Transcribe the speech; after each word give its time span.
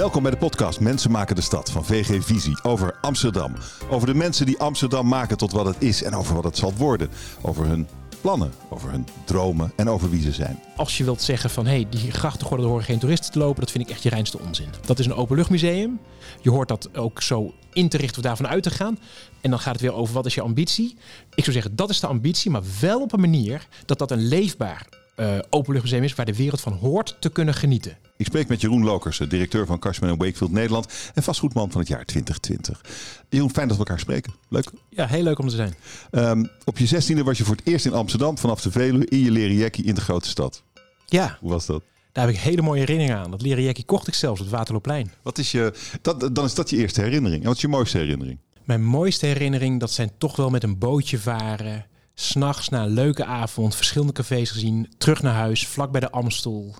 Welkom 0.00 0.22
bij 0.22 0.30
de 0.30 0.36
podcast 0.36 0.80
Mensen 0.80 1.10
maken 1.10 1.34
de 1.34 1.42
stad 1.42 1.70
van 1.70 1.84
VG 1.84 2.24
Visie 2.24 2.62
over 2.62 2.98
Amsterdam. 3.00 3.54
Over 3.90 4.06
de 4.06 4.14
mensen 4.14 4.46
die 4.46 4.58
Amsterdam 4.58 5.08
maken 5.08 5.36
tot 5.36 5.52
wat 5.52 5.66
het 5.66 5.76
is 5.78 6.02
en 6.02 6.14
over 6.14 6.34
wat 6.34 6.44
het 6.44 6.56
zal 6.56 6.72
worden. 6.74 7.10
Over 7.42 7.66
hun 7.66 7.88
plannen, 8.20 8.52
over 8.70 8.90
hun 8.90 9.06
dromen 9.24 9.72
en 9.76 9.88
over 9.88 10.10
wie 10.10 10.22
ze 10.22 10.32
zijn. 10.32 10.58
Als 10.76 10.98
je 10.98 11.04
wilt 11.04 11.22
zeggen 11.22 11.50
van 11.50 11.66
hé, 11.66 11.72
hey, 11.72 11.86
die 11.90 12.10
grachtengordel 12.10 12.68
horen 12.68 12.84
geen 12.84 12.98
toeristen 12.98 13.32
te 13.32 13.38
lopen, 13.38 13.60
dat 13.60 13.70
vind 13.70 13.84
ik 13.84 13.90
echt 13.90 14.02
je 14.02 14.08
reinste 14.08 14.38
onzin. 14.38 14.68
Dat 14.86 14.98
is 14.98 15.06
een 15.06 15.14
openluchtmuseum. 15.14 16.00
Je 16.40 16.50
hoort 16.50 16.68
dat 16.68 16.96
ook 16.96 17.22
zo 17.22 17.54
in 17.72 17.88
te 17.88 17.96
richten 17.96 18.16
of 18.18 18.24
daarvan 18.24 18.48
uit 18.48 18.62
te 18.62 18.70
gaan. 18.70 18.98
En 19.40 19.50
dan 19.50 19.58
gaat 19.58 19.72
het 19.72 19.82
weer 19.82 19.94
over 19.94 20.14
wat 20.14 20.26
is 20.26 20.34
je 20.34 20.42
ambitie. 20.42 20.96
Ik 21.34 21.44
zou 21.44 21.52
zeggen, 21.52 21.76
dat 21.76 21.90
is 21.90 22.00
de 22.00 22.06
ambitie, 22.06 22.50
maar 22.50 22.62
wel 22.80 23.00
op 23.00 23.12
een 23.12 23.20
manier 23.20 23.66
dat 23.86 23.98
dat 23.98 24.10
een 24.10 24.28
leefbaar 24.28 24.86
uh, 25.16 25.38
openluchtmuseum 25.50 26.02
is 26.02 26.14
waar 26.14 26.26
de 26.26 26.36
wereld 26.36 26.60
van 26.60 26.72
hoort 26.72 27.16
te 27.20 27.30
kunnen 27.30 27.54
genieten. 27.54 27.96
Ik 28.16 28.26
spreek 28.26 28.48
met 28.48 28.60
Jeroen 28.60 28.84
Lokers, 28.84 29.18
directeur 29.18 29.66
van 29.66 29.78
Cashman 29.78 30.16
Wakefield 30.16 30.52
Nederland 30.52 31.10
en 31.14 31.22
vastgoedman 31.22 31.70
van 31.70 31.80
het 31.80 31.88
jaar 31.88 32.04
2020. 32.04 32.80
Jeroen, 33.28 33.50
fijn 33.50 33.68
dat 33.68 33.76
we 33.76 33.82
elkaar 33.82 34.00
spreken. 34.00 34.32
Leuk. 34.48 34.70
Ja, 34.88 35.06
heel 35.06 35.22
leuk 35.22 35.38
om 35.38 35.48
te 35.48 35.54
zijn. 35.54 35.74
Um, 36.10 36.50
op 36.64 36.78
je 36.78 36.86
zestiende 36.86 37.22
was 37.22 37.38
je 37.38 37.44
voor 37.44 37.56
het 37.56 37.66
eerst 37.66 37.86
in 37.86 37.92
Amsterdam 37.92 38.38
vanaf 38.38 38.60
de 38.60 38.70
Veluwe 38.70 39.06
in 39.06 39.18
je 39.18 39.30
leren 39.30 39.56
jackie 39.56 39.84
in 39.84 39.94
de 39.94 40.00
grote 40.00 40.28
stad. 40.28 40.62
Ja. 41.06 41.36
Hoe 41.40 41.50
was 41.50 41.66
dat? 41.66 41.82
Daar 42.12 42.26
heb 42.26 42.34
ik 42.34 42.40
hele 42.40 42.62
mooie 42.62 42.80
herinneringen 42.80 43.16
aan. 43.16 43.30
Dat 43.30 43.42
leren 43.42 43.62
jackie 43.62 43.84
kocht 43.84 44.08
ik 44.08 44.14
zelfs 44.14 44.40
op 44.40 44.46
het 44.46 44.54
Waterloopplein. 44.54 45.12
Wat 45.22 45.38
is 45.38 45.50
je, 45.50 45.72
dat, 46.02 46.34
dan 46.34 46.44
is 46.44 46.54
dat 46.54 46.70
je 46.70 46.76
eerste 46.76 47.00
herinnering. 47.00 47.40
En 47.40 47.46
wat 47.46 47.56
is 47.56 47.62
je 47.62 47.68
mooiste 47.68 47.98
herinnering? 47.98 48.38
Mijn 48.64 48.84
mooiste 48.84 49.26
herinnering, 49.26 49.80
dat 49.80 49.90
zijn 49.90 50.10
toch 50.18 50.36
wel 50.36 50.50
met 50.50 50.62
een 50.62 50.78
bootje 50.78 51.18
varen 51.18 51.86
s'nachts 52.20 52.68
na 52.68 52.82
een 52.82 52.92
leuke 52.92 53.24
avond, 53.24 53.74
verschillende 53.74 54.12
cafés 54.12 54.50
gezien, 54.50 54.92
terug 54.98 55.22
naar 55.22 55.34
huis, 55.34 55.66
vlak 55.66 55.90
bij 55.90 56.00
de 56.00 56.10
Amstel. 56.10 56.74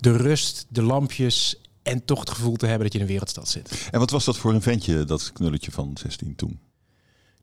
De 0.00 0.16
rust, 0.16 0.66
de 0.68 0.82
lampjes 0.82 1.56
en 1.82 2.04
toch 2.04 2.20
het 2.20 2.30
gevoel 2.30 2.56
te 2.56 2.66
hebben 2.66 2.82
dat 2.82 2.92
je 2.92 2.98
in 2.98 3.04
een 3.04 3.10
wereldstad 3.10 3.48
zit. 3.48 3.88
En 3.90 3.98
wat 3.98 4.10
was 4.10 4.24
dat 4.24 4.36
voor 4.36 4.54
een 4.54 4.62
ventje, 4.62 5.04
dat 5.04 5.32
knulletje 5.32 5.70
van 5.70 5.96
16 5.98 6.34
toen? 6.34 6.60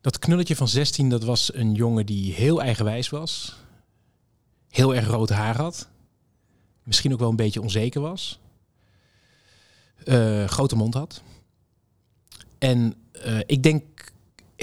Dat 0.02 0.20
knulletje 0.20 0.56
van 0.56 0.68
16, 0.68 1.10
dat 1.10 1.24
was 1.24 1.54
een 1.54 1.74
jongen 1.74 2.06
die 2.06 2.34
heel 2.34 2.62
eigenwijs 2.62 3.10
was. 3.10 3.56
Heel 4.70 4.96
erg 4.96 5.08
rood 5.08 5.30
haar 5.30 5.58
had. 5.58 5.88
Misschien 6.84 7.14
ook 7.14 7.20
wel 7.20 7.30
een 7.30 7.36
beetje 7.36 7.62
onzeker 7.62 8.02
was. 8.02 8.40
Uh, 10.06 10.46
grote 10.46 10.76
mond 10.76 10.94
had. 10.94 11.22
En 12.58 12.96
uh, 13.26 13.40
ik 13.46 13.64
denk 13.64 14.11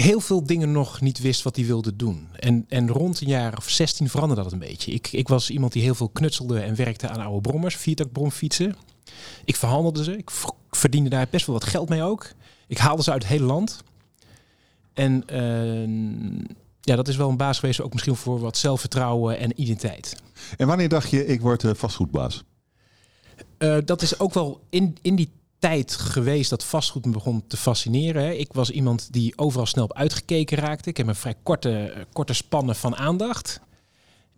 heel 0.00 0.20
veel 0.20 0.44
dingen 0.44 0.72
nog 0.72 1.00
niet 1.00 1.20
wist 1.20 1.42
wat 1.42 1.56
hij 1.56 1.64
wilde 1.64 1.96
doen. 1.96 2.28
En, 2.36 2.64
en 2.68 2.88
rond 2.88 3.20
een 3.20 3.28
jaar 3.28 3.56
of 3.56 3.70
16 3.70 4.08
veranderde 4.08 4.42
dat 4.42 4.52
een 4.52 4.58
beetje. 4.58 4.92
Ik, 4.92 5.12
ik 5.12 5.28
was 5.28 5.50
iemand 5.50 5.72
die 5.72 5.82
heel 5.82 5.94
veel 5.94 6.08
knutselde 6.08 6.60
en 6.60 6.76
werkte 6.76 7.08
aan 7.08 7.20
oude 7.20 7.40
brommers, 7.40 7.76
viertakbromfietsen. 7.76 8.76
Ik 9.44 9.56
verhandelde 9.56 10.04
ze. 10.04 10.16
Ik 10.16 10.30
verdiende 10.70 11.10
daar 11.10 11.26
best 11.30 11.46
wel 11.46 11.54
wat 11.54 11.64
geld 11.64 11.88
mee 11.88 12.02
ook. 12.02 12.30
Ik 12.66 12.78
haalde 12.78 13.02
ze 13.02 13.10
uit 13.10 13.22
het 13.22 13.32
hele 13.32 13.44
land. 13.44 13.82
En 14.92 15.24
uh, 15.32 16.46
ja, 16.80 16.96
dat 16.96 17.08
is 17.08 17.16
wel 17.16 17.28
een 17.28 17.36
baas 17.36 17.58
geweest, 17.58 17.80
ook 17.80 17.92
misschien 17.92 18.16
voor 18.16 18.40
wat 18.40 18.56
zelfvertrouwen 18.56 19.38
en 19.38 19.60
identiteit. 19.60 20.22
En 20.56 20.66
wanneer 20.66 20.88
dacht 20.88 21.10
je, 21.10 21.26
ik 21.26 21.40
word 21.40 21.62
uh, 21.62 21.70
vastgoedbaas? 21.74 22.44
Uh, 23.58 23.76
dat 23.84 24.02
is 24.02 24.18
ook 24.18 24.34
wel 24.34 24.60
in, 24.70 24.96
in 25.02 25.16
die 25.16 25.30
tijd 25.58 25.92
geweest 25.92 26.50
dat 26.50 26.64
vastgoed 26.64 27.04
me 27.04 27.12
begon 27.12 27.44
te 27.46 27.56
fascineren. 27.56 28.40
Ik 28.40 28.52
was 28.52 28.70
iemand 28.70 29.12
die 29.12 29.32
overal 29.36 29.66
snel 29.66 29.84
op 29.84 29.94
uitgekeken 29.94 30.58
raakte. 30.58 30.88
Ik 30.88 30.96
heb 30.96 31.06
een 31.06 31.14
vrij 31.14 31.34
korte, 31.42 32.06
korte 32.12 32.32
spannen 32.32 32.76
van 32.76 32.96
aandacht. 32.96 33.60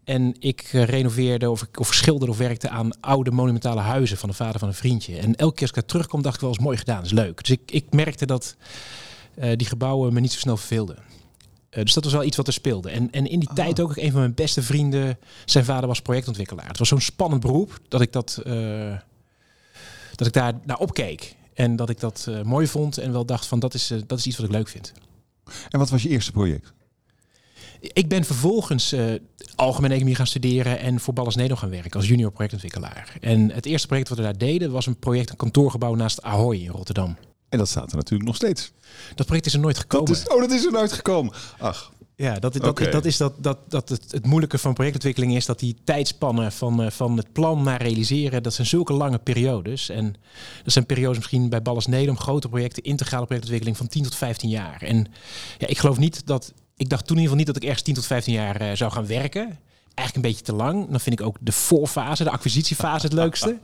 En 0.05 0.35
ik 0.39 0.63
renoveerde 0.63 1.51
of, 1.51 1.67
of 1.79 1.95
schilderde 1.95 2.33
of 2.33 2.39
werkte 2.39 2.69
aan 2.69 3.01
oude 3.01 3.31
monumentale 3.31 3.81
huizen 3.81 4.17
van 4.17 4.29
de 4.29 4.35
vader 4.35 4.59
van 4.59 4.69
een 4.69 4.75
vriendje. 4.75 5.17
En 5.17 5.37
elke 5.37 5.55
keer 5.55 5.61
als 5.61 5.71
ik 5.71 5.75
daar 5.75 5.85
terugkom, 5.85 6.23
dacht 6.23 6.35
ik 6.35 6.41
wel 6.41 6.51
eens 6.51 6.59
mooi 6.59 6.77
gedaan, 6.77 7.05
is 7.05 7.11
leuk. 7.11 7.41
Dus 7.41 7.51
ik, 7.51 7.71
ik 7.71 7.93
merkte 7.93 8.27
dat 8.27 8.57
uh, 9.39 9.57
die 9.57 9.67
gebouwen 9.67 10.13
me 10.13 10.21
niet 10.21 10.33
zo 10.33 10.39
snel 10.39 10.57
verveelden. 10.57 10.97
Uh, 11.71 11.85
dus 11.85 11.95
dat 11.95 12.05
was 12.05 12.13
wel 12.13 12.25
iets 12.25 12.37
wat 12.37 12.47
er 12.47 12.53
speelde. 12.53 12.91
En, 12.91 13.11
en 13.11 13.27
in 13.27 13.39
die 13.39 13.49
oh. 13.49 13.55
tijd 13.55 13.81
ook 13.81 13.97
een 13.97 14.11
van 14.11 14.21
mijn 14.21 14.35
beste 14.35 14.63
vrienden, 14.63 15.19
zijn 15.45 15.65
vader 15.65 15.89
was 15.89 16.01
projectontwikkelaar. 16.01 16.67
Het 16.69 16.79
was 16.79 16.89
zo'n 16.89 17.01
spannend 17.01 17.43
beroep 17.43 17.79
dat 17.89 18.01
ik 18.01 18.13
dat... 18.13 18.43
Uh, 18.47 18.93
dat 20.21 20.29
ik 20.29 20.43
daar 20.43 20.55
naar 20.65 20.79
opkeek. 20.79 21.35
En 21.55 21.77
dat 21.77 21.91
ik 21.91 22.01
dat 22.01 22.27
uh, 22.29 22.43
mooi 22.43 22.67
vond 22.67 22.99
en 22.99 23.13
wel 23.13 23.25
dacht 23.25 23.47
van 23.47 23.59
dat 23.59 23.75
is, 23.75 23.91
uh, 23.91 24.01
dat 24.07 24.19
is 24.19 24.27
iets 24.27 24.37
wat 24.37 24.47
ik 24.47 24.53
leuk 24.53 24.69
vind. 24.69 24.93
En 25.69 25.79
wat 25.79 25.91
was 25.91 26.03
je 26.03 26.09
eerste 26.09 26.33
project? 26.33 26.73
Ik 27.81 28.09
ben 28.09 28.25
vervolgens 28.25 28.93
uh, 28.93 29.15
algemene 29.57 29.93
economie 29.93 30.17
gaan 30.17 30.27
studeren 30.27 30.79
en 30.79 31.01
voor 31.01 31.15
Ballas 31.15 31.35
Nederland 31.35 31.61
gaan 31.61 31.71
werken 31.71 32.01
als 32.01 32.09
junior 32.09 32.31
projectontwikkelaar. 32.31 33.17
En 33.21 33.51
het 33.51 33.67
eerste 33.67 33.87
project 33.87 34.09
wat 34.09 34.19
we 34.19 34.25
daar 34.25 34.39
deden 34.39 34.71
was 34.71 34.87
een 34.87 34.99
project, 34.99 35.31
een 35.31 35.37
kantoorgebouw 35.37 35.95
naast 35.95 36.23
Ahoy 36.23 36.57
in 36.57 36.71
Rotterdam. 36.71 37.17
En 37.49 37.59
dat 37.59 37.69
staat 37.69 37.91
er 37.91 37.97
natuurlijk 37.97 38.29
nog 38.29 38.37
steeds. 38.37 38.73
Dat 39.15 39.27
project 39.27 39.47
is 39.47 39.55
er 39.55 39.61
nooit 39.61 39.79
gekomen. 39.79 40.07
Dat 40.07 40.17
is, 40.17 40.29
oh, 40.29 40.41
dat 40.41 40.51
is 40.51 40.65
er 40.65 40.73
nooit 40.73 40.93
gekomen. 40.93 41.35
Ach. 41.59 41.93
Ja, 42.21 42.39
dat, 42.39 42.53
dat, 42.53 42.67
okay. 42.67 42.91
dat 42.91 43.05
is 43.05 43.17
dat, 43.17 43.35
dat, 43.39 43.59
dat 43.69 43.89
het, 43.89 44.05
het 44.11 44.27
moeilijke 44.27 44.59
van 44.59 44.75
projectontwikkeling 44.75 45.37
is 45.37 45.47
dat 45.47 45.59
die 45.59 45.77
tijdspannen 45.85 46.53
van, 46.53 46.85
uh, 46.85 46.91
van 46.91 47.17
het 47.17 47.33
plan 47.33 47.63
naar 47.63 47.83
realiseren, 47.83 48.43
dat 48.43 48.55
zijn 48.55 48.67
zulke 48.67 48.93
lange 48.93 49.19
periodes. 49.19 49.89
En 49.89 50.15
dat 50.63 50.73
zijn 50.73 50.87
periodes 50.87 51.17
misschien 51.17 51.49
bij 51.49 51.63
Ballas 51.63 51.87
Nedum, 51.87 52.19
grote 52.19 52.49
projecten, 52.49 52.83
integrale 52.83 53.25
projectontwikkeling 53.25 53.77
van 53.77 53.87
10 53.87 54.03
tot 54.03 54.15
15 54.15 54.49
jaar. 54.49 54.83
En 54.83 55.07
ja, 55.59 55.67
ik 55.67 55.79
geloof 55.79 55.99
niet 55.99 56.27
dat, 56.27 56.53
ik 56.77 56.89
dacht 56.89 57.07
toen 57.07 57.17
in 57.17 57.23
ieder 57.23 57.37
geval 57.37 57.37
niet 57.37 57.47
dat 57.47 57.57
ik 57.57 57.63
ergens 57.63 57.83
10 57.83 57.95
tot 57.95 58.07
15 58.07 58.33
jaar 58.33 58.63
uh, 58.63 58.71
zou 58.75 58.93
gaan 58.93 59.07
werken 59.07 59.59
eigenlijk 60.01 60.27
een 60.27 60.33
beetje 60.33 60.45
te 60.45 60.55
lang. 60.55 60.91
Dan 60.91 61.01
vind 61.01 61.21
ik 61.21 61.27
ook 61.27 61.37
de 61.41 61.53
voorfase, 61.53 62.25
de 62.25 62.31
acquisitiefase 62.31 63.07
het 63.07 63.15
leukste. 63.15 63.59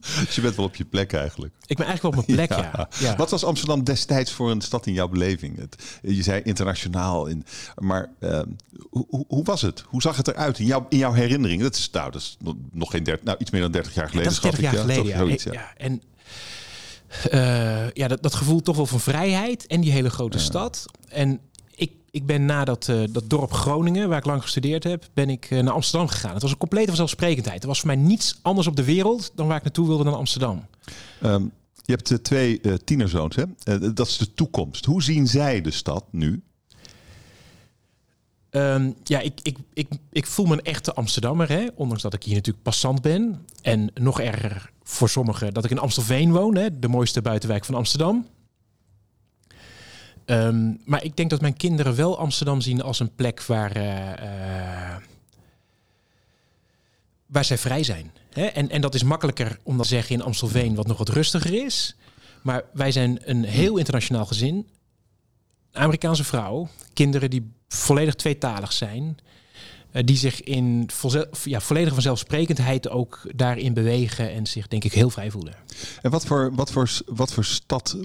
dus 0.00 0.34
je 0.34 0.40
bent 0.40 0.56
wel 0.56 0.64
op 0.64 0.76
je 0.76 0.84
plek 0.84 1.12
eigenlijk. 1.12 1.54
Ik 1.66 1.76
ben 1.76 1.86
eigenlijk 1.86 2.16
wel 2.16 2.24
op 2.24 2.28
mijn 2.28 2.48
plek, 2.48 2.58
ja. 2.74 2.88
ja. 2.98 3.16
Wat 3.16 3.30
was 3.30 3.44
Amsterdam 3.44 3.84
destijds 3.84 4.32
voor 4.32 4.50
een 4.50 4.60
stad 4.60 4.86
in 4.86 4.92
jouw 4.92 5.08
beleving? 5.08 5.58
Het, 5.58 5.98
je 6.02 6.22
zei 6.22 6.42
internationaal, 6.42 7.26
in, 7.26 7.44
maar 7.74 8.10
uh, 8.20 8.40
hoe, 8.90 9.24
hoe, 9.28 9.44
was 9.44 9.62
het? 9.62 9.84
Hoe 9.86 10.02
zag 10.02 10.16
het 10.16 10.28
eruit 10.28 10.58
in, 10.58 10.66
jouw 10.66 10.86
in 10.88 10.98
jouw 10.98 11.12
herinnering? 11.12 11.62
Dat 11.62 11.74
is, 11.74 11.90
nou, 11.90 12.10
dat 12.10 12.20
is 12.20 12.36
nog 12.72 12.90
geen 12.90 13.04
30, 13.04 13.24
nou, 13.24 13.38
iets 13.38 13.50
meer 13.50 13.60
dan 13.60 13.72
30 13.72 13.94
jaar 13.94 14.08
geleden. 14.08 14.32
Ja, 14.32 14.40
dat 14.40 14.52
is 14.52 14.58
30 14.58 14.72
jaar 14.72 14.82
geleden, 14.82 15.06
ja. 15.06 15.18
Zoiets, 15.18 15.44
ja. 15.44 15.52
ja. 15.52 15.72
En 15.76 16.02
uh, 17.32 17.90
ja, 17.90 18.08
dat, 18.08 18.22
dat 18.22 18.34
gevoel 18.34 18.62
toch 18.62 18.76
wel 18.76 18.86
van 18.86 19.00
vrijheid 19.00 19.66
en 19.66 19.80
die 19.80 19.92
hele 19.92 20.10
grote 20.10 20.38
stad. 20.38 20.84
En 21.08 21.40
ik 22.16 22.26
ben 22.26 22.44
na 22.44 22.64
dat, 22.64 22.88
uh, 22.88 23.02
dat 23.10 23.30
dorp 23.30 23.52
Groningen, 23.52 24.08
waar 24.08 24.18
ik 24.18 24.24
lang 24.24 24.42
gestudeerd 24.42 24.84
heb, 24.84 25.08
ben 25.14 25.30
ik 25.30 25.50
uh, 25.50 25.62
naar 25.62 25.72
Amsterdam 25.72 26.08
gegaan. 26.08 26.32
Het 26.32 26.42
was 26.42 26.50
een 26.50 26.56
complete 26.56 26.86
vanzelfsprekendheid. 26.86 27.62
Er 27.62 27.68
was 27.68 27.78
voor 27.78 27.86
mij 27.86 27.96
niets 27.96 28.38
anders 28.42 28.66
op 28.66 28.76
de 28.76 28.84
wereld 28.84 29.32
dan 29.34 29.46
waar 29.46 29.56
ik 29.56 29.62
naartoe 29.62 29.86
wilde 29.86 30.04
dan 30.04 30.14
Amsterdam. 30.14 30.66
Um, 31.22 31.52
je 31.84 31.92
hebt 31.92 32.10
uh, 32.10 32.18
twee 32.18 32.60
tienerzoons, 32.84 33.36
hè? 33.36 33.44
dat 33.92 34.06
is 34.06 34.16
de 34.16 34.34
toekomst. 34.34 34.84
Hoe 34.84 35.02
zien 35.02 35.26
zij 35.26 35.60
de 35.60 35.70
stad 35.70 36.04
nu? 36.10 36.42
Um, 38.50 38.94
ja, 39.04 39.20
ik, 39.20 39.40
ik, 39.42 39.58
ik, 39.72 39.88
ik 40.12 40.26
voel 40.26 40.46
me 40.46 40.52
een 40.52 40.62
echte 40.62 40.94
Amsterdammer, 40.94 41.48
hè? 41.48 41.66
ondanks 41.74 42.02
dat 42.02 42.14
ik 42.14 42.22
hier 42.22 42.34
natuurlijk 42.34 42.64
passant 42.64 43.02
ben. 43.02 43.44
En 43.62 43.90
nog 43.94 44.20
erger 44.20 44.70
voor 44.82 45.08
sommigen 45.08 45.54
dat 45.54 45.64
ik 45.64 45.70
in 45.70 45.78
Amstelveen 45.78 46.32
woon, 46.32 46.56
hè? 46.56 46.78
de 46.78 46.88
mooiste 46.88 47.22
buitenwijk 47.22 47.64
van 47.64 47.74
Amsterdam. 47.74 48.26
Um, 50.26 50.80
maar 50.84 51.04
ik 51.04 51.16
denk 51.16 51.30
dat 51.30 51.40
mijn 51.40 51.56
kinderen 51.56 51.94
wel 51.96 52.18
Amsterdam 52.18 52.60
zien 52.60 52.82
als 52.82 53.00
een 53.00 53.14
plek 53.14 53.42
waar, 53.42 53.76
uh, 53.76 53.84
uh, 53.84 54.96
waar 57.26 57.44
zij 57.44 57.58
vrij 57.58 57.82
zijn. 57.82 58.10
Hè? 58.32 58.44
En, 58.44 58.70
en 58.70 58.80
dat 58.80 58.94
is 58.94 59.02
makkelijker 59.02 59.58
om 59.62 59.76
dat 59.76 59.88
te 59.88 59.94
zeggen 59.94 60.14
in 60.14 60.22
Amstelveen, 60.22 60.74
wat 60.74 60.86
nog 60.86 60.98
wat 60.98 61.08
rustiger 61.08 61.64
is. 61.64 61.96
Maar 62.42 62.64
wij 62.72 62.92
zijn 62.92 63.18
een 63.24 63.44
heel 63.44 63.76
internationaal 63.76 64.26
gezin. 64.26 64.68
Amerikaanse 65.72 66.24
vrouw, 66.24 66.68
kinderen 66.92 67.30
die 67.30 67.52
volledig 67.68 68.14
tweetalig 68.14 68.72
zijn. 68.72 69.18
Uh, 69.92 70.02
die 70.04 70.16
zich 70.16 70.42
in 70.42 70.88
ja, 71.44 71.60
volledige 71.60 71.94
vanzelfsprekendheid 71.94 72.88
ook 72.88 73.20
daarin 73.34 73.74
bewegen 73.74 74.32
en 74.32 74.46
zich 74.46 74.68
denk 74.68 74.84
ik 74.84 74.92
heel 74.92 75.10
vrij 75.10 75.30
voelen. 75.30 75.54
En 76.02 76.10
wat 76.10 76.26
voor, 76.26 76.54
wat 76.54 76.72
voor, 76.72 76.90
wat 77.06 77.32
voor 77.32 77.44
stad 77.44 77.96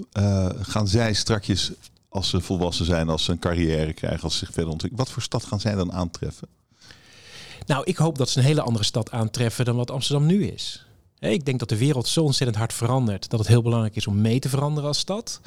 gaan 0.62 0.88
zij 0.88 1.12
strakjes 1.12 1.72
als 2.12 2.28
ze 2.28 2.40
volwassen 2.40 2.86
zijn, 2.86 3.08
als 3.08 3.24
ze 3.24 3.32
een 3.32 3.38
carrière 3.38 3.92
krijgen, 3.92 4.22
als 4.22 4.32
ze 4.32 4.38
zich 4.38 4.54
verder 4.54 4.72
ontwikkelen. 4.72 5.04
Wat 5.04 5.14
voor 5.14 5.22
stad 5.22 5.44
gaan 5.44 5.60
zij 5.60 5.74
dan 5.74 5.92
aantreffen? 5.92 6.48
Nou, 7.66 7.84
ik 7.84 7.96
hoop 7.96 8.18
dat 8.18 8.28
ze 8.28 8.38
een 8.38 8.44
hele 8.44 8.62
andere 8.62 8.84
stad 8.84 9.10
aantreffen 9.10 9.64
dan 9.64 9.76
wat 9.76 9.90
Amsterdam 9.90 10.26
nu 10.26 10.46
is. 10.46 10.86
Ik 11.18 11.44
denk 11.44 11.58
dat 11.58 11.68
de 11.68 11.76
wereld 11.76 12.08
zo 12.08 12.22
ontzettend 12.22 12.58
hard 12.58 12.72
verandert 12.72 13.30
dat 13.30 13.38
het 13.38 13.48
heel 13.48 13.62
belangrijk 13.62 13.96
is 13.96 14.06
om 14.06 14.20
mee 14.20 14.38
te 14.38 14.48
veranderen 14.48 14.88
als 14.88 14.98
stad. 14.98 15.40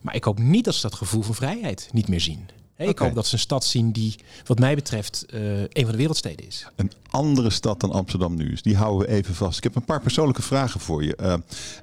Maar 0.00 0.14
ik 0.14 0.24
hoop 0.24 0.38
niet 0.38 0.64
dat 0.64 0.74
ze 0.74 0.80
dat 0.80 0.94
gevoel 0.94 1.22
van 1.22 1.34
vrijheid 1.34 1.88
niet 1.92 2.08
meer 2.08 2.20
zien. 2.20 2.48
Ik 2.88 2.98
hoop 2.98 3.14
dat 3.14 3.26
ze 3.26 3.34
een 3.34 3.40
stad 3.40 3.64
zien 3.64 3.92
die, 3.92 4.14
wat 4.44 4.58
mij 4.58 4.74
betreft, 4.74 5.26
uh, 5.34 5.60
een 5.60 5.82
van 5.82 5.90
de 5.90 5.96
wereldsteden 5.96 6.46
is. 6.46 6.66
Een 6.76 6.92
andere 7.10 7.50
stad 7.50 7.80
dan 7.80 7.92
Amsterdam 7.92 8.36
nu 8.36 8.52
is. 8.52 8.62
Die 8.62 8.76
houden 8.76 9.08
we 9.08 9.14
even 9.14 9.34
vast. 9.34 9.56
Ik 9.56 9.62
heb 9.62 9.74
een 9.74 9.84
paar 9.84 10.00
persoonlijke 10.00 10.42
vragen 10.42 10.80
voor 10.80 11.04
je. 11.04 11.18
Uh, 11.20 11.34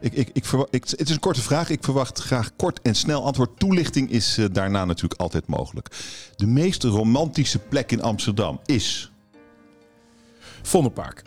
ik, 0.02 0.14
ik, 0.14 0.30
ik, 0.34 0.46
ik, 0.70 0.90
het 0.90 1.02
is 1.02 1.10
een 1.10 1.20
korte 1.20 1.42
vraag. 1.42 1.70
Ik 1.70 1.84
verwacht 1.84 2.20
graag 2.20 2.56
kort 2.56 2.82
en 2.82 2.96
snel 2.96 3.24
antwoord. 3.24 3.60
Toelichting 3.60 4.12
is 4.12 4.38
uh, 4.38 4.46
daarna 4.52 4.86
natuurlijk 4.86 5.22
altijd 5.22 5.48
mogelijk. 5.48 5.90
De 6.36 6.48
meest 6.48 6.84
romantische 6.84 7.60
plek 7.60 7.92
in 7.92 8.02
Amsterdam 8.02 8.60
is? 8.66 9.12
Vondelpark. 10.62 11.24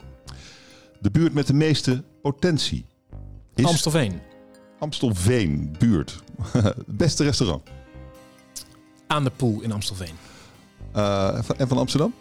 De 1.01 1.11
buurt 1.11 1.35
met 1.35 1.47
de 1.47 1.55
meeste 1.55 2.05
potentie 2.23 2.85
is? 3.55 3.65
Amstelveen. 3.65 4.21
Amstelveen, 4.79 5.75
buurt. 5.79 6.23
Beste 6.87 7.25
restaurant. 7.25 7.63
Aan 9.11 9.25
de 9.25 9.31
Poel 9.31 9.61
in 9.61 9.73
Amstelveen. 9.73 10.15
Uh, 10.97 11.39
en 11.57 11.69
van 11.69 11.79
Amsterdam? 11.79 12.15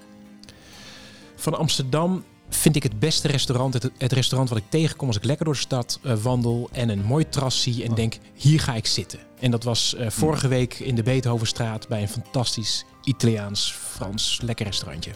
Van 1.35 1.57
Amsterdam 1.57 2.23
vind 2.49 2.75
ik 2.75 2.83
het 2.83 2.99
beste 2.99 3.27
restaurant, 3.27 3.73
het, 3.73 3.91
het, 3.97 4.11
restaurant 4.11 4.49
wat 4.49 4.57
ik 4.57 4.63
tegenkom 4.69 5.07
als 5.07 5.17
ik 5.17 5.23
lekker 5.23 5.45
door 5.45 5.53
de 5.53 5.59
stad 5.59 5.99
uh, 6.03 6.13
wandel 6.13 6.69
en 6.71 6.89
een 6.89 7.03
mooi 7.03 7.29
terras 7.29 7.61
zie 7.61 7.83
en 7.83 7.89
oh. 7.89 7.95
denk, 7.95 8.17
hier 8.33 8.59
ga 8.59 8.75
ik 8.75 8.85
zitten. 8.85 9.19
En 9.39 9.51
dat 9.51 9.63
was 9.63 9.95
uh, 9.97 10.09
vorige 10.09 10.47
hmm. 10.47 10.55
week 10.55 10.79
in 10.79 10.95
de 10.95 11.03
Beethovenstraat 11.03 11.87
bij 11.87 12.01
een 12.01 12.09
fantastisch 12.09 12.85
Italiaans-Frans 13.03 14.39
lekker 14.43 14.65
restaurantje. 14.65 15.11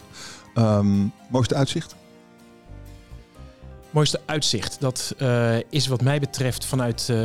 Um, 0.54 1.12
mooiste 1.28 1.54
uitzicht? 1.54 1.94
Mooiste 3.94 4.20
uitzicht, 4.26 4.76
dat 4.80 5.14
uh, 5.18 5.56
is 5.70 5.86
wat 5.86 6.02
mij 6.02 6.20
betreft 6.20 6.64
vanuit 6.64 7.00
uh, 7.00 7.16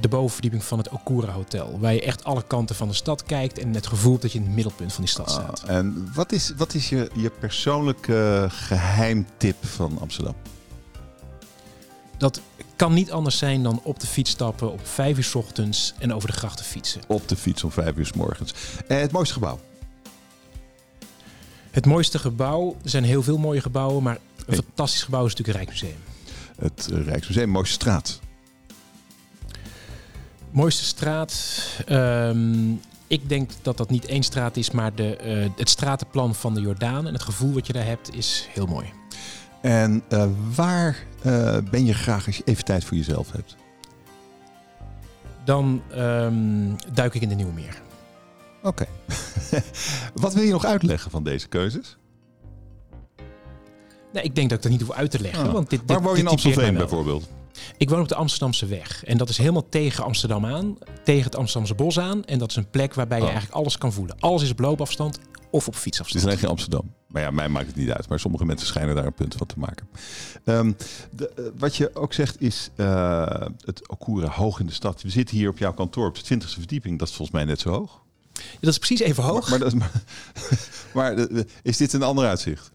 de 0.00 0.08
bovenverdieping 0.08 0.64
van 0.64 0.78
het 0.78 0.88
Okura 0.88 1.32
Hotel. 1.32 1.78
Waar 1.80 1.94
je 1.94 2.02
echt 2.02 2.24
alle 2.24 2.42
kanten 2.46 2.76
van 2.76 2.88
de 2.88 2.94
stad 2.94 3.22
kijkt 3.22 3.58
en 3.58 3.74
het 3.74 3.86
gevoel 3.86 4.18
dat 4.18 4.32
je 4.32 4.38
in 4.38 4.44
het 4.44 4.54
middelpunt 4.54 4.92
van 4.92 5.04
die 5.04 5.12
stad 5.12 5.26
ah, 5.26 5.32
staat. 5.32 5.62
en 5.62 6.10
wat 6.14 6.32
is, 6.32 6.52
wat 6.56 6.74
is 6.74 6.88
je, 6.88 7.10
je 7.14 7.30
persoonlijke 7.30 8.46
geheimtip 8.50 9.66
van 9.66 9.98
Amsterdam? 10.00 10.34
Dat 12.16 12.40
kan 12.76 12.92
niet 12.92 13.10
anders 13.10 13.38
zijn 13.38 13.62
dan 13.62 13.80
op 13.82 14.00
de 14.00 14.06
fiets 14.06 14.30
stappen 14.30 14.72
om 14.72 14.78
vijf 14.82 15.16
uur 15.16 15.24
s 15.24 15.34
ochtends 15.34 15.94
en 15.98 16.14
over 16.14 16.28
de 16.28 16.36
grachten 16.36 16.64
fietsen. 16.64 17.00
Op 17.06 17.28
de 17.28 17.36
fiets 17.36 17.64
om 17.64 17.70
vijf 17.70 17.96
uur 17.96 18.06
s 18.06 18.12
morgens. 18.12 18.54
En 18.86 19.00
het 19.00 19.12
mooiste 19.12 19.34
gebouw? 19.34 19.60
Het 21.70 21.86
mooiste 21.86 22.18
gebouw, 22.18 22.76
er 22.82 22.90
zijn 22.90 23.04
heel 23.04 23.22
veel 23.22 23.38
mooie 23.38 23.60
gebouwen, 23.60 24.02
maar 24.02 24.18
een 24.48 24.62
fantastisch 24.64 25.02
gebouw 25.02 25.26
is 25.26 25.34
natuurlijk 25.34 25.58
het 25.58 25.66
Rijksmuseum. 25.66 26.02
Het 26.58 27.06
Rijksmuseum, 27.06 27.48
mooiste 27.48 27.74
straat? 27.74 28.20
Mooiste 30.50 30.84
straat. 30.84 31.64
Ehm, 31.86 32.72
ik 33.06 33.28
denk 33.28 33.50
dat 33.62 33.76
dat 33.76 33.90
niet 33.90 34.04
één 34.04 34.22
straat 34.22 34.56
is, 34.56 34.70
maar 34.70 34.94
de, 34.94 35.18
uh, 35.24 35.58
het 35.58 35.68
stratenplan 35.68 36.34
van 36.34 36.54
de 36.54 36.60
Jordaan 36.60 37.06
en 37.06 37.12
het 37.12 37.22
gevoel 37.22 37.52
wat 37.52 37.66
je 37.66 37.72
daar 37.72 37.86
hebt 37.86 38.14
is 38.14 38.48
heel 38.52 38.66
mooi. 38.66 38.92
En 39.62 40.02
uh, 40.08 40.26
waar 40.54 40.96
uh, 41.26 41.58
ben 41.70 41.84
je 41.84 41.94
graag 41.94 42.26
als 42.26 42.36
je 42.36 42.42
even 42.44 42.64
tijd 42.64 42.84
voor 42.84 42.96
jezelf 42.96 43.32
hebt? 43.32 43.56
Dan 45.44 45.82
um, 45.96 46.76
duik 46.92 47.14
ik 47.14 47.22
in 47.22 47.28
de 47.28 47.34
Nieuwe 47.34 47.52
Meer. 47.52 47.82
Oké. 48.62 48.86
Wat 50.14 50.34
wil 50.34 50.42
je 50.42 50.52
nog 50.52 50.64
uitleggen 50.64 51.10
van 51.10 51.24
deze 51.24 51.48
keuzes? 51.48 51.97
Ik 54.22 54.34
denk 54.34 54.48
dat 54.48 54.58
ik 54.58 54.62
dat 54.62 54.72
niet 54.72 54.80
hoef 54.80 54.92
uit 54.92 55.10
te 55.10 55.20
leggen. 55.20 55.46
Ah. 55.46 55.52
Want 55.52 55.70
dit, 55.70 55.80
Waar 55.86 56.02
woon 56.02 56.14
je 56.14 56.20
in 56.20 56.28
Amstelveen 56.28 56.74
bijvoorbeeld? 56.74 57.28
Ik 57.76 57.90
woon 57.90 58.00
op 58.00 58.08
de 58.08 58.14
Amsterdamse 58.14 58.66
weg. 58.66 59.04
En 59.04 59.18
dat 59.18 59.28
is 59.28 59.38
helemaal 59.38 59.68
tegen 59.68 60.04
Amsterdam 60.04 60.46
aan. 60.46 60.78
Tegen 61.04 61.24
het 61.24 61.36
Amsterdamse 61.36 61.74
bos 61.74 61.98
aan. 61.98 62.24
En 62.24 62.38
dat 62.38 62.50
is 62.50 62.56
een 62.56 62.70
plek 62.70 62.94
waarbij 62.94 63.18
je 63.18 63.24
oh. 63.24 63.30
eigenlijk 63.30 63.60
alles 63.60 63.78
kan 63.78 63.92
voelen. 63.92 64.16
Alles 64.18 64.42
is 64.42 64.50
op 64.50 64.58
loopafstand 64.58 65.18
of 65.50 65.68
op 65.68 65.74
fietsafstand. 65.74 66.08
Het 66.08 66.16
is 66.16 66.24
alleen 66.24 66.38
geen 66.38 66.48
Amsterdam. 66.48 66.94
Maar 67.06 67.22
ja, 67.22 67.30
mij 67.30 67.48
maakt 67.48 67.66
het 67.66 67.76
niet 67.76 67.90
uit. 67.90 68.08
Maar 68.08 68.20
sommige 68.20 68.44
mensen 68.44 68.66
schijnen 68.66 68.94
daar 68.94 69.06
een 69.06 69.14
punt 69.14 69.34
van 69.34 69.46
te 69.46 69.58
maken. 69.58 69.88
Um, 70.44 70.76
de, 71.10 71.32
uh, 71.38 71.44
wat 71.58 71.76
je 71.76 71.94
ook 71.94 72.12
zegt 72.12 72.40
is 72.40 72.70
uh, 72.76 73.26
het 73.64 73.88
Okura 73.88 74.28
hoog 74.28 74.60
in 74.60 74.66
de 74.66 74.72
stad. 74.72 75.02
We 75.02 75.10
zitten 75.10 75.36
hier 75.36 75.48
op 75.48 75.58
jouw 75.58 75.72
kantoor 75.72 76.06
op 76.06 76.24
de 76.24 76.34
20e 76.34 76.48
verdieping. 76.48 76.98
Dat 76.98 77.08
is 77.08 77.14
volgens 77.14 77.36
mij 77.36 77.46
net 77.46 77.60
zo 77.60 77.70
hoog. 77.70 78.02
Ja, 78.32 78.42
dat 78.60 78.70
is 78.70 78.78
precies 78.78 79.00
even 79.00 79.22
hoog. 79.22 79.50
Maar, 79.50 79.58
maar, 79.58 79.76
maar, 80.94 81.14
maar 81.14 81.28
is 81.62 81.76
dit 81.76 81.92
een 81.92 82.02
ander 82.02 82.26
uitzicht? 82.26 82.72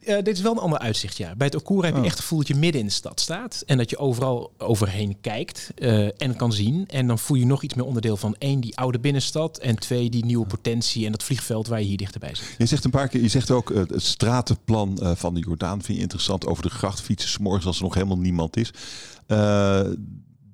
Uh, 0.00 0.14
dit 0.14 0.28
is 0.28 0.40
wel 0.40 0.52
een 0.52 0.58
ander 0.58 0.78
uitzicht, 0.78 1.16
ja. 1.16 1.34
Bij 1.36 1.46
het 1.46 1.56
Okura 1.56 1.86
heb 1.86 1.94
je 1.94 2.00
oh. 2.00 2.06
echt 2.06 2.14
het 2.14 2.22
gevoel 2.22 2.38
dat 2.38 2.48
je 2.48 2.54
midden 2.54 2.80
in 2.80 2.86
de 2.86 2.92
stad 2.92 3.20
staat. 3.20 3.62
En 3.66 3.76
dat 3.76 3.90
je 3.90 3.98
overal 3.98 4.52
overheen 4.58 5.16
kijkt 5.20 5.70
uh, 5.78 6.08
en 6.22 6.36
kan 6.36 6.52
zien. 6.52 6.84
En 6.88 7.06
dan 7.06 7.18
voel 7.18 7.36
je 7.36 7.46
nog 7.46 7.62
iets 7.62 7.74
meer 7.74 7.84
onderdeel 7.84 8.16
van 8.16 8.36
één, 8.38 8.60
die 8.60 8.76
oude 8.76 8.98
binnenstad. 8.98 9.58
En 9.58 9.78
twee, 9.78 10.10
die 10.10 10.24
nieuwe 10.24 10.46
potentie 10.46 11.06
en 11.06 11.12
dat 11.12 11.22
vliegveld 11.22 11.66
waar 11.66 11.80
je 11.80 11.86
hier 11.86 11.96
dichterbij 11.96 12.34
zit. 12.34 12.54
Je 12.58 12.66
zegt 12.66 12.84
een 12.84 12.90
paar 12.90 13.08
keer, 13.08 13.22
je 13.22 13.28
zegt 13.28 13.50
ook 13.50 13.70
uh, 13.70 13.76
het 13.76 14.02
stratenplan 14.02 14.98
van 15.16 15.34
de 15.34 15.40
Jordaan 15.40 15.82
vind 15.82 15.96
je 15.96 16.02
interessant. 16.02 16.46
Over 16.46 16.62
de 16.62 16.70
gracht 16.70 17.00
fietsen, 17.00 17.30
s'morgens 17.30 17.66
als 17.66 17.76
er 17.76 17.82
nog 17.82 17.94
helemaal 17.94 18.18
niemand 18.18 18.56
is 18.56 18.72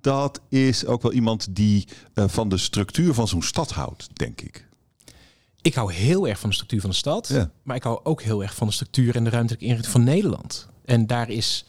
dat 0.03 0.41
is 0.49 0.87
ook 0.87 1.03
wel 1.03 1.13
iemand 1.13 1.55
die 1.55 1.89
uh, 2.15 2.25
van 2.29 2.49
de 2.49 2.57
structuur 2.57 3.15
van 3.15 3.29
zo'n 3.29 3.43
stad 3.43 3.71
houdt, 3.71 4.09
denk 4.13 4.41
ik. 4.41 4.69
Ik 5.63 5.75
hou 5.75 5.93
heel 5.93 6.29
erg 6.29 6.39
van 6.39 6.49
de 6.49 6.55
structuur 6.55 6.81
van 6.81 6.91
de 6.91 6.97
stad, 6.97 7.29
ja. 7.29 7.51
maar 7.63 7.77
ik 7.77 7.83
hou 7.83 8.01
ook 8.03 8.23
heel 8.23 8.43
erg 8.43 8.55
van 8.55 8.67
de 8.67 8.73
structuur 8.73 9.17
en 9.17 9.25
de 9.25 9.31
ruimtelijke 9.31 9.65
inrichting 9.65 9.93
van 9.93 10.05
Nederland. 10.05 10.69
En 10.85 11.07
daar 11.07 11.31
is, 11.31 11.65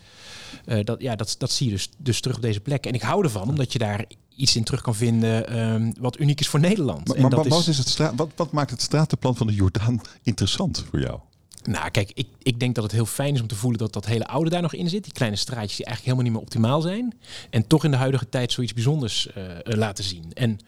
uh, 0.66 0.84
dat, 0.84 1.02
ja, 1.02 1.16
dat, 1.16 1.36
dat 1.38 1.52
zie 1.52 1.66
je 1.68 1.74
dus, 1.74 1.90
dus 1.98 2.22
terug 2.22 2.36
op 2.36 2.42
deze 2.42 2.60
plek. 2.60 2.86
En 2.86 2.94
ik 2.94 3.02
hou 3.02 3.24
ervan, 3.24 3.50
omdat 3.50 3.74
je 3.74 3.80
daar 3.80 4.06
iets 4.36 4.56
in 4.56 4.64
terug 4.64 4.82
kan 4.82 4.96
vinden 4.96 5.60
um, 5.60 5.94
wat 6.00 6.20
uniek 6.20 6.40
is 6.40 6.48
voor 6.48 6.60
Nederland. 6.60 7.08
Maar, 7.08 7.16
en 7.16 7.22
maar 7.22 7.32
dat 7.32 7.48
wat, 7.48 7.60
is... 7.60 7.68
is 7.68 7.78
het 7.78 8.16
wat, 8.16 8.32
wat 8.36 8.52
maakt 8.52 8.72
het 8.72 8.82
stratenplan 8.82 9.36
van 9.36 9.48
de 9.48 9.54
Jordaan 9.54 10.02
interessant 10.24 10.86
voor 10.90 11.00
jou? 11.00 11.20
Nou, 11.64 11.90
kijk, 11.90 12.12
ik, 12.14 12.28
ik 12.42 12.60
denk 12.60 12.76
dat 12.76 12.84
het 12.84 12.94
heel 12.94 13.06
fijn 13.06 13.34
is 13.34 13.42
om 13.42 13.48
te 13.48 13.56
voelen 13.56 13.80
dat 13.80 13.94
dat 13.94 14.06
hele 14.06 14.28
oude 14.28 14.50
daar 14.50 14.62
nog 14.62 14.74
in 14.74 14.90
zit. 14.90 15.04
Die 15.04 15.14
kleine 15.14 15.38
straatjes 15.38 15.76
die 15.76 15.86
eigenlijk 15.86 16.18
helemaal 16.18 16.24
niet 16.24 16.34
meer 16.34 16.42
optimaal 16.42 16.82
zijn. 16.82 17.18
En 17.50 17.68
toch 17.68 17.84
in 17.84 17.92
de 17.92 17.98
huidige 17.98 18.30
tijd 18.30 18.52
zoiets 18.52 18.74
bijzonders 18.74 19.28
uh, 19.38 19.44
laten 19.64 20.04
zien. 20.04 20.34
En 20.34 20.60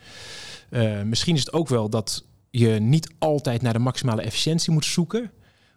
uh, 0.69 1.01
misschien 1.01 1.35
is 1.35 1.39
het 1.39 1.53
ook 1.53 1.67
wel 1.67 1.89
dat 1.89 2.23
je 2.59 2.69
niet 2.69 3.13
altijd 3.19 3.61
naar 3.61 3.73
de 3.73 3.79
maximale 3.79 4.21
efficiëntie 4.21 4.73
moet 4.73 4.85
zoeken. 4.85 5.31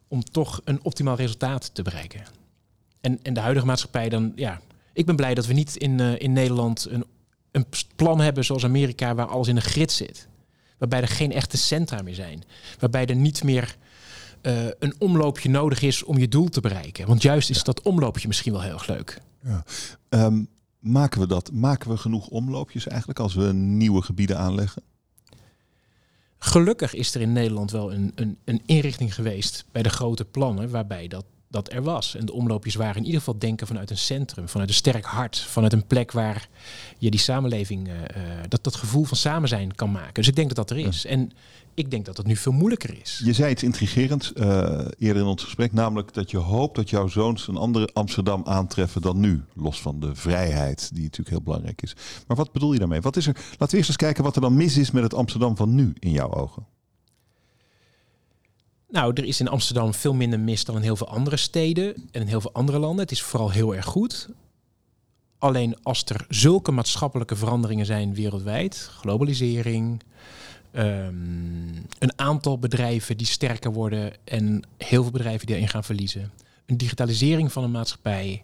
Om 0.08 0.22
toch 0.24 0.60
een 0.64 0.84
optimaal 0.84 1.16
resultaat 1.16 1.74
te 1.74 1.82
bereiken. 1.82 2.22
En, 3.00 3.22
en 3.22 3.34
de 3.34 3.40
huidige 3.40 3.66
maatschappij 3.66 4.08
dan, 4.08 4.32
ja. 4.36 4.60
Ik 4.92 5.06
ben 5.06 5.16
blij 5.16 5.34
dat 5.34 5.46
we 5.46 5.52
niet 5.52 5.76
in, 5.76 5.98
uh, 5.98 6.18
in 6.18 6.32
Nederland 6.32 6.86
een, 6.90 7.04
een 7.50 7.66
plan 7.96 8.20
hebben 8.20 8.44
zoals 8.44 8.64
Amerika, 8.64 9.14
waar 9.14 9.26
alles 9.26 9.48
in 9.48 9.56
een 9.56 9.62
grid 9.62 9.92
zit. 9.92 10.28
Waarbij 10.78 11.00
er 11.00 11.08
geen 11.08 11.32
echte 11.32 11.56
centra 11.56 12.02
meer 12.02 12.14
zijn. 12.14 12.42
Waarbij 12.78 13.06
er 13.06 13.16
niet 13.16 13.44
meer 13.44 13.76
uh, 14.42 14.66
een 14.78 14.94
omloopje 14.98 15.50
nodig 15.50 15.82
is 15.82 16.02
om 16.04 16.18
je 16.18 16.28
doel 16.28 16.48
te 16.48 16.60
bereiken. 16.60 17.06
Want 17.06 17.22
juist 17.22 17.50
is 17.50 17.56
ja. 17.56 17.62
dat 17.62 17.82
omloopje 17.82 18.28
misschien 18.28 18.52
wel 18.52 18.62
heel 18.62 18.72
erg 18.72 18.86
leuk. 18.86 19.20
Ja. 19.42 19.64
Um, 20.08 20.48
maken 20.78 21.20
we 21.20 21.26
dat? 21.26 21.52
Maken 21.52 21.90
we 21.90 21.96
genoeg 21.96 22.28
omloopjes 22.28 22.86
eigenlijk 22.86 23.20
als 23.20 23.34
we 23.34 23.52
nieuwe 23.52 24.02
gebieden 24.02 24.38
aanleggen? 24.38 24.82
Gelukkig 26.38 26.94
is 26.94 27.14
er 27.14 27.20
in 27.20 27.32
Nederland 27.32 27.70
wel 27.70 27.92
een, 27.92 28.12
een, 28.14 28.38
een 28.44 28.62
inrichting 28.66 29.14
geweest 29.14 29.64
bij 29.72 29.82
de 29.82 29.88
grote 29.88 30.24
plannen 30.24 30.70
waarbij 30.70 31.08
dat 31.08 31.24
dat 31.48 31.72
er 31.72 31.82
was. 31.82 32.14
En 32.14 32.26
de 32.26 32.32
omloopjes 32.32 32.74
waren 32.74 32.96
in 32.96 33.04
ieder 33.04 33.18
geval 33.18 33.38
denken 33.38 33.66
vanuit 33.66 33.90
een 33.90 33.98
centrum, 33.98 34.48
vanuit 34.48 34.68
een 34.68 34.74
sterk 34.74 35.04
hart, 35.04 35.38
vanuit 35.38 35.72
een 35.72 35.86
plek 35.86 36.12
waar 36.12 36.48
je 36.98 37.10
die 37.10 37.20
samenleving, 37.20 37.88
uh, 37.88 37.94
dat 38.48 38.64
dat 38.64 38.76
gevoel 38.76 39.04
van 39.04 39.16
samen 39.16 39.48
zijn 39.48 39.74
kan 39.74 39.90
maken. 39.90 40.14
Dus 40.14 40.28
ik 40.28 40.36
denk 40.36 40.48
dat 40.48 40.56
dat 40.56 40.70
er 40.70 40.86
is. 40.86 41.02
Ja. 41.02 41.10
En 41.10 41.32
ik 41.74 41.90
denk 41.90 42.04
dat 42.04 42.16
het 42.16 42.26
nu 42.26 42.36
veel 42.36 42.52
moeilijker 42.52 43.00
is. 43.00 43.20
Je 43.24 43.32
zei 43.32 43.50
iets 43.50 43.62
intrigerends 43.62 44.32
uh, 44.34 44.86
eerder 44.98 45.22
in 45.22 45.28
ons 45.28 45.44
gesprek, 45.44 45.72
namelijk 45.72 46.14
dat 46.14 46.30
je 46.30 46.36
hoopt 46.36 46.76
dat 46.76 46.90
jouw 46.90 47.06
zoons 47.06 47.48
een 47.48 47.56
andere 47.56 47.90
Amsterdam 47.92 48.42
aantreffen 48.44 49.02
dan 49.02 49.20
nu. 49.20 49.42
Los 49.54 49.80
van 49.80 50.00
de 50.00 50.14
vrijheid, 50.14 50.90
die 50.92 51.02
natuurlijk 51.02 51.30
heel 51.30 51.42
belangrijk 51.42 51.82
is. 51.82 51.96
Maar 52.26 52.36
wat 52.36 52.52
bedoel 52.52 52.72
je 52.72 52.78
daarmee? 52.78 53.00
Wat 53.00 53.16
is 53.16 53.26
er? 53.26 53.34
Laten 53.34 53.70
we 53.70 53.76
eerst 53.76 53.88
eens 53.88 53.96
kijken 53.96 54.24
wat 54.24 54.34
er 54.34 54.40
dan 54.40 54.56
mis 54.56 54.76
is 54.76 54.90
met 54.90 55.02
het 55.02 55.14
Amsterdam 55.14 55.56
van 55.56 55.74
nu 55.74 55.92
in 55.98 56.10
jouw 56.10 56.34
ogen. 56.34 56.66
Nou, 58.90 59.12
er 59.14 59.24
is 59.24 59.40
in 59.40 59.48
Amsterdam 59.48 59.94
veel 59.94 60.14
minder 60.14 60.40
mis 60.40 60.64
dan 60.64 60.76
in 60.76 60.82
heel 60.82 60.96
veel 60.96 61.08
andere 61.08 61.36
steden 61.36 61.94
en 61.94 62.20
in 62.20 62.26
heel 62.26 62.40
veel 62.40 62.52
andere 62.52 62.78
landen. 62.78 63.00
Het 63.00 63.10
is 63.10 63.22
vooral 63.22 63.50
heel 63.50 63.74
erg 63.74 63.84
goed. 63.84 64.28
Alleen 65.38 65.76
als 65.82 66.04
er 66.04 66.26
zulke 66.28 66.72
maatschappelijke 66.72 67.36
veranderingen 67.36 67.86
zijn 67.86 68.14
wereldwijd, 68.14 68.88
globalisering, 68.92 70.02
um, 70.72 71.86
een 71.98 72.12
aantal 72.18 72.58
bedrijven 72.58 73.16
die 73.16 73.26
sterker 73.26 73.72
worden 73.72 74.12
en 74.24 74.62
heel 74.76 75.02
veel 75.02 75.12
bedrijven 75.12 75.46
die 75.46 75.56
erin 75.56 75.68
gaan 75.68 75.84
verliezen, 75.84 76.32
een 76.66 76.76
digitalisering 76.76 77.52
van 77.52 77.64
een 77.64 77.70
maatschappij, 77.70 78.42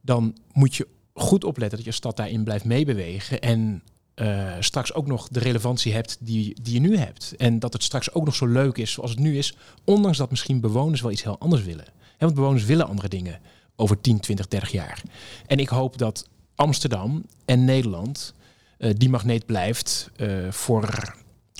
dan 0.00 0.36
moet 0.52 0.74
je 0.74 0.88
goed 1.14 1.44
opletten 1.44 1.76
dat 1.78 1.86
je 1.86 1.92
stad 1.92 2.16
daarin 2.16 2.44
blijft 2.44 2.64
meebewegen 2.64 3.40
en 3.40 3.82
uh, 4.14 4.52
straks 4.60 4.94
ook 4.94 5.06
nog 5.06 5.28
de 5.28 5.40
relevantie 5.40 5.92
hebt 5.92 6.16
die, 6.20 6.56
die 6.62 6.74
je 6.74 6.80
nu 6.80 6.96
hebt. 6.96 7.34
En 7.36 7.58
dat 7.58 7.72
het 7.72 7.82
straks 7.82 8.14
ook 8.14 8.24
nog 8.24 8.34
zo 8.34 8.46
leuk 8.46 8.76
is 8.76 8.92
zoals 8.92 9.10
het 9.10 9.18
nu 9.18 9.38
is, 9.38 9.56
ondanks 9.84 10.18
dat 10.18 10.30
misschien 10.30 10.60
bewoners 10.60 11.00
wel 11.00 11.10
iets 11.10 11.22
heel 11.22 11.38
anders 11.38 11.62
willen. 11.62 11.84
He, 11.84 12.18
want 12.18 12.34
bewoners 12.34 12.64
willen 12.64 12.86
andere 12.86 13.08
dingen 13.08 13.40
over 13.76 14.00
10, 14.00 14.20
20, 14.20 14.48
30 14.48 14.70
jaar. 14.70 15.02
En 15.46 15.58
ik 15.58 15.68
hoop 15.68 15.98
dat 15.98 16.28
Amsterdam 16.54 17.24
en 17.44 17.64
Nederland 17.64 18.34
uh, 18.78 18.90
die 18.96 19.08
magneet 19.08 19.46
blijft 19.46 20.10
uh, 20.16 20.50
voor 20.50 21.14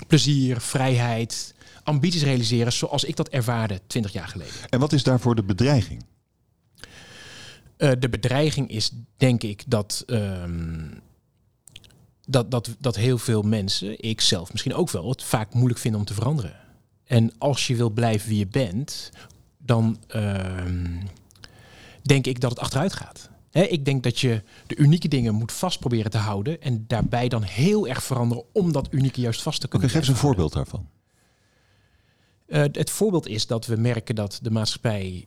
plezier, 0.06 0.60
vrijheid, 0.60 1.54
ambities 1.82 2.22
realiseren 2.22 2.72
zoals 2.72 3.04
ik 3.04 3.16
dat 3.16 3.28
ervaarde 3.28 3.80
20 3.86 4.12
jaar 4.12 4.28
geleden. 4.28 4.54
En 4.68 4.80
wat 4.80 4.92
is 4.92 5.02
daarvoor 5.02 5.34
de 5.34 5.42
bedreiging? 5.42 6.04
Uh, 7.78 7.90
de 7.98 8.08
bedreiging 8.08 8.70
is 8.70 8.90
denk 9.16 9.42
ik 9.42 9.62
dat 9.66 10.04
um, 10.06 11.02
dat, 12.26 12.50
dat, 12.50 12.76
dat 12.78 12.96
heel 12.96 13.18
veel 13.18 13.42
mensen, 13.42 14.02
ik 14.02 14.20
zelf 14.20 14.52
misschien 14.52 14.74
ook 14.74 14.90
wel, 14.90 15.08
het 15.08 15.22
vaak 15.22 15.54
moeilijk 15.54 15.80
vinden 15.80 16.00
om 16.00 16.06
te 16.06 16.14
veranderen. 16.14 16.56
En 17.04 17.32
als 17.38 17.66
je 17.66 17.76
wil 17.76 17.90
blijven 17.90 18.28
wie 18.28 18.38
je 18.38 18.46
bent, 18.46 19.10
dan 19.58 19.98
uh, 20.16 20.64
denk 22.02 22.26
ik 22.26 22.40
dat 22.40 22.50
het 22.50 22.58
achteruit 22.58 22.92
gaat. 22.92 23.30
ik 23.50 23.84
denk 23.84 24.02
dat 24.02 24.20
je 24.20 24.42
de 24.66 24.76
unieke 24.76 25.08
dingen 25.08 25.34
moet 25.34 25.52
vast 25.52 25.78
proberen 25.78 26.10
te 26.10 26.18
houden 26.18 26.62
en 26.62 26.84
daarbij 26.86 27.28
dan 27.28 27.42
heel 27.42 27.88
erg 27.88 28.02
veranderen 28.02 28.44
om 28.52 28.72
dat 28.72 28.88
unieke 28.90 29.20
juist 29.20 29.42
vast 29.42 29.60
te 29.60 29.68
kunnen. 29.68 29.88
Oké, 29.88 29.98
geef 29.98 30.08
eens 30.08 30.16
een 30.16 30.26
voorbeeld 30.26 30.52
daarvan. 30.52 30.88
Uh, 32.46 32.60
het 32.72 32.90
voorbeeld 32.90 33.28
is 33.28 33.46
dat 33.46 33.66
we 33.66 33.76
merken 33.76 34.14
dat 34.14 34.38
de 34.42 34.50
maatschappij 34.50 35.26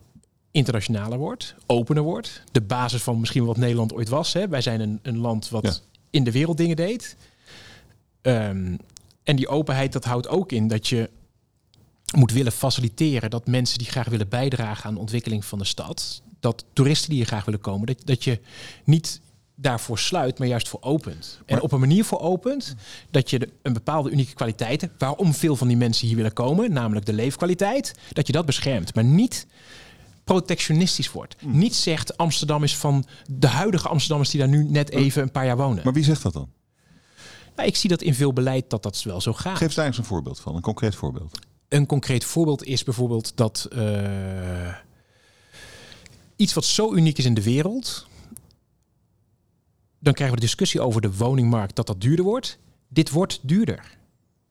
internationaler 0.52 1.18
wordt, 1.18 1.56
opener 1.66 2.04
wordt. 2.04 2.44
De 2.52 2.62
basis 2.62 3.04
van 3.04 3.20
misschien 3.20 3.46
wat 3.46 3.58
Nederland 3.58 3.94
ooit 3.94 4.10
was. 4.10 4.34
Hè. 4.34 4.48
Wij 4.48 4.62
zijn 4.62 4.80
een, 4.80 5.00
een 5.02 5.18
land 5.18 5.50
wat 5.50 5.84
in 6.18 6.24
de 6.24 6.32
wereld 6.32 6.58
dingen 6.58 6.76
deed. 6.76 7.16
Um, 8.22 8.78
en 9.24 9.36
die 9.36 9.48
openheid, 9.48 9.94
dat 9.94 10.06
houdt 10.06 10.28
ook 10.28 10.52
in 10.52 10.68
dat 10.68 10.88
je 10.88 11.10
moet 12.16 12.32
willen 12.32 12.52
faciliteren 12.52 13.30
dat 13.30 13.48
mensen 13.48 13.78
die 13.78 13.88
graag 13.88 14.10
willen 14.10 14.30
bijdragen 14.30 14.86
aan 14.86 14.94
de 14.94 15.00
ontwikkeling 15.00 15.46
van 15.46 15.58
de 15.58 15.66
stad, 15.66 16.22
dat 16.40 16.66
toeristen 16.74 17.10
die 17.10 17.18
hier 17.18 17.28
graag 17.28 17.46
willen 17.46 17.60
komen, 17.60 17.88
dat, 17.88 18.02
dat 18.06 18.24
je 18.24 18.40
niet 18.84 19.22
daarvoor 19.56 20.00
sluit, 20.00 20.40
maar 20.40 20.48
juist 20.48 20.68
voor 20.68 20.82
opent. 20.82 21.40
En 21.46 21.62
op 21.62 21.72
een 21.72 21.80
manier 21.80 22.06
voor 22.06 22.20
opent 22.20 22.76
dat 23.10 23.30
je 23.30 23.40
de, 23.40 23.50
een 23.62 23.74
bepaalde 23.74 24.10
unieke 24.10 24.34
kwaliteiten, 24.34 24.92
waarom 24.98 25.34
veel 25.34 25.56
van 25.56 25.68
die 25.68 25.78
mensen 25.78 26.08
hier 26.08 26.16
willen 26.16 26.34
komen, 26.34 26.72
namelijk 26.72 27.06
de 27.06 27.14
leefkwaliteit, 27.14 27.94
dat 28.12 28.28
je 28.28 28.34
dat 28.34 28.46
beschermt, 28.46 28.96
maar 28.96 29.04
niet 29.04 29.48
protectionistisch 30.28 31.12
wordt. 31.12 31.36
Hmm. 31.40 31.58
Niet 31.58 31.76
zegt 31.76 32.18
Amsterdam 32.18 32.64
is 32.64 32.76
van 32.78 33.06
de 33.30 33.48
huidige 33.48 33.88
Amsterdammers 33.88 34.30
die 34.30 34.40
daar 34.40 34.50
nu 34.50 34.64
net 34.64 34.90
even 34.90 35.22
een 35.22 35.32
paar 35.32 35.46
jaar 35.46 35.58
wonen. 35.58 35.84
Maar 35.84 35.94
wie 35.94 36.04
zegt 36.04 36.24
dat 36.24 36.34
dan? 36.34 36.50
Nou, 37.56 37.68
ik 37.68 37.76
zie 37.76 37.90
dat 37.90 38.02
in 38.02 38.14
veel 38.14 38.34
beleid 38.34 38.70
dat 38.70 38.84
dat 38.84 39.04
wel 39.04 39.22
zo 39.22 39.34
gaat. 39.34 39.58
Geef 39.58 39.74
daar 39.74 39.86
eens 39.86 39.98
een 39.98 40.04
voorbeeld 40.04 40.40
van, 40.40 40.56
een 40.56 40.62
concreet 40.62 40.96
voorbeeld. 40.96 41.40
Een 41.68 41.86
concreet 41.86 42.24
voorbeeld 42.24 42.64
is 42.64 42.84
bijvoorbeeld 42.84 43.32
dat 43.36 43.68
uh, 43.74 44.74
iets 46.36 46.54
wat 46.54 46.66
zo 46.66 46.94
uniek 46.94 47.18
is 47.18 47.26
in 47.26 47.34
de 47.34 47.44
wereld, 47.44 48.08
dan 50.00 50.14
krijgen 50.14 50.36
we 50.36 50.42
de 50.42 50.48
discussie 50.48 50.82
over 50.82 51.02
de 51.02 51.16
woningmarkt 51.16 51.76
dat 51.76 51.88
dat 51.88 52.02
duurder 52.02 52.26
wordt. 52.26 52.58
Dit 52.88 53.10
wordt 53.10 53.40
duurder. 53.42 53.97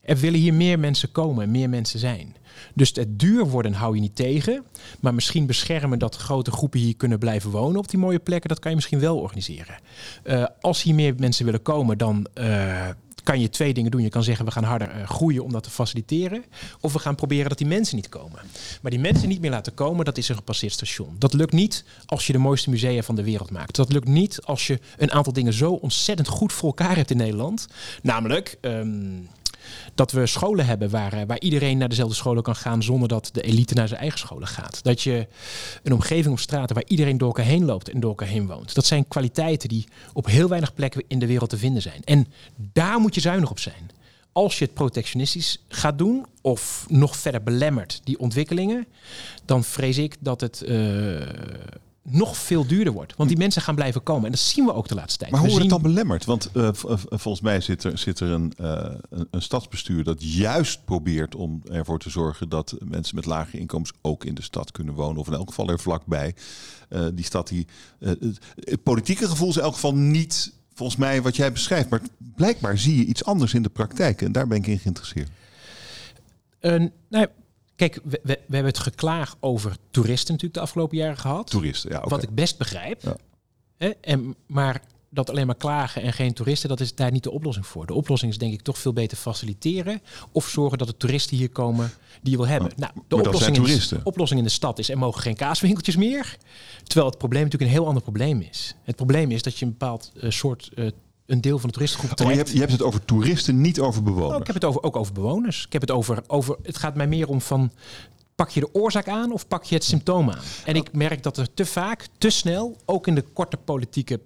Er 0.07 0.17
willen 0.17 0.41
hier 0.41 0.55
meer 0.55 0.79
mensen 0.79 1.13
komen 1.13 1.45
en 1.45 1.51
meer 1.51 1.69
mensen 1.69 1.99
zijn. 1.99 2.37
Dus 2.75 2.91
het 2.95 3.19
duur 3.19 3.47
worden 3.47 3.73
hou 3.73 3.95
je 3.95 4.01
niet 4.01 4.17
tegen. 4.17 4.65
Maar 5.01 5.15
misschien 5.15 5.47
beschermen 5.47 5.99
dat 5.99 6.17
grote 6.17 6.51
groepen 6.51 6.81
hier 6.81 6.97
kunnen 6.97 7.19
blijven 7.19 7.51
wonen 7.51 7.79
op 7.79 7.89
die 7.89 7.99
mooie 7.99 8.19
plekken, 8.19 8.49
dat 8.49 8.59
kan 8.59 8.71
je 8.71 8.77
misschien 8.77 9.01
wel 9.01 9.19
organiseren. 9.19 9.75
Uh, 10.25 10.45
als 10.61 10.83
hier 10.83 10.95
meer 10.95 11.15
mensen 11.19 11.45
willen 11.45 11.63
komen, 11.63 11.99
dan 11.99 12.27
uh, 12.35 12.89
kan 13.23 13.41
je 13.41 13.49
twee 13.49 13.75
dingen 13.75 13.91
doen. 13.91 14.03
Je 14.03 14.09
kan 14.09 14.23
zeggen 14.23 14.45
we 14.45 14.51
gaan 14.51 14.65
harder 14.65 14.97
uh, 14.97 15.09
groeien 15.09 15.45
om 15.45 15.53
dat 15.53 15.63
te 15.63 15.71
faciliteren. 15.71 16.45
Of 16.81 16.93
we 16.93 16.99
gaan 16.99 17.15
proberen 17.15 17.49
dat 17.49 17.59
die 17.59 17.67
mensen 17.67 17.97
niet 17.97 18.09
komen. 18.09 18.41
Maar 18.83 18.91
die 18.91 19.01
mensen 19.01 19.29
niet 19.29 19.41
meer 19.41 19.51
laten 19.51 19.75
komen, 19.75 20.05
dat 20.05 20.19
is 20.19 20.29
een 20.29 20.37
gepasseerd 20.37 20.73
station. 20.73 21.17
Dat 21.19 21.33
lukt 21.33 21.53
niet 21.53 21.85
als 22.07 22.27
je 22.27 22.33
de 22.33 22.39
mooiste 22.39 22.71
musea 22.71 23.03
van 23.03 23.15
de 23.15 23.25
wereld 23.25 23.51
maakt. 23.51 23.77
Dat 23.77 23.93
lukt 23.93 24.09
niet 24.09 24.43
als 24.43 24.67
je 24.67 24.81
een 24.97 25.13
aantal 25.13 25.33
dingen 25.33 25.53
zo 25.53 25.73
ontzettend 25.73 26.29
goed 26.29 26.53
voor 26.53 26.69
elkaar 26.69 26.97
hebt 26.97 27.11
in 27.11 27.17
Nederland. 27.17 27.69
Namelijk. 28.03 28.59
Um, 28.61 29.29
dat 29.95 30.13
we 30.13 30.27
scholen 30.27 30.67
hebben 30.67 30.91
waar, 30.91 31.13
eh, 31.13 31.21
waar 31.27 31.41
iedereen 31.41 31.79
naar 31.79 31.89
dezelfde 31.89 32.15
scholen 32.15 32.43
kan 32.43 32.57
gaan 32.57 32.83
zonder 32.83 33.09
dat 33.09 33.29
de 33.33 33.43
elite 33.43 33.75
naar 33.75 33.89
zijn 33.89 34.01
eigen 34.01 34.19
scholen 34.19 34.49
gaat. 34.49 34.83
Dat 34.83 35.03
je 35.03 35.27
een 35.83 35.93
omgeving 35.93 36.35
op 36.35 36.41
straten 36.41 36.75
waar 36.75 36.85
iedereen 36.87 37.19
door 37.19 37.29
elkaar 37.29 37.45
heen 37.45 37.65
loopt 37.65 37.89
en 37.89 38.01
door 38.01 38.11
elkaar 38.11 38.29
heen 38.29 38.47
woont. 38.47 38.75
Dat 38.75 38.87
zijn 38.87 39.09
kwaliteiten 39.09 39.69
die 39.69 39.85
op 40.13 40.27
heel 40.27 40.49
weinig 40.49 40.75
plekken 40.75 41.05
in 41.09 41.19
de 41.19 41.27
wereld 41.27 41.51
te 41.51 41.59
vinden 41.59 41.83
zijn. 41.83 42.05
En 42.05 42.27
daar 42.57 43.01
moet 43.01 43.15
je 43.15 43.21
zuinig 43.21 43.51
op 43.51 43.59
zijn. 43.59 43.91
Als 44.33 44.59
je 44.59 44.65
het 44.65 44.75
protectionistisch 44.75 45.65
gaat 45.69 45.99
doen 45.99 46.27
of 46.41 46.87
nog 46.89 47.17
verder 47.17 47.43
belemmert 47.43 48.01
die 48.05 48.19
ontwikkelingen, 48.19 48.87
dan 49.45 49.65
vrees 49.65 49.99
ik 49.99 50.17
dat 50.21 50.41
het. 50.41 50.63
Uh, 50.67 51.21
nog 52.09 52.37
veel 52.37 52.67
duurder 52.67 52.93
wordt. 52.93 53.17
Want 53.17 53.29
die 53.29 53.39
mensen 53.39 53.63
gaan 53.63 53.75
blijven 53.75 54.03
komen. 54.03 54.25
En 54.25 54.31
dat 54.31 54.41
zien 54.41 54.65
we 54.65 54.73
ook 54.73 54.89
de 54.89 54.95
laatste 54.95 55.19
tijd. 55.19 55.31
Maar 55.31 55.41
hoe 55.41 55.49
wordt 55.49 55.65
het 55.65 55.73
dan 55.73 55.83
belemmerd? 55.83 56.25
Want 56.25 56.51
uh, 56.55 56.69
volgens 57.09 57.41
mij 57.41 57.61
zit 57.61 57.85
er, 57.85 57.99
zit 57.99 58.21
er 58.21 58.31
een, 58.31 58.53
uh, 58.61 58.95
een, 59.31 59.43
stadsbestuur 59.43 60.05
dat 60.05 60.35
juist 60.35 60.85
probeert 60.85 61.35
om 61.35 61.63
ervoor 61.71 61.99
te 61.99 62.11
zorgen 62.11 62.49
dat 62.49 62.77
mensen 62.85 63.15
met 63.15 63.25
lage 63.25 63.59
inkomens 63.59 63.93
ook 64.03 64.25
in 64.25 64.35
de 64.35 64.43
stad 64.43 64.71
kunnen 64.71 64.95
wonen. 64.95 65.17
Of 65.17 65.27
in 65.27 65.33
elk 65.33 65.49
geval 65.49 65.69
er 65.69 65.81
vlakbij. 65.81 66.35
Uh, 66.89 67.07
die 67.15 67.25
stad 67.25 67.49
die. 67.49 67.67
het 67.99 68.83
politieke 68.83 69.29
gevoel 69.29 69.49
is 69.49 69.57
in 69.57 69.63
elk 69.63 69.75
geval 69.75 69.95
niet 69.95 70.53
volgens 70.75 70.99
mij 70.99 71.23
wat 71.23 71.37
jij 71.37 71.53
beschrijft. 71.53 71.89
Maar 71.89 72.01
blijkbaar 72.19 72.79
zie 72.79 72.97
je 72.97 73.05
iets 73.05 73.25
anders 73.25 73.55
in 73.55 73.63
de 73.63 73.69
praktijk. 73.69 74.23
En 74.23 74.33
daar 74.33 74.47
ben 74.47 74.59
ik 74.59 74.67
in 74.67 74.79
geïnteresseerd. 74.79 75.31
nou, 77.09 77.27
Kijk, 77.77 78.01
we, 78.05 78.21
we, 78.23 78.39
hebben 78.39 78.65
het 78.65 78.79
geklaag 78.79 79.37
over 79.41 79.77
toeristen 79.91 80.33
natuurlijk 80.33 80.55
de 80.55 80.61
afgelopen 80.61 80.97
jaren 80.97 81.19
gehad. 81.19 81.51
Toeristen, 81.51 81.91
ja. 81.91 82.05
Wat 82.09 82.23
ik 82.23 82.35
best 82.35 82.59
begrijp. 82.59 83.03
Ja. 83.03 83.17
Hè? 83.77 83.89
En, 84.01 84.35
maar 84.47 84.83
dat 85.11 85.31
alleen 85.31 85.47
maar 85.47 85.57
klagen 85.57 86.03
en 86.03 86.13
geen 86.13 86.33
toeristen, 86.33 86.69
dat 86.69 86.81
is 86.81 86.95
daar 86.95 87.11
niet 87.11 87.23
de 87.23 87.31
oplossing 87.31 87.67
voor. 87.67 87.87
De 87.87 87.95
oplossing 87.95 88.33
is 88.33 88.39
denk 88.39 88.53
ik 88.53 88.63
toch 88.63 88.79
veel 88.79 88.93
beter 88.93 89.17
faciliteren 89.17 90.03
of 90.33 90.49
zorgen 90.49 90.79
dat 90.79 90.87
de 90.87 90.97
toeristen 90.97 91.37
hier 91.37 91.51
komen 91.51 91.93
die 92.23 92.31
je 92.31 92.37
wil 92.37 92.47
hebben. 92.47 92.73
nou, 92.77 92.93
de 93.09 93.17
oplossing 93.17 93.57
in, 93.57 93.63
de, 93.63 94.01
oplossing 94.05 94.41
in 94.41 94.47
de 94.47 94.53
stad 94.53 94.79
is 94.79 94.91
er 94.91 94.99
mogen 94.99 95.23
geen 95.23 95.37
kaaswinkeltjes 95.37 95.97
meer. 95.97 96.37
Terwijl 96.83 97.09
het 97.09 97.19
probleem 97.19 97.43
natuurlijk 97.43 97.71
een 97.71 97.77
heel 97.77 97.87
ander 97.87 98.03
probleem 98.03 98.41
is. 98.41 98.75
Het 98.83 98.97
probleem 98.97 99.31
is 99.31 99.43
dat 99.43 99.59
je 99.59 99.65
een 99.65 99.71
bepaald 99.71 100.13
uh, 100.17 100.31
soort 100.31 100.71
uh, 100.75 100.91
een 101.27 101.41
deel 101.41 101.59
van 101.59 101.69
de 101.69 101.75
toeristengroep 101.75 102.21
oh, 102.21 102.31
je, 102.31 102.37
hebt, 102.37 102.51
je 102.51 102.59
hebt 102.59 102.73
het 102.73 102.83
over 102.83 103.05
toeristen, 103.05 103.61
niet 103.61 103.81
over 103.81 104.03
bewoners. 104.03 104.35
Oh, 104.35 104.41
ik 104.41 104.47
heb 104.47 104.55
het 104.55 104.65
over, 104.65 104.83
ook 104.83 104.97
over 104.97 105.13
bewoners. 105.13 105.65
Ik 105.67 105.73
heb 105.73 105.81
het 105.81 105.91
over, 105.91 106.23
over. 106.27 106.57
Het 106.63 106.77
gaat 106.77 106.95
mij 106.95 107.07
meer 107.07 107.29
om 107.29 107.41
van. 107.41 107.73
Pak 108.35 108.51
je 108.51 108.61
de 108.61 108.75
oorzaak 108.75 109.09
aan 109.09 109.33
of 109.33 109.49
pak 109.49 109.65
je 109.65 109.75
het 109.75 109.85
symptoom 109.85 110.31
aan? 110.31 110.43
En 110.65 110.75
ik 110.75 110.93
merk 110.93 111.23
dat 111.23 111.37
er 111.37 111.55
te 111.55 111.67
vaak, 111.67 112.07
te 112.19 112.31
snel, 112.31 112.77
ook 112.85 113.07
in 113.07 113.15
de 113.15 113.25
korte 113.33 113.57
politieke 113.57 114.21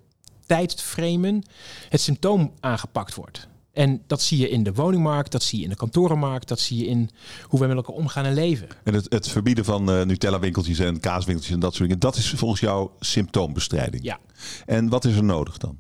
tijdsframen, 0.47 1.43
het 1.89 2.01
symptoom 2.01 2.53
aangepakt 2.61 3.15
wordt. 3.15 3.49
En 3.73 4.03
dat 4.07 4.23
zie 4.23 4.39
je 4.39 4.49
in 4.49 4.63
de 4.63 4.73
woningmarkt, 4.73 5.33
dat 5.33 5.43
zie 5.43 5.59
je 5.59 5.65
in 5.65 5.71
de 5.71 5.77
kantorenmarkt, 5.77 6.49
dat 6.49 6.61
zie 6.61 6.79
je 6.79 6.87
in 6.87 7.11
hoe 7.43 7.61
we 7.61 7.67
met 7.67 7.77
elkaar 7.77 7.95
omgaan 7.95 8.25
en 8.25 8.35
leven. 8.35 8.69
En 8.85 8.95
het, 8.95 9.07
het 9.09 9.29
verbieden 9.29 9.65
van 9.65 9.91
uh, 9.91 10.05
Nutella-winkeltjes 10.05 10.79
en 10.79 11.01
kaaswinkeltjes 11.01 11.55
en 11.55 11.61
dat 11.61 11.75
soort 11.75 11.89
dingen, 11.89 12.01
dat 12.01 12.17
is 12.17 12.31
volgens 12.31 12.61
jou 12.61 12.91
symptoombestrijding. 13.01 14.05
Ja. 14.05 14.19
En 14.67 14.89
wat 14.89 15.05
is 15.05 15.17
er 15.17 15.25
nodig 15.25 15.59
dan? 15.59 15.79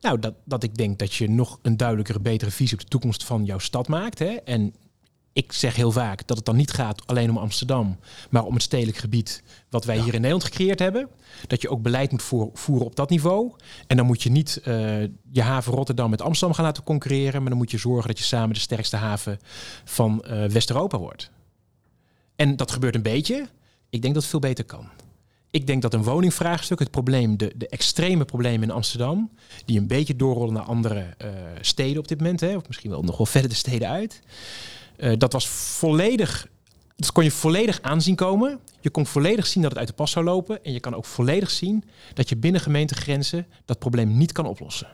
Nou, 0.00 0.18
dat, 0.18 0.34
dat 0.44 0.62
ik 0.62 0.76
denk 0.76 0.98
dat 0.98 1.14
je 1.14 1.30
nog 1.30 1.58
een 1.62 1.76
duidelijkere, 1.76 2.20
betere 2.20 2.50
visie 2.50 2.76
op 2.76 2.82
de 2.82 2.88
toekomst 2.88 3.24
van 3.24 3.44
jouw 3.44 3.58
stad 3.58 3.88
maakt. 3.88 4.18
Hè? 4.18 4.34
En 4.34 4.74
ik 5.36 5.52
zeg 5.52 5.76
heel 5.76 5.92
vaak 5.92 6.26
dat 6.26 6.36
het 6.36 6.46
dan 6.46 6.56
niet 6.56 6.70
gaat 6.70 7.06
alleen 7.06 7.30
om 7.30 7.38
Amsterdam, 7.38 7.98
maar 8.30 8.44
om 8.44 8.54
het 8.54 8.62
stedelijk 8.62 8.96
gebied 8.96 9.42
wat 9.70 9.84
wij 9.84 9.96
hier 9.96 10.14
in 10.14 10.20
Nederland 10.20 10.44
gecreëerd 10.44 10.78
hebben. 10.78 11.08
Dat 11.46 11.62
je 11.62 11.68
ook 11.68 11.82
beleid 11.82 12.10
moet 12.10 12.22
voeren 12.52 12.86
op 12.86 12.96
dat 12.96 13.10
niveau. 13.10 13.52
En 13.86 13.96
dan 13.96 14.06
moet 14.06 14.22
je 14.22 14.30
niet 14.30 14.60
uh, 14.64 15.00
je 15.30 15.42
haven 15.42 15.72
Rotterdam 15.72 16.10
met 16.10 16.20
Amsterdam 16.20 16.56
gaan 16.56 16.64
laten 16.64 16.82
concurreren, 16.82 17.40
maar 17.40 17.50
dan 17.50 17.58
moet 17.58 17.70
je 17.70 17.78
zorgen 17.78 18.08
dat 18.08 18.18
je 18.18 18.24
samen 18.24 18.54
de 18.54 18.60
sterkste 18.60 18.96
haven 18.96 19.38
van 19.84 20.24
uh, 20.26 20.44
West-Europa 20.44 20.98
wordt. 20.98 21.30
En 22.36 22.56
dat 22.56 22.70
gebeurt 22.70 22.94
een 22.94 23.02
beetje. 23.02 23.48
Ik 23.90 24.02
denk 24.02 24.14
dat 24.14 24.22
het 24.22 24.30
veel 24.30 24.40
beter 24.40 24.64
kan. 24.64 24.88
Ik 25.50 25.66
denk 25.66 25.82
dat 25.82 25.94
een 25.94 26.02
woningvraagstuk, 26.02 26.78
het 26.78 26.90
probleem, 26.90 27.36
de, 27.36 27.52
de 27.56 27.68
extreme 27.68 28.24
problemen 28.24 28.68
in 28.68 28.74
Amsterdam, 28.74 29.30
die 29.64 29.78
een 29.78 29.86
beetje 29.86 30.16
doorrollen 30.16 30.54
naar 30.54 30.62
andere 30.62 31.14
uh, 31.24 31.28
steden 31.60 31.98
op 31.98 32.08
dit 32.08 32.18
moment, 32.18 32.40
hè, 32.40 32.56
of 32.56 32.66
misschien 32.66 32.90
wel 32.90 33.02
nog 33.02 33.16
wel 33.16 33.26
verder 33.26 33.50
de 33.50 33.56
steden 33.56 33.88
uit. 33.88 34.20
Uh, 34.98 35.12
dat 35.18 35.32
was 35.32 35.48
volledig, 35.48 36.48
dat 36.96 37.12
kon 37.12 37.24
je 37.24 37.30
volledig 37.30 37.82
aanzien 37.82 38.14
komen. 38.14 38.58
Je 38.80 38.90
kon 38.90 39.06
volledig 39.06 39.46
zien 39.46 39.62
dat 39.62 39.70
het 39.70 39.80
uit 39.80 39.88
de 39.88 39.94
pas 39.94 40.10
zou 40.10 40.24
lopen. 40.24 40.64
En 40.64 40.72
je 40.72 40.80
kan 40.80 40.94
ook 40.94 41.04
volledig 41.04 41.50
zien 41.50 41.84
dat 42.14 42.28
je 42.28 42.36
binnen 42.36 42.60
gemeentegrenzen 42.60 43.46
dat 43.64 43.78
probleem 43.78 44.16
niet 44.16 44.32
kan 44.32 44.46
oplossen. 44.46 44.88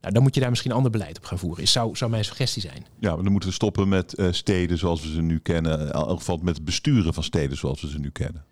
Nou, 0.00 0.14
dan 0.14 0.22
moet 0.22 0.34
je 0.34 0.40
daar 0.40 0.50
misschien 0.50 0.72
ander 0.72 0.90
beleid 0.90 1.16
op 1.16 1.24
gaan 1.24 1.38
voeren. 1.38 1.62
Is, 1.62 1.72
zou, 1.72 1.96
zou 1.96 2.10
mijn 2.10 2.24
suggestie 2.24 2.62
zijn. 2.62 2.86
Ja, 2.98 3.14
maar 3.14 3.22
dan 3.22 3.32
moeten 3.32 3.48
we 3.48 3.54
stoppen 3.54 3.88
met 3.88 4.18
uh, 4.18 4.32
steden 4.32 4.78
zoals 4.78 5.02
we 5.02 5.12
ze 5.12 5.20
nu 5.20 5.38
kennen. 5.38 5.80
In 5.80 5.90
elk 5.90 6.18
geval 6.18 6.38
met 6.42 6.54
het 6.54 6.64
besturen 6.64 7.14
van 7.14 7.22
steden 7.22 7.56
zoals 7.56 7.80
we 7.80 7.88
ze 7.88 7.98
nu 7.98 8.10
kennen 8.10 8.44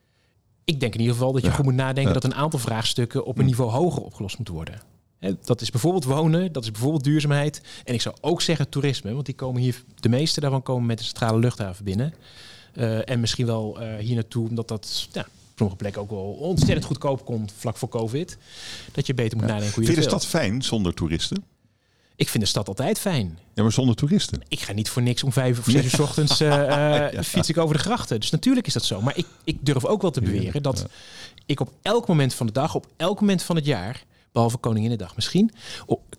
ik 0.64 0.80
denk 0.80 0.94
in 0.94 1.00
ieder 1.00 1.14
geval 1.14 1.32
dat 1.32 1.42
je 1.42 1.50
goed 1.50 1.64
moet 1.64 1.74
nadenken 1.74 2.12
dat 2.12 2.24
een 2.24 2.34
aantal 2.34 2.58
vraagstukken 2.58 3.24
op 3.24 3.34
een 3.34 3.42
hm. 3.42 3.48
niveau 3.48 3.70
hoger 3.70 4.02
opgelost 4.02 4.36
moeten 4.36 4.54
worden. 4.54 4.80
Dat 5.44 5.60
is 5.60 5.70
bijvoorbeeld 5.70 6.04
wonen, 6.04 6.52
dat 6.52 6.62
is 6.62 6.70
bijvoorbeeld 6.70 7.04
duurzaamheid. 7.04 7.62
En 7.84 7.94
ik 7.94 8.00
zou 8.00 8.16
ook 8.20 8.42
zeggen 8.42 8.68
toerisme, 8.68 9.12
want 9.12 9.26
die 9.26 9.34
komen 9.34 9.60
hier, 9.60 9.82
de 10.00 10.08
meeste 10.08 10.40
daarvan 10.40 10.62
komen 10.62 10.86
met 10.86 10.98
de 10.98 11.04
centrale 11.04 11.38
luchthaven 11.38 11.84
binnen. 11.84 12.14
Uh, 12.74 13.08
en 13.08 13.20
misschien 13.20 13.46
wel 13.46 13.82
uh, 13.82 13.96
hier 13.96 14.14
naartoe, 14.14 14.48
omdat 14.48 14.68
dat 14.68 15.08
ja, 15.12 15.20
op 15.20 15.28
sommige 15.56 15.78
plekken 15.78 16.02
ook 16.02 16.10
wel 16.10 16.36
ontzettend 16.40 16.84
goedkoop 16.84 17.24
komt 17.24 17.52
vlak 17.56 17.76
voor 17.76 17.88
COVID. 17.88 18.38
Dat 18.92 19.06
je 19.06 19.14
beter 19.14 19.36
moet 19.38 19.46
nadenken 19.46 19.74
hoe 19.74 19.84
je 19.84 19.90
Vind 19.90 20.04
je 20.04 20.10
de 20.10 20.16
stad 20.16 20.26
fijn 20.26 20.62
zonder 20.62 20.94
toeristen? 20.94 21.44
Ik 22.22 22.28
vind 22.28 22.42
de 22.42 22.48
stad 22.48 22.68
altijd 22.68 22.98
fijn. 22.98 23.38
Ja, 23.54 23.62
maar 23.62 23.72
zonder 23.72 23.94
toeristen. 23.94 24.40
Ik 24.48 24.60
ga 24.60 24.72
niet 24.72 24.88
voor 24.88 25.02
niks 25.02 25.22
om 25.22 25.32
vijf 25.32 25.58
of 25.58 25.64
zes 25.64 25.84
uur 25.84 25.90
s 25.90 25.98
ochtends 25.98 26.40
uh, 26.40 27.06
fiets 27.22 27.48
ik 27.48 27.58
over 27.58 27.76
de 27.76 27.82
grachten. 27.82 28.20
Dus 28.20 28.30
natuurlijk 28.30 28.66
is 28.66 28.72
dat 28.72 28.84
zo. 28.84 29.00
Maar 29.00 29.16
ik, 29.16 29.26
ik 29.44 29.58
durf 29.60 29.84
ook 29.84 30.02
wel 30.02 30.10
te 30.10 30.20
beweren 30.20 30.62
dat 30.62 30.86
ik 31.46 31.60
op 31.60 31.72
elk 31.82 32.08
moment 32.08 32.34
van 32.34 32.46
de 32.46 32.52
dag, 32.52 32.74
op 32.74 32.86
elk 32.96 33.20
moment 33.20 33.42
van 33.42 33.56
het 33.56 33.64
jaar, 33.64 34.04
behalve 34.32 34.56
Koninginnedag 34.56 35.14
misschien, 35.14 35.50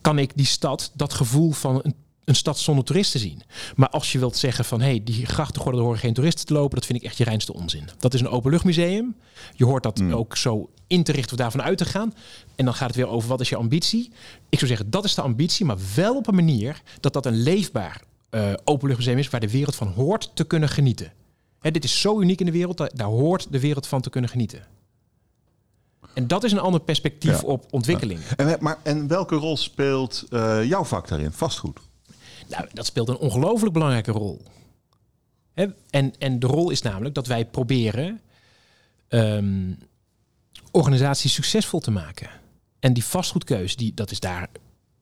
kan 0.02 0.20
ik 0.20 0.32
die 0.36 0.46
stad, 0.46 0.92
dat 0.94 1.14
gevoel 1.14 1.52
van 1.52 1.80
een 1.84 1.96
een 2.26 2.36
stad 2.36 2.60
zonder 2.60 2.84
toeristen 2.86 3.20
zien. 3.20 3.42
Maar 3.76 3.90
als 3.90 4.12
je 4.12 4.20
wilt 4.20 4.38
zeggen 4.38 4.66
van 4.66 4.82
hé, 4.82 4.88
hey, 4.88 5.02
die 5.04 5.26
grachtengordel 5.26 5.82
horen 5.84 6.00
geen 6.00 6.14
toeristen 6.14 6.46
te 6.46 6.54
lopen, 6.54 6.76
dat 6.76 6.86
vind 6.86 7.00
ik 7.00 7.06
echt 7.06 7.18
je 7.18 7.24
reinste 7.24 7.54
onzin. 7.54 7.90
Dat 7.98 8.14
is 8.14 8.20
een 8.20 8.28
openluchtmuseum. 8.30 9.16
Je 9.56 9.66
hoort 9.66 9.84
dat 9.84 9.98
Hmm. 9.98 10.14
ook 10.14 10.38
zo 10.38 10.70
in 10.88 11.04
te 11.04 11.12
richten 11.12 11.32
of 11.34 11.38
daarvan 11.40 11.62
uit 11.62 11.78
te 11.78 11.86
gaan. 11.86 12.14
En 12.56 12.66
dan 12.66 12.74
gaat 12.74 12.88
het 12.88 12.96
weer 12.96 13.08
over 13.08 13.30
wat 13.30 13.42
is 13.42 13.50
je 13.50 13.56
ambitie. 13.56 14.12
Ik 14.50 14.58
zou 14.60 14.68
zeggen, 14.68 14.90
dat 14.90 15.04
is 15.06 15.16
de 15.16 15.22
ambitie, 15.22 15.66
maar 15.66 15.78
wel 15.96 16.16
op 16.16 16.28
een 16.28 16.36
manier 16.36 16.82
dat 17.00 17.14
dat 17.14 17.26
een 17.26 17.42
leefbaar 17.44 18.02
eh 18.30 18.54
openluchtmuseum 18.64 19.18
is 19.18 19.30
waar 19.30 19.40
de 19.40 19.50
wereld 19.52 19.76
van 19.76 19.88
hoort 19.88 20.32
te 20.34 20.44
kunnen 20.44 20.70
genieten. 20.70 21.12
Hè, 21.60 21.72
dit 21.72 21.84
is 21.84 22.02
zo 22.02 22.20
uniek 22.22 22.40
in 22.40 22.46
de 22.46 22.52
wereld, 22.52 22.78
daar, 22.78 22.92
daar 22.96 23.08
hoort 23.08 23.48
de 23.52 23.60
wereld 23.60 23.88
van 23.88 24.02
te 24.02 24.10
kunnen 24.10 24.30
genieten. 24.30 24.68
En 26.14 26.28
dat 26.28 26.44
is 26.44 26.52
een 26.52 26.60
ander 26.60 26.82
perspectief 26.82 27.42
Ja. 27.42 27.48
op 27.48 27.66
ontwikkeling. 27.70 28.20
En, 28.36 28.58
maar, 28.60 28.78
en 28.84 29.08
welke 29.08 29.36
rol 29.36 29.58
speelt 29.58 30.26
eh, 30.30 30.64
jouw 30.64 30.84
vak 30.84 31.08
daarin? 31.08 31.32
Vastgoed. 31.32 31.80
Nou, 32.48 32.68
dat 32.74 32.86
speelt 32.86 33.10
een 33.10 33.18
ongelooflijk 33.18 33.74
belangrijke 33.74 34.12
rol. 34.12 34.42
En, 35.90 36.14
en 36.20 36.40
de 36.40 36.48
rol 36.48 36.70
is 36.70 36.82
namelijk 36.82 37.16
dat 37.16 37.28
wij 37.28 37.46
proberen 37.46 38.22
ehm, 39.08 39.74
organisaties 40.72 41.34
succesvol 41.34 41.80
te 41.80 41.92
maken. 41.92 42.30
En 42.80 42.94
die 42.94 43.06
vastgoedkeuze, 43.06 43.76
die, 43.76 43.94
dat 43.94 44.12
is 44.12 44.20
daar 44.20 44.50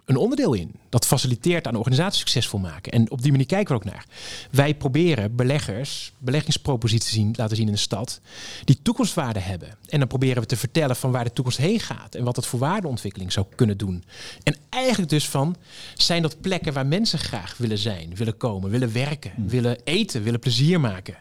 een 0.06 0.16
onderdeel 0.16 0.54
in. 0.54 0.72
Dat 0.90 1.06
faciliteert 1.06 1.68
aan 1.68 1.76
organisaties 1.76 2.20
succesvol 2.20 2.60
maken. 2.60 2.92
En 2.92 3.12
op 3.12 3.22
die 3.22 3.32
manier 3.32 3.46
kijken 3.46 3.76
we 3.76 3.82
ook 3.82 3.92
naar. 3.94 4.06
Wij 4.52 4.76
proberen 4.76 5.36
beleggers 5.36 6.14
beleggingsproposities 6.18 7.12
zien, 7.12 7.34
laten 7.38 7.56
zien 7.56 7.66
in 7.68 7.74
de 7.74 7.80
stad 7.80 8.22
die 8.64 8.80
toekomstwaarde 8.82 9.40
hebben. 9.40 9.78
En 9.90 10.00
dan 10.00 10.08
proberen 10.08 10.42
we 10.42 10.48
te 10.48 10.58
vertellen 10.58 10.96
van 10.96 11.12
waar 11.12 11.24
de 11.24 11.34
toekomst 11.34 11.58
heen 11.58 11.80
gaat 11.80 12.16
en 12.16 12.24
wat 12.24 12.36
dat 12.36 12.48
voor 12.48 12.60
waardeontwikkeling 12.60 13.32
zou 13.32 13.46
kunnen 13.56 13.78
doen. 13.78 14.04
En 14.44 14.56
eigenlijk 14.70 15.12
dus 15.12 15.30
van 15.30 15.56
zijn 15.96 16.22
dat 16.22 16.42
plekken 16.42 16.74
waar 16.74 16.88
mensen 16.88 17.20
graag 17.20 17.58
willen 17.58 17.78
zijn, 17.78 18.16
willen 18.16 18.38
komen, 18.38 18.70
willen 18.70 18.94
werken, 18.94 19.32
willen 19.36 19.78
eten, 19.84 20.24
willen 20.24 20.40
plezier 20.40 20.80
maken. 20.80 21.16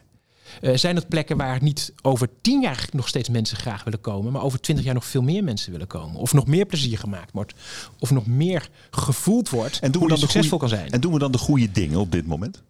Eh, 0.60 0.76
zijn 0.76 0.94
dat 0.94 1.08
plekken 1.08 1.36
waar 1.36 1.62
niet 1.62 1.92
over 2.02 2.28
tien 2.40 2.60
jaar 2.60 2.88
nog 2.92 3.08
steeds 3.08 3.28
mensen 3.28 3.56
graag 3.56 3.84
willen 3.84 4.00
komen, 4.00 4.32
maar 4.32 4.42
over 4.42 4.60
twintig 4.60 4.84
jaar 4.84 4.94
nog 4.94 5.04
veel 5.04 5.22
meer 5.22 5.44
mensen 5.44 5.72
willen 5.72 5.86
komen? 5.86 6.20
Of 6.20 6.32
nog 6.32 6.46
meer 6.46 6.66
plezier 6.66 6.98
gemaakt 6.98 7.32
wordt, 7.32 7.54
of 7.98 8.10
nog 8.10 8.26
meer 8.26 8.68
gevoeld 8.90 9.48
wordt 9.48 9.78
En 9.78 9.90
doen, 9.92 10.00
hoe 10.00 10.10
we 10.10 10.16
dan 10.16 10.18
succesvol 10.22 10.58
goeie- 10.58 10.72
kan 10.74 10.78
zijn? 10.80 10.90
en 10.92 11.00
doen 11.00 11.12
we 11.12 11.18
dan 11.18 11.32
de 11.32 11.38
goede 11.38 11.70
dingen 11.70 11.98
op 11.98 12.12
dit 12.12 12.26
moment? 12.26 12.62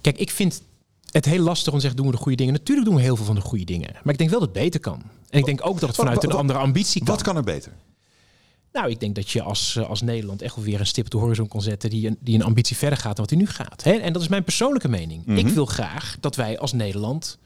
Kijk, 0.00 0.18
ik 0.18 0.30
vind 0.30 0.62
het 1.10 1.24
heel 1.24 1.42
lastig 1.42 1.68
om 1.72 1.74
te 1.74 1.80
zeggen, 1.80 1.96
doen 2.02 2.10
we 2.10 2.16
de 2.16 2.22
goede 2.22 2.36
dingen? 2.36 2.52
Natuurlijk 2.52 2.86
doen 2.86 2.96
we 2.96 3.02
heel 3.02 3.16
veel 3.16 3.24
van 3.24 3.34
de 3.34 3.40
goede 3.40 3.64
dingen. 3.64 3.90
Maar 4.02 4.12
ik 4.12 4.18
denk 4.18 4.30
wel 4.30 4.40
dat 4.40 4.48
het 4.48 4.58
beter 4.62 4.80
kan. 4.80 5.02
En 5.30 5.38
ik 5.38 5.44
denk 5.44 5.60
ook 5.66 5.80
dat 5.80 5.88
het 5.88 5.96
Wat- 5.96 6.06
vanuit 6.06 6.24
een 6.24 6.30
andere 6.32 6.58
ambitie 6.58 7.04
kan. 7.04 7.14
Wat 7.14 7.22
kan 7.24 7.36
er 7.36 7.42
beter? 7.42 7.72
Nou, 8.72 8.90
ik 8.90 9.00
denk 9.00 9.14
dat 9.14 9.30
je 9.30 9.42
als, 9.42 9.76
eh, 9.76 9.88
als 9.88 10.00
Nederland 10.02 10.42
echt 10.42 10.54
wel 10.54 10.64
weer 10.64 10.80
een 10.80 10.86
stip 10.86 11.04
op 11.04 11.10
de 11.10 11.16
horizon 11.18 11.48
kan 11.48 11.62
zetten 11.62 11.90
die 11.90 12.06
een, 12.06 12.16
die 12.20 12.34
een 12.34 12.42
ambitie 12.42 12.76
verder 12.76 12.98
gaat 12.98 13.16
dan 13.16 13.26
wat 13.26 13.28
die 13.28 13.38
nu 13.38 13.46
gaat. 13.46 13.84
Hè? 13.84 13.92
En 13.92 14.12
dat 14.12 14.22
is 14.22 14.28
mijn 14.28 14.44
persoonlijke 14.44 14.88
mening. 14.88 15.26
Mhm. 15.26 15.36
Ik 15.38 15.46
wil 15.48 15.66
graag 15.66 16.16
dat 16.20 16.36
wij 16.36 16.58
als 16.58 16.72
Nederland, 16.72 17.38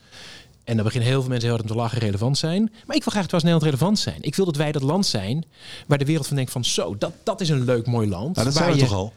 en 0.65 0.75
dan 0.77 0.85
beginnen 0.85 1.09
heel 1.11 1.21
veel 1.21 1.29
mensen 1.31 1.49
heel 1.49 1.57
hard 1.59 1.71
om 1.71 1.77
te 1.77 1.83
lachen, 1.83 1.99
relevant 1.99 2.39
zijn. 2.39 2.63
Maar 2.87 2.97
ik 2.97 3.05
wil 3.05 3.13
graag 3.13 3.27
dat 3.27 3.31
wij 3.31 3.41
als 3.41 3.43
Nederland 3.43 3.63
relevant 3.63 3.99
zijn. 3.99 4.17
Ik 4.23 4.35
wil 4.35 4.45
dat 4.45 4.57
wij 4.57 4.73
dat 4.73 4.83
land 4.83 5.07
zijn 5.07 5.45
waar 5.87 5.99
de 5.99 6.05
wereld 6.05 6.27
van 6.27 6.37
denkt 6.37 6.51
van 6.53 6.65
zo, 6.65 6.99
dat, 6.99 7.13
dat 7.25 7.41
is 7.41 7.49
een 7.49 7.65
leuk, 7.65 7.87
mooi 7.87 8.09
land. 8.09 8.35
Nou, 8.37 8.47
dat 8.47 8.55
waar 8.55 8.63
zijn 8.65 8.75
we 8.75 8.79
je- 8.79 8.85
toch 8.87 8.95
al? 8.97 9.13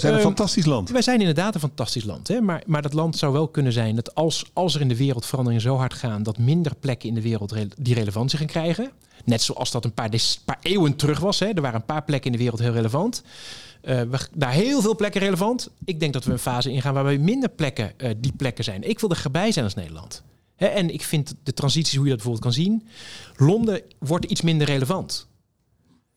We 0.00 0.06
zijn 0.06 0.12
een 0.12 0.18
Ehm, 0.28 0.28
fantastisch 0.36 0.64
land. 0.64 0.90
wij 0.90 1.02
zijn 1.02 1.18
inderdaad 1.20 1.54
een 1.54 1.60
fantastisch 1.60 2.04
land. 2.04 2.28
Hè? 2.28 2.40
Maar, 2.40 2.62
maar 2.66 2.82
dat 2.82 2.92
land 2.92 3.16
zou 3.16 3.32
wel 3.32 3.48
kunnen 3.48 3.72
zijn 3.72 3.94
dat 3.94 4.14
als, 4.14 4.44
als 4.52 4.74
er 4.74 4.80
in 4.80 4.88
de 4.88 4.96
wereld 4.96 5.26
veranderingen 5.26 5.62
zo 5.62 5.76
hard 5.76 5.94
gaan, 5.94 6.22
dat 6.22 6.38
minder 6.38 6.74
plekken 6.74 7.08
in 7.08 7.14
de 7.14 7.22
wereld 7.22 7.52
re- 7.52 7.68
die 7.78 7.94
relevantie 7.94 8.38
gaan 8.38 8.46
krijgen. 8.46 8.90
Net 9.24 9.42
zoals 9.42 9.70
dat 9.70 9.84
een 9.84 9.92
paar, 9.92 10.10
paar 10.44 10.58
eeuwen 10.62 10.96
terug 10.96 11.20
was. 11.20 11.38
Hè? 11.38 11.46
Er 11.46 11.60
waren 11.62 11.80
een 11.80 11.86
paar 11.86 12.04
plekken 12.04 12.26
in 12.30 12.36
de 12.36 12.42
wereld 12.42 12.60
heel 12.60 12.72
relevant. 12.72 13.22
Eh, 13.82 14.00
we, 14.00 14.18
daar 14.34 14.52
heel 14.52 14.80
veel 14.80 14.96
plekken 14.96 15.20
relevant. 15.20 15.70
Ik 15.84 16.00
denk 16.00 16.12
dat 16.12 16.24
we 16.24 16.32
een 16.32 16.38
fase 16.38 16.70
ingaan 16.70 16.94
waarbij 16.94 17.18
minder 17.18 17.48
plekken 17.48 17.98
eh, 17.98 18.10
die 18.16 18.32
plekken 18.32 18.64
zijn. 18.64 18.88
Ik 18.88 18.98
wil 18.98 19.10
er 19.10 19.20
erbij 19.24 19.52
zijn 19.52 19.64
als 19.64 19.74
Nederland. 19.74 20.22
Hè? 20.56 20.66
En 20.66 20.92
ik 20.92 21.02
vind 21.02 21.34
de 21.42 21.52
transities, 21.54 21.94
hoe 21.94 22.04
je 22.04 22.10
dat 22.14 22.22
bijvoorbeeld 22.22 22.54
kan 22.54 22.64
zien. 22.64 22.86
Londen 23.36 23.82
wordt 23.98 24.24
iets 24.24 24.40
minder 24.40 24.66
relevant. 24.66 25.26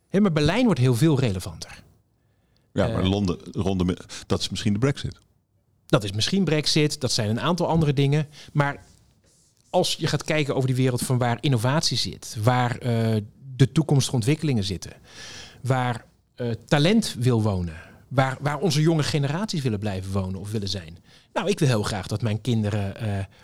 Hè, 0.09 0.19
maar 0.19 0.31
Berlijn 0.31 0.65
wordt 0.65 0.79
heel 0.79 0.95
veel 0.95 1.19
relevanter. 1.19 1.83
Ja, 2.73 2.87
maar 2.87 3.03
eh, 3.03 3.09
Londen, 3.09 3.37
ronde, 3.51 3.98
dat 4.27 4.39
is 4.39 4.50
misschien 4.50 4.74
de 4.74 4.79
brexit. 4.79 5.19
Dat 5.85 6.03
is 6.03 6.11
misschien 6.11 6.43
Brexit, 6.43 7.01
dat 7.01 7.11
zijn 7.11 7.29
een 7.29 7.39
aantal 7.39 7.67
andere 7.67 7.93
dingen. 7.93 8.27
Maar 8.53 8.83
als 9.69 9.96
je 10.00 10.07
gaat 10.07 10.24
kijken 10.24 10.55
over 10.55 10.67
die 10.67 10.75
wereld 10.75 11.01
van 11.01 11.17
waar 11.17 11.37
innovatie 11.41 11.98
zit, 11.98 12.37
waar 12.43 12.77
eh, 12.77 13.15
de 13.55 13.72
toekomstige 13.72 14.15
ontwikkelingen 14.15 14.63
zitten, 14.63 14.93
waar 15.61 16.05
eh, 16.35 16.51
talent 16.65 17.15
wil 17.19 17.41
wonen, 17.41 17.75
waar, 18.07 18.37
waar 18.41 18.59
onze 18.59 18.81
jonge 18.81 19.03
generaties 19.03 19.61
willen 19.61 19.79
blijven 19.79 20.11
wonen 20.11 20.39
of 20.39 20.51
willen 20.51 20.69
zijn. 20.69 20.98
Nou, 21.33 21.50
ik 21.50 21.59
wil 21.59 21.67
heel 21.67 21.83
graag 21.83 22.07
dat 22.07 22.22
mijn 22.22 22.41
kinderen 22.41 22.96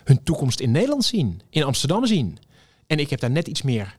hun 0.04 0.22
toekomst 0.22 0.60
in 0.60 0.70
Nederland 0.70 1.04
zien, 1.04 1.40
in 1.50 1.62
Amsterdam 1.62 2.06
zien. 2.06 2.38
En 2.86 2.98
ik 2.98 3.10
heb 3.10 3.20
daar 3.20 3.30
net 3.30 3.48
iets 3.48 3.62
meer 3.62 3.96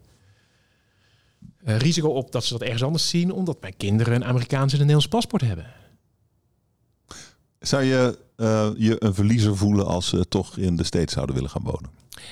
eh, 1.64 1.78
risico 1.78 2.08
op 2.10 2.32
dat 2.32 2.44
ze 2.46 2.54
dat 2.54 2.62
ergens 2.62 2.84
anders 2.84 3.10
zien, 3.10 3.32
omdat 3.32 3.62
mijn 3.62 3.78
kinderen 3.78 4.16
een 4.16 4.26
Amerikaans 4.26 4.74
en 4.74 4.80
een 4.80 4.86
Nederlands 4.86 5.08
paspoort 5.08 5.42
hebben. 5.42 5.66
Zou 7.60 7.84
je 7.84 8.18
eh, 8.36 8.70
je 8.78 8.96
een 9.04 9.14
verliezer 9.14 9.58
voelen 9.58 9.86
als 9.86 10.08
ze 10.08 10.28
toch 10.28 10.58
in 10.58 10.76
de 10.76 10.84
States 10.84 11.14
zouden 11.14 11.36
willen 11.36 11.50
gaan 11.50 11.64
wonen? 11.64 11.90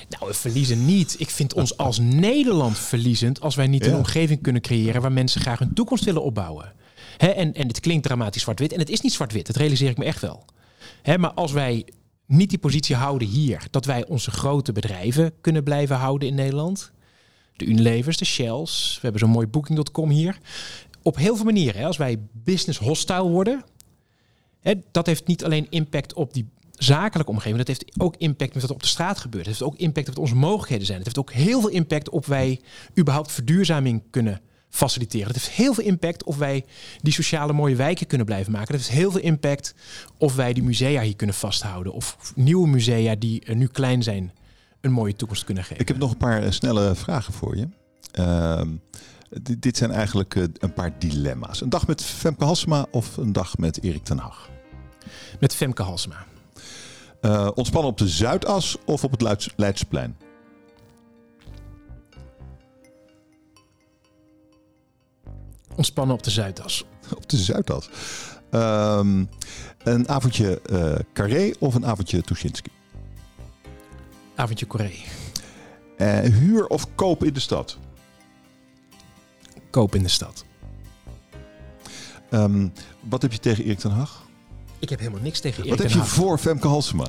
Nou, 0.09 0.27
we 0.27 0.33
verliezen 0.33 0.85
niet. 0.85 1.15
Ik 1.19 1.29
vind 1.29 1.53
ons 1.53 1.77
als 1.87 1.99
Nederland 1.99 2.77
verliezend 2.77 3.41
als 3.41 3.55
wij 3.55 3.67
niet 3.67 3.85
Ja. 3.85 3.91
een 3.91 3.97
omgeving 3.97 4.41
kunnen 4.41 4.61
creëren 4.61 5.01
waar 5.01 5.11
mensen 5.11 5.41
graag 5.41 5.59
hun 5.59 5.73
toekomst 5.73 6.03
willen 6.03 6.23
opbouwen. 6.23 6.73
Hè, 7.17 7.27
en, 7.27 7.53
en 7.53 7.67
het 7.67 7.79
klinkt 7.79 8.03
dramatisch 8.03 8.41
zwart-wit. 8.41 8.73
En 8.73 8.79
het 8.79 8.89
is 8.89 9.01
niet 9.01 9.13
zwart-wit, 9.13 9.47
dat 9.47 9.55
realiseer 9.55 9.89
ik 9.89 9.97
me 9.97 10.05
echt 10.05 10.21
wel. 10.21 10.45
Hè, 11.01 11.17
maar 11.17 11.31
als 11.33 11.51
wij 11.51 11.87
niet 12.25 12.49
die 12.49 12.57
positie 12.59 12.95
houden 12.95 13.27
hier, 13.27 13.67
dat 13.71 13.85
wij 13.85 14.05
onze 14.05 14.31
grote 14.31 14.71
bedrijven 14.71 15.33
kunnen 15.41 15.63
blijven 15.63 15.95
houden 15.95 16.27
in 16.27 16.35
Nederland. 16.35 16.91
De 17.57 17.65
Unilevers, 17.65 18.17
de 18.17 18.25
Shells. 18.25 18.93
We 18.93 18.99
hebben 19.01 19.19
zo'n 19.19 19.29
mooi 19.29 19.47
Booking.com 19.47 20.09
hier. 20.09 20.37
Op 21.01 21.15
heel 21.15 21.35
veel 21.35 21.45
manieren. 21.45 21.85
Als 21.85 21.97
wij 21.97 22.17
business 22.31 22.79
hostile 22.79 23.27
worden, 23.27 23.63
dat 24.91 25.05
heeft 25.05 25.27
niet 25.27 25.43
alleen 25.43 25.67
impact 25.69 26.13
op 26.13 26.33
die 26.33 26.49
zakelijke 26.71 27.31
omgeving. 27.31 27.57
Dat 27.57 27.67
heeft 27.67 27.85
ook 27.97 28.15
impact 28.17 28.53
met 28.53 28.61
wat 28.61 28.71
op 28.71 28.81
de 28.81 28.87
straat 28.87 29.17
gebeurt. 29.17 29.45
Het 29.45 29.57
heeft 29.57 29.71
ook 29.71 29.79
impact 29.79 30.07
op 30.07 30.13
wat 30.13 30.23
onze 30.23 30.35
mogelijkheden 30.35 30.85
zijn. 30.85 30.97
Het 30.97 31.07
heeft 31.07 31.19
ook 31.19 31.33
heel 31.33 31.61
veel 31.61 31.69
impact 31.69 32.09
op 32.09 32.25
wij 32.25 32.61
überhaupt 32.97 33.31
verduurzaming 33.31 34.03
kunnen 34.09 34.41
faciliteren. 34.69 35.27
Het 35.27 35.35
heeft 35.35 35.49
heel 35.49 35.73
veel 35.73 35.83
impact 35.83 36.23
of 36.23 36.37
wij 36.37 36.65
die 37.01 37.13
sociale 37.13 37.53
mooie 37.53 37.75
wijken 37.75 38.07
kunnen 38.07 38.25
blijven 38.25 38.51
maken. 38.51 38.75
Het 38.75 38.85
heeft 38.85 38.99
heel 38.99 39.11
veel 39.11 39.21
impact 39.21 39.75
of 40.17 40.35
wij 40.35 40.53
die 40.53 40.63
musea 40.63 41.01
hier 41.01 41.15
kunnen 41.15 41.35
vasthouden. 41.35 41.93
Of 41.93 42.33
nieuwe 42.35 42.67
musea 42.67 43.15
die 43.15 43.55
nu 43.55 43.67
klein 43.67 44.03
zijn 44.03 44.31
een 44.81 44.91
mooie 44.91 45.15
toekomst 45.15 45.43
kunnen 45.43 45.63
geven. 45.63 45.79
Ik 45.79 45.87
heb 45.87 45.97
nog 45.97 46.11
een 46.11 46.17
paar 46.17 46.43
eh, 46.43 46.51
snelle 46.51 46.95
vragen 46.95 47.33
voor 47.33 47.57
je. 47.57 47.67
Ehm, 48.11 48.69
dit, 49.29 49.61
dit 49.61 49.77
zijn 49.77 49.91
eigenlijk 49.91 50.35
eh, 50.35 50.43
een 50.57 50.73
paar 50.73 50.99
dilemma's. 50.99 51.61
Een 51.61 51.69
dag 51.69 51.87
met 51.87 52.03
Femke 52.03 52.43
Halsema 52.45 52.85
of 52.91 53.17
een 53.17 53.33
dag 53.33 53.57
met 53.57 53.83
Erik 53.83 54.03
ten 54.03 54.17
Hag? 54.17 54.49
Met 55.39 55.55
Femke 55.55 55.83
Halsema. 55.83 56.25
Eh, 57.21 57.49
ontspannen 57.55 57.91
op 57.91 57.97
de 57.97 58.07
Zuidas 58.07 58.77
of 58.85 59.03
op 59.03 59.11
het 59.11 59.21
Leids- 59.21 59.53
Leidsplein? 59.55 60.17
Ontspannen 65.75 66.15
op 66.15 66.23
de 66.23 66.29
Zuidas. 66.29 66.85
Op 67.15 67.29
de 67.29 67.37
Zuidas. 67.37 67.89
Ehm, 68.51 69.25
een 69.83 70.09
avondje 70.09 70.61
eh 70.61 70.95
Carré 71.13 71.51
of 71.59 71.75
een 71.75 71.85
avondje 71.85 72.21
Tuschinski? 72.21 72.69
Avondje 74.37 74.67
Corée. 74.67 75.03
Eh, 75.97 76.19
huur 76.19 76.67
of 76.67 76.95
koop 76.95 77.23
in 77.23 77.33
de 77.33 77.39
stad? 77.39 77.77
Koop 79.69 79.95
in 79.95 80.03
de 80.03 80.09
stad. 80.09 80.45
Ehm, 82.29 82.67
wat 83.09 83.21
heb 83.21 83.31
je 83.31 83.39
tegen 83.39 83.63
Erik 83.63 83.79
ten 83.79 83.91
Hag? 83.91 84.25
Ik 84.79 84.89
heb 84.89 84.99
helemaal 84.99 85.21
niks 85.21 85.39
tegen 85.39 85.57
Erik 85.63 85.69
Wat 85.69 85.79
heb 85.79 85.91
je 85.91 86.03
voor 86.03 86.37
Femke 86.37 86.67
Halsema? 86.67 87.05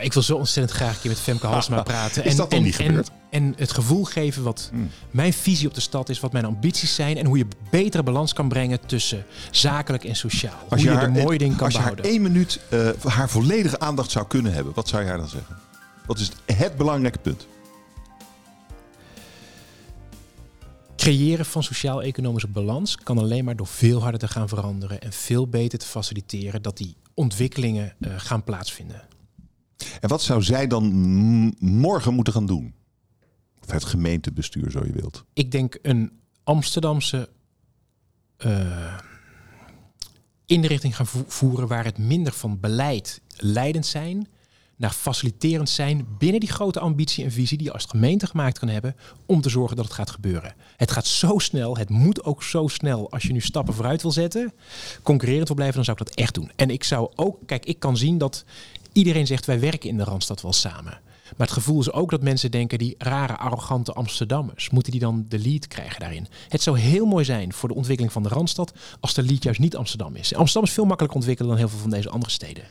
Ik 0.00 0.12
wil 0.12 0.22
zo 0.22 0.36
ontzettend 0.36 0.76
graag 0.76 0.94
een 0.94 1.00
keer 1.00 1.10
met 1.10 1.20
Femke 1.20 1.46
Halsema 1.46 1.82
praten. 1.82 2.24
Is 2.24 2.36
dat 2.36 2.50
nog 2.50 2.58
en, 2.58 2.64
niet 2.64 2.78
en, 2.78 2.86
gebeurd? 2.86 3.10
En 3.30 3.54
het 3.56 3.72
gevoel 3.72 4.04
geven 4.04 4.42
wat 4.42 4.68
Hmm. 4.72 4.90
mijn 5.10 5.32
visie 5.32 5.68
op 5.68 5.74
de 5.74 5.80
stad 5.80 6.08
is, 6.08 6.20
wat 6.20 6.32
mijn 6.32 6.44
ambities 6.44 6.94
zijn 6.94 7.16
en 7.16 7.26
hoe 7.26 7.38
je 7.38 7.46
betere 7.70 8.02
balans 8.02 8.32
kan 8.32 8.48
brengen 8.48 8.86
tussen 8.86 9.24
zakelijk 9.50 10.04
en 10.04 10.16
sociaal. 10.16 10.58
hoe 10.68 10.78
je, 10.78 10.98
de 10.98 11.08
mooie 11.08 11.38
dingen 11.38 11.56
kan 11.56 11.64
als 11.64 11.74
je 11.74 11.80
haar 11.80 11.94
behouden. 11.94 12.04
één 12.04 12.32
minuut 12.32 12.60
eh, 12.70 12.88
haar 13.12 13.28
volledige 13.28 13.78
aandacht 13.78 14.10
zou 14.10 14.26
kunnen 14.26 14.52
hebben, 14.52 14.74
wat 14.74 14.88
zou 14.88 15.02
je 15.02 15.08
haar 15.08 15.18
dan 15.18 15.28
zeggen? 15.28 15.56
Wat 16.08 16.18
is 16.18 16.30
het 16.46 16.76
belangrijke 16.76 17.18
punt? 17.18 17.46
Creëren 20.96 21.44
van 21.44 21.62
sociaal-economische 21.62 22.48
balans 22.48 22.96
kan 22.96 23.18
alleen 23.18 23.44
maar 23.44 23.56
door 23.56 23.66
veel 23.66 24.00
harder 24.00 24.20
te 24.20 24.28
gaan 24.28 24.48
veranderen 24.48 25.00
en 25.00 25.12
veel 25.12 25.48
beter 25.48 25.78
te 25.78 25.86
faciliteren 25.86 26.62
dat 26.62 26.76
die 26.76 26.96
ontwikkelingen 27.14 27.94
eh, 28.00 28.12
gaan 28.16 28.44
plaatsvinden. 28.44 29.08
En 30.00 30.08
wat 30.08 30.22
zou 30.22 30.42
zij 30.42 30.66
dan 30.66 30.84
morgen 31.58 32.14
moeten 32.14 32.32
gaan 32.32 32.46
doen? 32.46 32.74
Of 33.62 33.70
het 33.70 33.84
gemeentebestuur, 33.84 34.70
zo 34.70 34.84
je 34.84 34.92
wilt. 34.92 35.24
Ik 35.32 35.50
denk 35.50 35.78
een 35.82 36.12
Amsterdamse 36.44 37.28
eh, 38.36 38.98
in 40.46 40.60
de 40.60 40.68
richting 40.68 40.96
gaan 40.96 41.06
voeren 41.06 41.68
waar 41.68 41.84
het 41.84 41.98
minder 41.98 42.32
van 42.32 42.60
beleid 42.60 43.20
leidend 43.36 43.86
zijn 43.86 44.28
naar 44.78 44.90
faciliterend 44.90 45.68
zijn 45.68 46.06
binnen 46.18 46.40
die 46.40 46.50
grote 46.50 46.80
ambitie 46.80 47.24
en 47.24 47.32
visie 47.32 47.58
die 47.58 47.66
je 47.66 47.72
als 47.72 47.84
gemeente 47.84 48.26
gemaakt 48.26 48.58
kan 48.58 48.68
hebben 48.68 48.96
om 49.26 49.40
te 49.40 49.48
zorgen 49.48 49.76
dat 49.76 49.84
het 49.84 49.94
gaat 49.94 50.10
gebeuren. 50.10 50.54
Het 50.76 50.90
gaat 50.90 51.06
zo 51.06 51.38
snel, 51.38 51.76
het 51.76 51.88
moet 51.88 52.24
ook 52.24 52.42
zo 52.42 52.68
snel. 52.68 53.10
Als 53.10 53.22
je 53.22 53.32
nu 53.32 53.40
stappen 53.40 53.74
vooruit 53.74 54.02
wil 54.02 54.10
zetten, 54.10 54.52
concurrerend 55.02 55.46
wil 55.46 55.56
blijven, 55.56 55.76
dan 55.76 55.84
zou 55.84 55.96
ik 56.00 56.06
dat 56.06 56.14
echt 56.14 56.34
doen. 56.34 56.50
En 56.56 56.70
ik 56.70 56.84
zou 56.84 57.10
ook, 57.14 57.38
kijk, 57.46 57.64
ik 57.64 57.78
kan 57.78 57.96
zien 57.96 58.18
dat 58.18 58.44
iedereen 58.92 59.26
zegt 59.26 59.46
wij 59.46 59.60
werken 59.60 59.88
in 59.88 59.96
de 59.96 60.04
Randstad 60.04 60.42
wel 60.42 60.52
samen. 60.52 61.00
Maar 61.36 61.46
het 61.46 61.56
gevoel 61.56 61.80
is 61.80 61.92
ook 61.92 62.10
dat 62.10 62.22
mensen 62.22 62.50
denken, 62.50 62.78
die 62.78 62.94
rare, 62.98 63.36
arrogante 63.36 63.92
Amsterdammers, 63.92 64.70
moeten 64.70 64.92
die 64.92 65.00
dan 65.00 65.24
de 65.28 65.38
lead 65.38 65.66
krijgen 65.66 66.00
daarin? 66.00 66.26
Het 66.48 66.62
zou 66.62 66.78
heel 66.78 67.06
mooi 67.06 67.24
zijn 67.24 67.52
voor 67.52 67.68
de 67.68 67.74
ontwikkeling 67.74 68.12
van 68.12 68.22
de 68.22 68.28
Randstad 68.28 68.72
als 69.00 69.14
de 69.14 69.22
lead 69.22 69.42
juist 69.42 69.60
niet 69.60 69.76
Amsterdam 69.76 70.16
is. 70.16 70.34
Amsterdam 70.34 70.68
is 70.68 70.72
veel 70.72 70.84
makkelijker 70.84 71.18
ontwikkelen 71.18 71.50
dan 71.50 71.60
heel 71.60 71.68
veel 71.68 71.78
van 71.78 71.90
deze 71.90 72.08
andere 72.08 72.32
steden. 72.32 72.64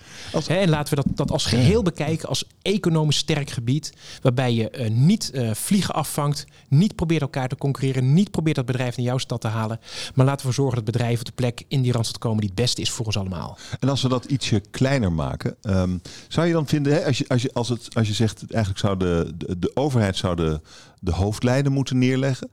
en 0.47 0.69
laten 0.69 0.95
we 0.95 1.03
dat, 1.03 1.17
dat 1.17 1.31
als 1.31 1.45
geheel 1.45 1.83
bekijken, 1.83 2.29
als 2.29 2.45
economisch 2.61 3.17
sterk 3.17 3.49
gebied, 3.49 3.93
waarbij 4.21 4.53
je 4.53 4.77
uh, 4.77 4.89
niet 4.89 5.31
uh, 5.33 5.53
vliegen 5.53 5.93
afvangt, 5.93 6.45
niet 6.67 6.95
probeert 6.95 7.21
elkaar 7.21 7.47
te 7.47 7.55
concurreren, 7.55 8.13
niet 8.13 8.31
probeert 8.31 8.55
dat 8.55 8.65
bedrijf 8.65 8.97
naar 8.97 9.05
jouw 9.05 9.17
stad 9.17 9.41
te 9.41 9.47
halen, 9.47 9.79
maar 10.15 10.25
laten 10.25 10.47
we 10.47 10.53
zorgen 10.53 10.75
dat 10.75 10.85
bedrijven 10.85 11.19
op 11.19 11.25
de 11.25 11.31
plek 11.31 11.63
in 11.67 11.81
die 11.81 11.91
Randstad 11.91 12.17
komen 12.17 12.39
die 12.39 12.49
het 12.49 12.59
beste 12.59 12.81
is 12.81 12.91
voor 12.91 13.05
ons 13.05 13.17
allemaal. 13.17 13.57
En 13.79 13.89
als 13.89 14.01
we 14.01 14.09
dat 14.09 14.25
ietsje 14.25 14.61
kleiner 14.71 15.11
maken, 15.11 15.55
um, 15.61 16.01
zou 16.27 16.47
je 16.47 16.53
dan 16.53 16.67
vinden, 16.67 16.93
hè, 16.93 17.05
als, 17.05 17.17
je, 17.17 17.25
als, 17.27 17.41
je, 17.41 17.53
als, 17.53 17.69
het, 17.69 17.87
als 17.95 18.07
je 18.07 18.13
zegt 18.13 18.43
eigenlijk 18.49 18.79
zou 18.79 18.97
de, 18.97 19.33
de, 19.37 19.59
de 19.59 19.71
overheid 19.73 20.15
zou 20.15 20.35
de, 20.35 20.61
de 20.99 21.11
hoofdlijnen 21.11 21.71
moeten 21.71 21.97
neerleggen. 21.97 22.49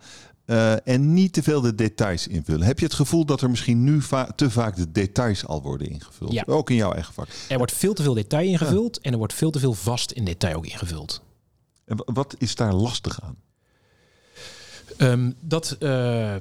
Uh, 0.47 0.89
en 0.89 1.13
niet 1.15 1.33
te 1.33 1.43
veel 1.43 1.61
de 1.61 1.75
details 1.75 2.27
invullen. 2.27 2.67
Heb 2.67 2.79
je 2.79 2.85
het 2.85 2.95
gevoel 2.95 3.25
dat 3.25 3.41
er 3.41 3.51
misschien 3.51 3.85
nu 3.85 4.03
va 4.03 4.29
te 4.37 4.51
vaak 4.51 4.77
de 4.77 4.93
details 4.93 5.47
al 5.47 5.63
worden 5.63 5.89
ingevuld? 5.89 6.33
Ja. 6.33 6.43
Ook 6.47 6.71
in 6.71 6.77
jouw 6.77 6.93
eigen 6.93 7.15
vak. 7.15 7.29
Er 7.49 7.57
wordt 7.57 7.73
veel 7.73 7.95
te 7.95 8.03
veel 8.03 8.15
detail 8.15 8.49
ingevuld 8.49 9.01
en 9.01 9.13
er 9.13 9.19
wordt 9.19 9.35
veel 9.35 9.51
te 9.51 9.59
veel 9.59 9.73
vast 9.73 10.11
in 10.11 10.25
detail 10.25 10.57
ook 10.57 10.67
ingevuld. 10.67 11.23
En 11.85 11.97
wat 12.05 12.35
is 12.39 12.55
daar 12.55 12.75
lastig 12.75 13.21
aan? 13.23 13.37
Um, 14.99 15.35
dat, 15.41 15.77
uh, 15.81 16.35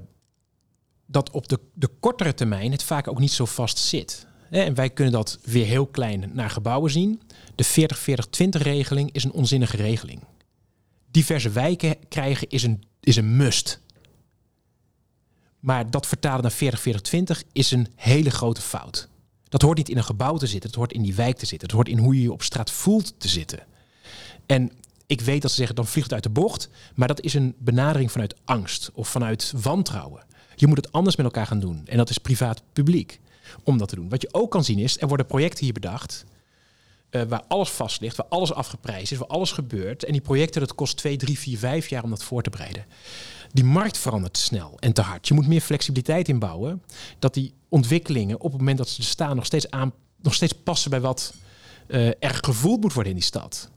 dat 1.06 1.32
op 1.32 1.48
de, 1.48 1.60
de 1.74 1.90
kortere 2.00 2.34
termijn 2.34 2.72
het 2.72 2.84
vaak 2.84 3.08
ook 3.08 3.20
niet 3.20 3.32
zo 3.32 3.46
vast 3.46 3.78
zit. 3.78 4.28
En 4.50 4.74
wij 4.74 4.90
kunnen 4.90 5.14
dat 5.14 5.40
weer 5.44 5.66
heel 5.66 5.86
klein 5.86 6.32
naar 6.34 6.50
gebouwen 6.50 6.92
zien. 6.92 7.22
De 7.56 7.66
40-40-20 7.66 8.62
regeling 8.62 9.12
is 9.12 9.24
een 9.24 9.32
onzinnige 9.32 9.78
regeling. 9.78 10.24
Diverse 11.12 11.50
wijken 11.50 11.96
krijgen 12.10 12.50
is 12.50 12.64
een, 12.64 12.84
is 13.00 13.16
een 13.16 13.36
must. 13.36 13.80
Maar 15.60 15.92
dat 15.92 16.08
vertalen 16.08 16.42
naar 16.42 16.74
40-40-20 17.46 17.48
is 17.52 17.72
een 17.72 17.88
hele 17.96 18.30
grote 18.32 18.62
fout. 18.62 19.08
Dat 19.50 19.62
hoort 19.62 19.78
niet 19.78 19.90
in 19.90 19.98
een 19.98 20.04
gebouw 20.04 20.38
te 20.38 20.48
zitten, 20.48 20.70
het 20.70 20.80
hoort 20.80 20.94
in 20.94 21.02
die 21.02 21.16
wijk 21.16 21.38
te 21.38 21.46
zitten. 21.46 21.68
Het 21.68 21.76
hoort 21.76 21.88
in 21.88 21.98
hoe 21.98 22.16
je 22.16 22.22
je 22.22 22.32
op 22.32 22.44
straat 22.44 22.72
voelt 22.72 23.14
te 23.18 23.28
zitten. 23.28 23.60
En 24.46 24.72
ik 25.06 25.22
weet 25.22 25.42
dat 25.42 25.52
ze 25.52 25.58
zeggen, 25.58 25.76
dan 25.76 25.88
vliegt 25.88 26.06
het 26.06 26.14
uit 26.14 26.24
de 26.24 26.42
bocht. 26.42 26.70
Maar 26.96 27.08
dat 27.08 27.22
is 27.22 27.34
een 27.34 27.56
benadering 27.58 28.12
vanuit 28.12 28.36
angst 28.46 28.92
of 28.94 29.08
vanuit 29.10 29.54
wantrouwen. 29.62 30.26
Je 30.56 30.68
moet 30.68 30.78
het 30.78 30.92
anders 30.92 31.16
met 31.16 31.26
elkaar 31.26 31.48
gaan 31.48 31.60
doen. 31.60 31.82
En 31.86 31.98
dat 31.98 32.10
is 32.10 32.18
privaat-publiek 32.18 33.20
om 33.64 33.78
dat 33.78 33.90
te 33.90 33.96
doen. 33.96 34.10
Wat 34.10 34.22
je 34.22 34.34
ook 34.34 34.52
kan 34.52 34.64
zien 34.64 34.80
is, 34.80 35.02
er 35.02 35.08
worden 35.08 35.26
projecten 35.26 35.64
hier 35.64 35.74
bedacht 35.74 36.26
uh, 37.14 37.22
waar 37.22 37.44
alles 37.48 37.70
vast 37.70 38.02
ligt, 38.02 38.16
waar 38.16 38.26
alles 38.30 38.54
afgeprijsd 38.54 39.12
is, 39.12 39.18
waar 39.18 39.28
alles 39.28 39.52
gebeurt. 39.52 40.04
En 40.04 40.12
die 40.12 40.22
projecten, 40.22 40.62
dat 40.62 40.76
kost 40.76 40.98
2, 40.98 41.18
3, 41.18 41.40
4, 41.40 41.58
5 41.58 41.88
jaar 41.88 42.04
om 42.04 42.10
dat 42.10 42.24
voor 42.24 42.42
te 42.42 42.50
bereiden. 42.50 42.86
Die 43.52 43.64
markt 43.64 43.98
verandert 43.98 44.38
snel 44.38 44.78
en 44.80 44.94
te 44.94 45.02
hard. 45.02 45.28
Je 45.28 45.34
moet 45.34 45.48
meer 45.48 45.62
flexibiliteit 45.62 46.28
inbouwen. 46.28 46.84
Dat 47.20 47.34
die 47.34 47.54
ontwikkelingen 47.70 48.40
op 48.40 48.52
het 48.52 48.60
moment 48.60 48.78
dat 48.78 48.90
ze 48.90 48.98
er 48.98 49.08
staan 49.08 49.36
nog 49.36 49.46
steeds, 49.46 49.70
aan, 49.72 49.94
nog 50.22 50.34
steeds 50.34 50.54
passen 50.54 50.90
bij 50.90 51.02
wat 51.02 51.34
uh, 51.88 52.08
er 52.08 52.34
gevoeld 52.42 52.82
moet 52.82 52.94
worden 52.94 53.12
in 53.12 53.18
die 53.18 53.28
stad. 53.28 53.70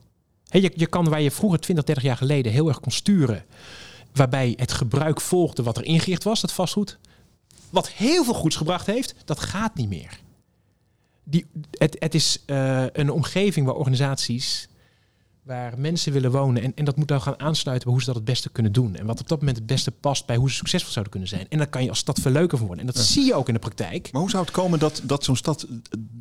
He, 0.48 0.58
je, 0.58 0.72
je 0.74 0.86
kan 0.86 1.08
waar 1.08 1.20
je 1.20 1.30
vroeger 1.30 1.60
20, 1.60 1.84
30 1.84 2.04
jaar 2.04 2.16
geleden 2.16 2.52
heel 2.52 2.68
erg 2.68 2.80
kon 2.80 2.92
sturen. 2.92 3.44
Waarbij 4.12 4.54
het 4.56 4.72
gebruik 4.72 5.20
volgde 5.20 5.62
wat 5.62 5.76
er 5.76 5.84
ingericht 5.84 6.24
was, 6.24 6.40
dat 6.40 6.52
vastgoed. 6.52 6.98
Wat 7.70 7.88
heel 7.88 8.24
veel 8.24 8.34
goeds 8.34 8.56
gebracht 8.56 8.86
heeft, 8.86 9.14
dat 9.24 9.40
gaat 9.40 9.74
niet 9.74 9.88
meer 9.88 10.24
die, 11.28 11.46
het, 11.70 11.96
het 11.98 12.14
is 12.14 12.42
uh, 12.46 12.84
een 12.92 13.10
omgeving 13.10 13.66
waar 13.66 13.74
organisaties, 13.74 14.68
waar 15.42 15.78
mensen 15.78 16.12
willen 16.12 16.30
wonen. 16.30 16.62
En, 16.62 16.74
en 16.74 16.84
dat 16.84 16.96
moet 16.96 17.08
dan 17.08 17.22
gaan 17.22 17.40
aansluiten 17.40 17.84
bij 17.84 17.92
hoe 17.92 18.00
ze 18.00 18.06
dat 18.06 18.16
het 18.16 18.24
beste 18.24 18.50
kunnen 18.50 18.72
doen. 18.72 18.94
En 18.94 19.06
wat 19.06 19.20
op 19.20 19.28
dat 19.28 19.38
moment 19.38 19.56
het 19.56 19.66
beste 19.66 19.90
past 19.90 20.26
bij 20.26 20.36
hoe 20.36 20.50
ze 20.50 20.56
succesvol 20.56 20.92
zouden 20.92 21.12
kunnen 21.12 21.30
zijn. 21.30 21.46
En 21.48 21.58
dan 21.58 21.68
kan 21.68 21.82
je 21.82 21.88
als 21.88 21.98
stad 21.98 22.20
veel 22.20 22.30
leuker 22.30 22.58
van 22.58 22.66
worden. 22.66 22.86
En 22.86 22.92
dat 22.92 23.04
zie 23.04 23.24
je 23.24 23.34
ook 23.34 23.48
in 23.48 23.54
de 23.54 23.60
praktijk. 23.60 24.12
Maar 24.12 24.20
hoe 24.20 24.30
zou 24.30 24.44
het 24.44 24.52
komen 24.52 24.78
dat, 24.78 25.02
dat 25.04 25.24
zo'n 25.24 25.36
stad 25.36 25.66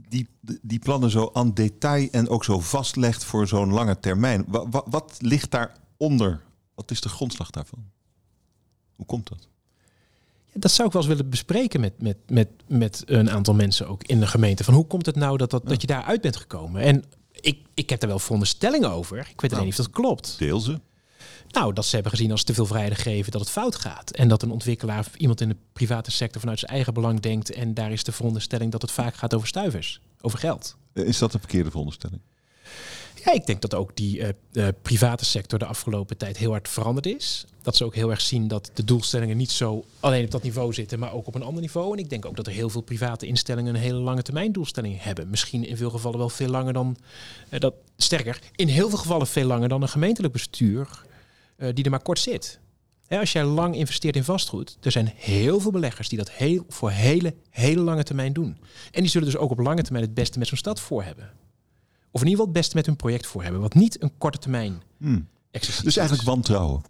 die, 0.09 0.27
die 0.61 0.79
plannen 0.79 1.09
zo 1.09 1.29
aan 1.33 1.53
detail 1.53 2.07
en 2.11 2.29
ook 2.29 2.43
zo 2.43 2.59
vastlegt 2.59 3.23
voor 3.23 3.47
zo'n 3.47 3.71
lange 3.71 3.99
termijn? 3.99 4.45
Wat, 4.47 4.67
wat, 4.69 4.85
wat 4.89 5.17
ligt 5.19 5.51
daaronder? 5.51 6.41
Wat 6.75 6.91
is 6.91 7.01
de 7.01 7.09
grondslag 7.09 7.49
daarvan? 7.49 7.85
Hoe 8.95 9.05
komt 9.05 9.29
dat? 9.29 9.47
Dat 10.57 10.71
zou 10.71 10.87
ik 10.87 10.93
wel 10.93 11.01
eens 11.01 11.11
willen 11.11 11.29
bespreken 11.29 11.79
met, 11.79 12.01
met, 12.01 12.17
met, 12.27 12.47
met 12.67 13.03
een 13.05 13.31
aantal 13.31 13.53
mensen 13.53 13.87
ook 13.87 14.03
in 14.03 14.19
de 14.19 14.27
gemeente. 14.27 14.63
Van 14.63 14.73
hoe 14.73 14.87
komt 14.87 15.05
het 15.05 15.15
nou 15.15 15.37
dat, 15.37 15.49
dat, 15.49 15.67
dat 15.67 15.81
je 15.81 15.87
daaruit 15.87 16.21
bent 16.21 16.35
gekomen? 16.35 16.81
En 16.81 17.03
ik, 17.31 17.59
ik 17.73 17.89
heb 17.89 18.01
er 18.01 18.07
wel 18.07 18.19
veronderstellingen 18.19 18.91
over. 18.91 19.17
Ik 19.17 19.41
weet 19.41 19.53
alleen 19.53 19.65
niet 19.65 19.79
of 19.79 19.85
dat 19.85 19.93
klopt. 19.93 20.35
Deel 20.39 20.59
ze. 20.59 20.79
Nou, 21.49 21.73
dat 21.73 21.85
ze 21.85 21.93
hebben 21.93 22.11
gezien 22.11 22.31
als 22.31 22.43
te 22.43 22.53
veel 22.53 22.65
vrijheid 22.65 22.97
geven 22.97 23.31
dat 23.31 23.41
het 23.41 23.49
fout 23.49 23.75
gaat. 23.75 24.11
En 24.11 24.27
dat 24.27 24.41
een 24.41 24.51
ontwikkelaar, 24.51 25.07
iemand 25.17 25.41
in 25.41 25.49
de 25.49 25.55
private 25.73 26.11
sector 26.11 26.39
vanuit 26.39 26.59
zijn 26.59 26.71
eigen 26.71 26.93
belang 26.93 27.19
denkt. 27.19 27.51
En 27.51 27.73
daar 27.73 27.91
is 27.91 28.03
de 28.03 28.11
veronderstelling 28.11 28.71
dat 28.71 28.81
het 28.81 28.91
vaak 28.91 29.15
gaat 29.15 29.33
over 29.33 29.47
stuivers, 29.47 30.01
over 30.21 30.39
geld. 30.39 30.75
Is 30.93 31.17
dat 31.17 31.33
een 31.33 31.39
verkeerde 31.39 31.69
veronderstelling? 31.69 32.21
Ik 33.33 33.45
denk 33.45 33.61
dat 33.61 33.73
ook 33.73 33.95
die 33.95 34.35
uh, 34.53 34.67
private 34.81 35.25
sector 35.25 35.59
de 35.59 35.65
afgelopen 35.65 36.17
tijd 36.17 36.37
heel 36.37 36.51
hard 36.51 36.69
veranderd 36.69 37.05
is. 37.05 37.45
Dat 37.61 37.75
ze 37.75 37.85
ook 37.85 37.95
heel 37.95 38.09
erg 38.09 38.21
zien 38.21 38.47
dat 38.47 38.71
de 38.73 38.83
doelstellingen 38.83 39.37
niet 39.37 39.51
zo 39.51 39.85
alleen 39.99 40.25
op 40.25 40.31
dat 40.31 40.43
niveau 40.43 40.73
zitten, 40.73 40.99
maar 40.99 41.13
ook 41.13 41.27
op 41.27 41.35
een 41.35 41.43
ander 41.43 41.61
niveau. 41.61 41.93
En 41.93 42.03
ik 42.03 42.09
denk 42.09 42.25
ook 42.25 42.35
dat 42.35 42.47
er 42.47 42.53
heel 42.53 42.69
veel 42.69 42.81
private 42.81 43.27
instellingen 43.27 43.75
een 43.75 43.81
hele 43.81 43.97
lange 43.97 44.21
termijn 44.21 44.51
doelstelling 44.51 45.03
hebben. 45.03 45.29
Misschien 45.29 45.65
in 45.67 45.77
veel 45.77 45.89
gevallen 45.89 46.17
wel 46.17 46.29
veel 46.29 46.49
langer 46.49 46.73
dan 46.73 46.97
uh, 47.49 47.59
dat. 47.59 47.73
Sterker, 47.97 48.39
in 48.55 48.67
heel 48.67 48.89
veel 48.89 48.97
gevallen 48.97 49.27
veel 49.27 49.45
langer 49.45 49.69
dan 49.69 49.81
een 49.81 49.89
gemeentelijk 49.89 50.33
bestuur 50.33 51.03
die 51.73 51.83
er 51.83 51.89
maar 51.89 52.01
kort 52.01 52.19
zit. 52.19 52.59
als 53.09 53.31
jij 53.31 53.43
lang 53.43 53.75
investeert 53.75 54.15
in 54.15 54.23
vastgoed, 54.23 54.77
er 54.81 54.91
zijn 54.91 55.11
heel 55.15 55.59
veel 55.59 55.71
beleggers 55.71 56.09
die 56.09 56.17
dat 56.17 56.31
heel, 56.31 56.65
voor 56.67 56.91
hele, 56.91 57.35
hele 57.49 57.81
lange 57.81 58.03
termijn 58.03 58.33
doen. 58.33 58.57
En 58.91 59.01
die 59.01 59.09
zullen 59.09 59.27
dus 59.27 59.37
ook 59.37 59.51
op 59.51 59.59
lange 59.59 59.81
termijn 59.81 60.05
het 60.05 60.13
beste 60.13 60.39
met 60.39 60.47
zo'n 60.47 60.57
stad 60.57 60.79
voor 60.79 61.03
hebben. 61.03 61.31
Of 62.15 62.21
in 62.21 62.27
ieder 62.27 62.43
geval 62.45 62.53
het 62.53 62.61
beste 62.61 62.75
met 62.75 62.85
hun 62.85 62.95
project 62.95 63.27
voor 63.27 63.43
hebben. 63.43 63.61
Wat 63.61 63.73
niet 63.73 64.03
een 64.03 64.17
korte 64.17 64.37
termijn 64.37 64.81
hmm. 64.97 65.27
Dus 65.83 65.97
eigenlijk 65.97 66.27
wantrouwen. 66.27 66.81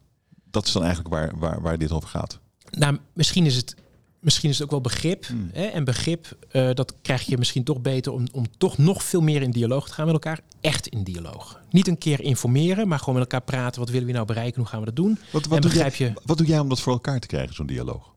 Dat 0.51 0.65
is 0.65 0.71
dan 0.71 0.83
eigenlijk 0.83 1.15
waar, 1.15 1.31
waar, 1.35 1.61
waar 1.61 1.77
dit 1.77 1.91
over 1.91 2.09
gaat. 2.09 2.39
Nou, 2.71 2.97
misschien 3.13 3.45
is 3.45 3.55
het, 3.55 3.75
misschien 4.19 4.49
is 4.49 4.55
het 4.55 4.63
ook 4.63 4.71
wel 4.71 4.81
begrip. 4.81 5.25
Hmm. 5.25 5.49
Hè? 5.53 5.65
En 5.65 5.83
begrip, 5.83 6.37
uh, 6.51 6.69
dat 6.73 6.95
krijg 7.01 7.21
je 7.21 7.37
misschien 7.37 7.63
toch 7.63 7.81
beter 7.81 8.11
om, 8.11 8.27
om 8.31 8.45
toch 8.57 8.77
nog 8.77 9.03
veel 9.03 9.21
meer 9.21 9.41
in 9.41 9.51
dialoog 9.51 9.87
te 9.87 9.93
gaan 9.93 10.05
met 10.05 10.13
elkaar. 10.13 10.39
Echt 10.61 10.87
in 10.87 11.03
dialoog. 11.03 11.61
Niet 11.69 11.87
een 11.87 11.97
keer 11.97 12.21
informeren, 12.21 12.87
maar 12.87 12.99
gewoon 12.99 13.13
met 13.13 13.23
elkaar 13.23 13.45
praten. 13.45 13.79
Wat 13.79 13.89
willen 13.89 14.07
we 14.07 14.13
nou 14.13 14.25
bereiken? 14.25 14.61
Hoe 14.61 14.69
gaan 14.69 14.79
we 14.79 14.85
dat 14.85 14.95
doen? 14.95 15.19
Wat, 15.31 15.45
wat, 15.45 15.61
begrijp 15.61 15.95
je... 15.95 16.13
wat 16.25 16.37
doe 16.37 16.47
jij 16.47 16.59
om 16.59 16.69
dat 16.69 16.81
voor 16.81 16.93
elkaar 16.93 17.19
te 17.19 17.27
krijgen, 17.27 17.55
zo'n 17.55 17.65
dialoog? 17.65 18.13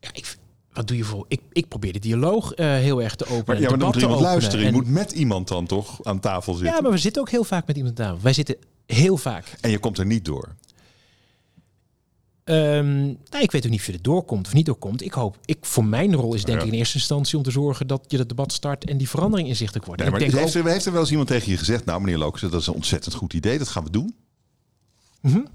Ja, 0.00 0.08
ik, 0.12 0.36
wat 0.74 0.88
doe 0.88 0.96
je 0.96 1.04
voor? 1.04 1.24
Ik, 1.28 1.40
ik 1.52 1.68
probeer 1.68 1.92
de 1.92 1.98
dialoog 1.98 2.58
uh, 2.58 2.66
heel 2.66 3.02
erg 3.02 3.14
te 3.14 3.24
openen. 3.24 3.44
Maar, 3.46 3.60
ja, 3.60 3.68
maar 3.68 3.78
dan 3.78 3.88
moet 3.88 4.02
iemand 4.02 4.20
luisteren. 4.20 4.58
En... 4.58 4.66
Je 4.66 4.72
moet 4.72 4.88
met 4.88 5.12
iemand 5.12 5.48
dan 5.48 5.66
toch 5.66 6.04
aan 6.04 6.20
tafel 6.20 6.54
zitten. 6.54 6.74
Ja, 6.74 6.82
maar 6.82 6.90
we 6.90 6.98
zitten 6.98 7.22
ook 7.22 7.30
heel 7.30 7.44
vaak 7.44 7.66
met 7.66 7.76
iemand 7.76 8.00
aan 8.00 8.06
tafel. 8.06 8.22
Wij 8.22 8.32
zitten 8.32 8.56
heel 8.86 9.16
vaak. 9.16 9.56
En 9.60 9.70
je 9.70 9.78
komt 9.78 9.98
er 9.98 10.06
niet 10.06 10.24
door? 10.24 10.54
Um, 12.44 13.04
nou, 13.30 13.42
ik 13.42 13.50
weet 13.50 13.64
ook 13.64 13.70
niet 13.70 13.80
of 13.80 13.86
je 13.86 13.92
er 13.92 14.02
doorkomt 14.02 14.46
of 14.46 14.52
niet 14.52 14.66
doorkomt. 14.66 15.02
Ik 15.02 15.12
hoop, 15.12 15.38
ik, 15.44 15.58
voor 15.60 15.84
mijn 15.84 16.14
rol 16.14 16.34
is 16.34 16.44
denk 16.44 16.60
ik 16.60 16.66
in 16.66 16.72
eerste 16.72 16.98
instantie 16.98 17.36
om 17.36 17.42
te 17.42 17.50
zorgen 17.50 17.86
dat 17.86 18.04
je 18.08 18.18
het 18.18 18.28
debat 18.28 18.52
start 18.52 18.84
en 18.84 18.96
die 18.96 19.08
verandering 19.08 19.48
inzichtelijk 19.48 19.86
wordt. 19.86 20.00
Nee, 20.02 20.10
maar 20.10 20.20
ik 20.20 20.26
denk 20.26 20.42
heeft, 20.42 20.56
ook... 20.56 20.64
er, 20.64 20.70
heeft 20.70 20.86
er 20.86 20.92
wel 20.92 21.00
eens 21.00 21.10
iemand 21.10 21.28
tegen 21.28 21.50
je 21.50 21.58
gezegd, 21.58 21.84
nou 21.84 22.00
meneer 22.00 22.18
Lokes, 22.18 22.40
dat 22.40 22.60
is 22.60 22.66
een 22.66 22.74
ontzettend 22.74 23.14
goed 23.14 23.32
idee, 23.32 23.58
dat 23.58 23.68
gaan 23.68 23.84
we 23.84 23.90
doen? 23.90 24.14
Mm 25.20 25.32
-hmm. 25.32 25.46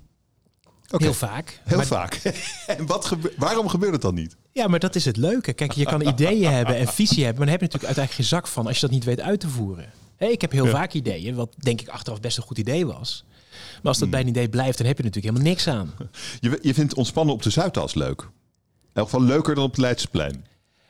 Okay. 0.91 1.07
Heel 1.07 1.13
vaak. 1.13 1.61
Heel 1.63 1.81
vaak. 1.81 2.13
en 2.67 2.85
wat 2.85 3.05
gebe 3.05 3.33
waarom 3.37 3.67
gebeurt 3.67 3.93
het 3.93 4.01
dan 4.01 4.13
niet? 4.13 4.35
Ja, 4.51 4.67
maar 4.67 4.79
dat 4.79 4.95
is 4.95 5.05
het 5.05 5.17
leuke. 5.17 5.53
Kijk, 5.53 5.71
je 5.71 5.85
kan 5.85 6.07
ideeën 6.07 6.51
hebben 6.51 6.75
en 6.75 6.87
visie 6.87 7.23
hebben, 7.23 7.37
maar 7.37 7.45
dan 7.45 7.59
heb 7.59 7.59
je 7.59 7.65
natuurlijk 7.65 7.97
uiteindelijk 7.97 8.15
geen 8.15 8.25
zak 8.25 8.47
van 8.47 8.67
als 8.67 8.75
je 8.75 8.81
dat 8.81 8.91
niet 8.91 9.03
weet 9.03 9.21
uit 9.21 9.39
te 9.39 9.49
voeren. 9.49 9.91
Hey, 10.15 10.31
ik 10.31 10.41
heb 10.41 10.51
heel 10.51 10.65
ja. 10.65 10.71
vaak 10.71 10.93
ideeën, 10.93 11.35
wat 11.35 11.55
denk 11.57 11.81
ik 11.81 11.87
achteraf 11.87 12.19
best 12.19 12.37
een 12.37 12.43
goed 12.43 12.57
idee 12.57 12.85
was. 12.85 13.23
Maar 13.59 13.79
als 13.83 13.97
dat 13.97 14.07
hmm. 14.07 14.11
bij 14.11 14.19
een 14.19 14.27
idee 14.27 14.49
blijft, 14.49 14.77
dan 14.77 14.87
heb 14.87 14.97
je 14.97 15.03
natuurlijk 15.03 15.33
helemaal 15.33 15.53
niks 15.53 15.67
aan. 15.67 15.93
Je, 16.39 16.59
je 16.61 16.73
vindt 16.73 16.93
ontspannen 16.93 17.33
op 17.33 17.43
de 17.43 17.49
Zuidas 17.49 17.93
leuk? 17.93 18.21
In 18.21 19.05
elk 19.05 19.09
geval 19.09 19.25
leuker 19.25 19.55
dan 19.55 19.63
op 19.63 19.69
het 19.69 19.79
Leidseplein. 19.79 20.45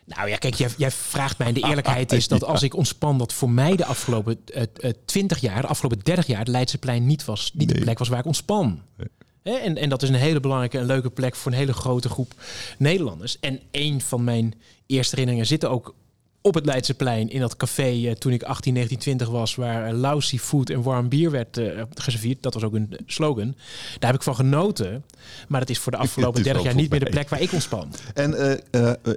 Nou 0.05 0.29
ja, 0.29 0.37
kijk, 0.37 0.53
jij, 0.53 0.69
jij, 0.77 0.91
vraagt 0.91 1.37
mij. 1.37 1.53
De 1.53 1.61
eerlijkheid 1.69 2.11
is 2.11 2.27
dat 2.27 2.43
als 2.43 2.63
ik 2.63 2.75
ontspan, 2.75 3.17
dat 3.17 3.33
voor 3.33 3.49
mij 3.49 3.75
de 3.75 3.85
afgelopen 3.85 4.39
uh, 4.55 4.63
uh, 4.79 4.91
20 5.05 5.39
jaar, 5.39 5.61
de 5.61 5.67
afgelopen 5.67 5.99
30 5.99 6.27
jaar, 6.27 6.45
de 6.45 6.51
Leidseplein 6.51 7.05
niet 7.05 7.25
was, 7.25 7.51
niet 7.53 7.67
nee. 7.67 7.77
de 7.77 7.83
plek 7.83 7.99
was 7.99 8.07
waar 8.07 8.19
ik 8.19 8.25
ontspan. 8.25 8.81
Nee. 8.97 9.07
En, 9.43 9.77
en 9.77 9.89
dat 9.89 10.01
is 10.01 10.09
een 10.09 10.15
hele 10.15 10.39
belangrijke 10.39 10.77
en 10.77 10.85
leuke 10.85 11.09
plek 11.09 11.35
voor 11.35 11.51
een 11.51 11.57
hele 11.57 11.73
grote 11.73 12.09
groep 12.09 12.33
Nederlanders. 12.77 13.39
En 13.39 13.59
een 13.71 14.01
van 14.01 14.23
mijn 14.23 14.53
eerste 14.85 15.09
herinneringen 15.09 15.47
zitten 15.47 15.69
ook 15.69 15.95
op 16.41 16.53
het 16.53 16.65
Leidseplein 16.65 17.29
in 17.29 17.39
dat 17.39 17.57
café 17.57 18.07
eh, 18.07 18.11
toen 18.11 18.31
ik 18.31 18.43
18, 18.43 18.73
19, 18.73 18.99
20 18.99 19.29
was, 19.29 19.55
waar 19.55 19.93
uh, 19.93 19.99
lousy 19.99 20.37
food 20.37 20.69
en 20.69 20.81
warm 20.81 21.09
bier 21.09 21.31
werd 21.31 21.57
uh, 21.57 21.81
geserveerd. 21.93 22.43
Dat 22.43 22.53
was 22.53 22.63
ook 22.63 22.73
een 22.73 22.97
slogan. 23.05 23.55
Daar 23.99 24.09
heb 24.09 24.19
ik 24.19 24.23
van 24.25 24.35
genoten. 24.35 25.05
Maar 25.47 25.59
dat 25.59 25.69
is 25.69 25.79
voor 25.79 25.91
de 25.91 25.97
afgelopen 25.97 26.43
30 26.43 26.63
jaar 26.63 26.75
niet 26.75 26.89
meer 26.89 26.99
de 26.99 27.09
plek 27.09 27.29
waar 27.29 27.41
ik 27.41 27.51
ontspan. 27.51 27.93
En 28.13 28.61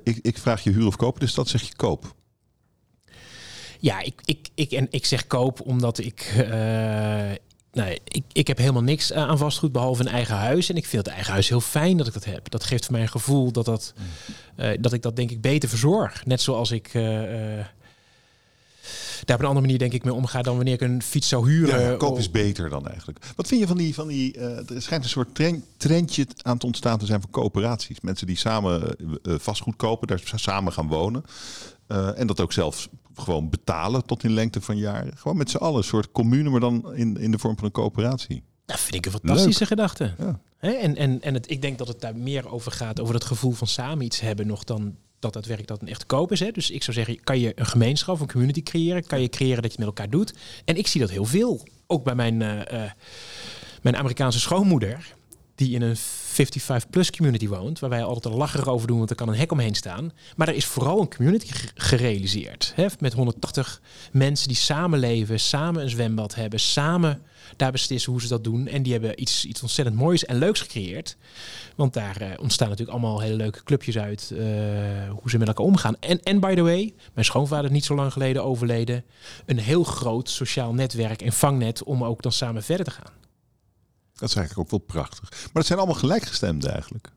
ik, 0.04 0.18
ik, 0.22 0.38
vraag 0.38 0.64
je 0.64 0.70
huur 0.70 0.86
of 0.86 0.96
kopen, 0.96 1.20
dus 1.20 1.34
dat 1.34 1.48
zeg 1.48 1.62
je 1.62 1.76
koop. 1.76 2.14
Ja, 3.78 4.00
ik, 4.00 4.20
ik, 4.24 4.48
ik, 4.54 4.72
en 4.72 4.86
ik 4.90 5.06
zeg 5.06 5.26
koop 5.26 5.60
omdat 5.60 5.98
ik 5.98 6.46
Nee, 7.72 8.00
ik, 8.04 8.24
ik 8.32 8.46
heb 8.46 8.58
helemaal 8.58 8.82
niks 8.82 9.10
eh, 9.10 9.28
aan 9.28 9.38
vastgoed 9.38 9.72
behalve 9.72 10.00
een 10.00 10.08
eigen 10.08 10.36
huis. 10.36 10.68
En 10.68 10.76
ik 10.76 10.86
vind 10.86 11.04
het 11.04 11.14
eigen 11.14 11.32
huis 11.32 11.48
heel 11.48 11.60
fijn 11.60 11.96
dat 11.96 12.06
ik 12.06 12.12
dat 12.12 12.24
heb. 12.24 12.50
Dat 12.50 12.64
geeft 12.64 12.84
voor 12.84 12.92
mij 12.92 13.02
een 13.02 13.08
gevoel 13.08 13.52
dat, 13.52 13.64
dat, 13.64 13.92
uh, 14.56 14.70
dat 14.80 14.92
ik 14.92 15.02
dat 15.02 15.16
denk 15.16 15.30
ik 15.30 15.40
beter 15.40 15.68
verzorg. 15.68 16.26
Net 16.26 16.40
zoals 16.40 16.70
ik 16.70 16.94
uh, 16.94 17.02
daar 19.24 19.36
op 19.36 19.42
een 19.42 19.48
andere 19.48 19.60
manier 19.60 19.78
denk 19.78 19.92
ik 19.92 20.04
mee 20.04 20.14
omga 20.14 20.42
dan 20.42 20.56
wanneer 20.56 20.74
ik 20.74 20.80
een 20.80 21.02
fiets 21.02 21.28
zou 21.28 21.50
huren. 21.50 21.80
Ja, 21.80 21.96
koop 21.96 22.18
is 22.18 22.30
beter 22.30 22.68
dan 22.68 22.86
eigenlijk. 22.86 23.24
Wat 23.36 23.46
vind 23.46 23.60
je 23.60 23.66
van 23.66 23.76
die, 23.76 23.94
van 23.94 24.08
die 24.08 24.38
er 24.38 24.82
schijnt 24.82 25.04
een 25.04 25.10
soort 25.10 25.34
trend, 25.34 25.64
trendje 25.76 26.26
aan 26.42 26.58
te 26.58 26.66
ontstaan 26.66 26.98
te 26.98 27.06
zijn 27.06 27.20
van 27.20 27.30
coöperaties. 27.30 28.00
Mensen 28.00 28.26
die 28.26 28.36
samen 28.36 28.96
vastgoed 29.22 29.76
kopen, 29.76 30.06
daar 30.06 30.22
samen 30.34 30.72
gaan 30.72 30.88
wonen. 30.88 31.24
en 32.16 32.26
dat 32.26 32.40
ook 32.40 32.52
zelf 32.52 32.88
gewoon 33.14 33.50
betalen 33.50 34.06
tot 34.06 34.24
in 34.24 34.32
lengte 34.32 34.60
van 34.60 34.76
jaren. 34.76 35.16
Gewoon 35.16 35.36
met 35.36 35.50
z'n 35.50 35.56
allen, 35.56 35.76
een 35.76 35.84
soort 35.84 36.12
commune, 36.12 36.50
maar 36.50 36.60
dan 36.60 36.94
in, 36.94 37.16
in 37.16 37.30
de 37.30 37.38
vorm 37.38 37.56
van 37.56 37.64
een 37.64 37.72
coöperatie. 37.72 38.42
Dat 38.64 38.80
vind 38.80 38.94
ik 38.94 39.06
een 39.06 39.12
fantastische 39.12 39.66
gedachte. 39.66 40.14
Ja. 40.18 40.40
en 40.60 40.96
en, 40.96 41.22
en 41.22 41.34
het, 41.34 41.50
ik 41.50 41.62
denk 41.62 41.78
dat 41.78 41.88
het 41.88 42.00
daar 42.00 42.16
meer 42.16 42.50
over 42.50 42.72
gaat, 42.72 43.00
over 43.00 43.14
het 43.14 43.24
gevoel 43.24 43.52
van 43.52 43.66
samen 43.66 44.04
iets 44.04 44.20
hebben, 44.20 44.46
nog 44.46 44.64
dan 44.64 44.96
dat 45.22 45.34
het 45.34 45.46
werk 45.46 45.66
dat 45.66 45.82
een 45.82 45.88
echte 45.88 46.06
koop 46.06 46.32
is. 46.32 46.40
Hè. 46.40 46.50
Dus 46.50 46.70
ik 46.70 46.82
zou 46.82 46.96
zeggen, 46.96 47.20
kan 47.24 47.38
je 47.38 47.52
een 47.54 47.66
gemeenschap, 47.66 48.20
een 48.20 48.30
community 48.30 48.62
creëren? 48.62 49.06
Kan 49.06 49.20
je 49.20 49.28
creëren 49.28 49.62
dat 49.62 49.72
je 49.72 49.76
het 49.76 49.86
met 49.86 49.86
elkaar 49.86 50.10
doet? 50.10 50.34
En 50.64 50.76
ik 50.76 50.86
zie 50.86 51.00
dat 51.00 51.10
heel 51.10 51.24
veel. 51.24 51.66
Ook 51.86 52.04
bij 52.04 52.14
mijn, 52.14 52.40
uh, 52.40 52.60
mijn 53.82 53.96
Amerikaanse 53.96 54.40
schoonmoeder 54.40 55.14
die 55.54 55.74
in 55.74 55.82
een 55.82 55.96
55-plus 56.32 57.10
community 57.10 57.48
woont, 57.48 57.78
waar 57.78 57.90
wij 57.90 58.02
altijd 58.02 58.34
een 58.34 58.40
lacher 58.40 58.70
over 58.70 58.86
doen, 58.86 58.98
want 58.98 59.10
er 59.10 59.16
kan 59.16 59.28
een 59.28 59.34
hek 59.34 59.52
omheen 59.52 59.74
staan. 59.74 60.12
Maar 60.36 60.48
er 60.48 60.54
is 60.54 60.64
vooral 60.64 61.00
een 61.00 61.14
community 61.14 61.46
gerealiseerd. 61.74 62.72
Hè, 62.76 62.86
met 62.98 63.12
180 63.12 63.80
mensen 64.12 64.48
die 64.48 64.56
samenleven, 64.56 65.40
samen 65.40 65.82
een 65.82 65.90
zwembad 65.90 66.34
hebben, 66.34 66.60
samen 66.60 67.22
daar 67.56 67.72
beslissen 67.72 68.12
hoe 68.12 68.20
ze 68.20 68.28
dat 68.28 68.44
doen. 68.44 68.66
En 68.66 68.82
die 68.82 68.92
hebben 68.92 69.20
iets, 69.20 69.44
iets 69.44 69.62
ontzettend 69.62 69.96
moois 69.96 70.24
en 70.24 70.36
leuks 70.36 70.60
gecreëerd. 70.60 71.16
Want 71.76 71.92
daar 71.92 72.22
uh, 72.22 72.28
ontstaan 72.40 72.68
natuurlijk 72.68 72.98
allemaal 72.98 73.20
hele 73.20 73.36
leuke 73.36 73.62
clubjes 73.62 73.98
uit, 73.98 74.30
uh, 74.32 74.40
hoe 75.10 75.30
ze 75.30 75.38
met 75.38 75.48
elkaar 75.48 75.66
omgaan. 75.66 75.96
En, 76.00 76.22
en 76.22 76.40
by 76.40 76.54
the 76.54 76.62
way, 76.62 76.94
mijn 77.14 77.26
schoonvader 77.26 77.70
niet 77.70 77.84
zo 77.84 77.94
lang 77.94 78.12
geleden 78.12 78.44
overleden. 78.44 79.04
Een 79.46 79.58
heel 79.58 79.84
groot 79.84 80.28
sociaal 80.28 80.74
netwerk 80.74 81.22
en 81.22 81.32
vangnet 81.32 81.82
om 81.82 82.04
ook 82.04 82.22
dan 82.22 82.32
samen 82.32 82.62
verder 82.62 82.84
te 82.84 82.90
gaan. 82.90 83.21
Dat 84.14 84.28
is 84.28 84.36
eigenlijk 84.36 84.58
ook 84.58 84.70
wel 84.70 85.02
prachtig. 85.02 85.30
Maar 85.30 85.50
het 85.52 85.66
zijn 85.66 85.78
allemaal 85.78 85.98
gelijkgestemden 85.98 86.72
eigenlijk. 86.72 87.10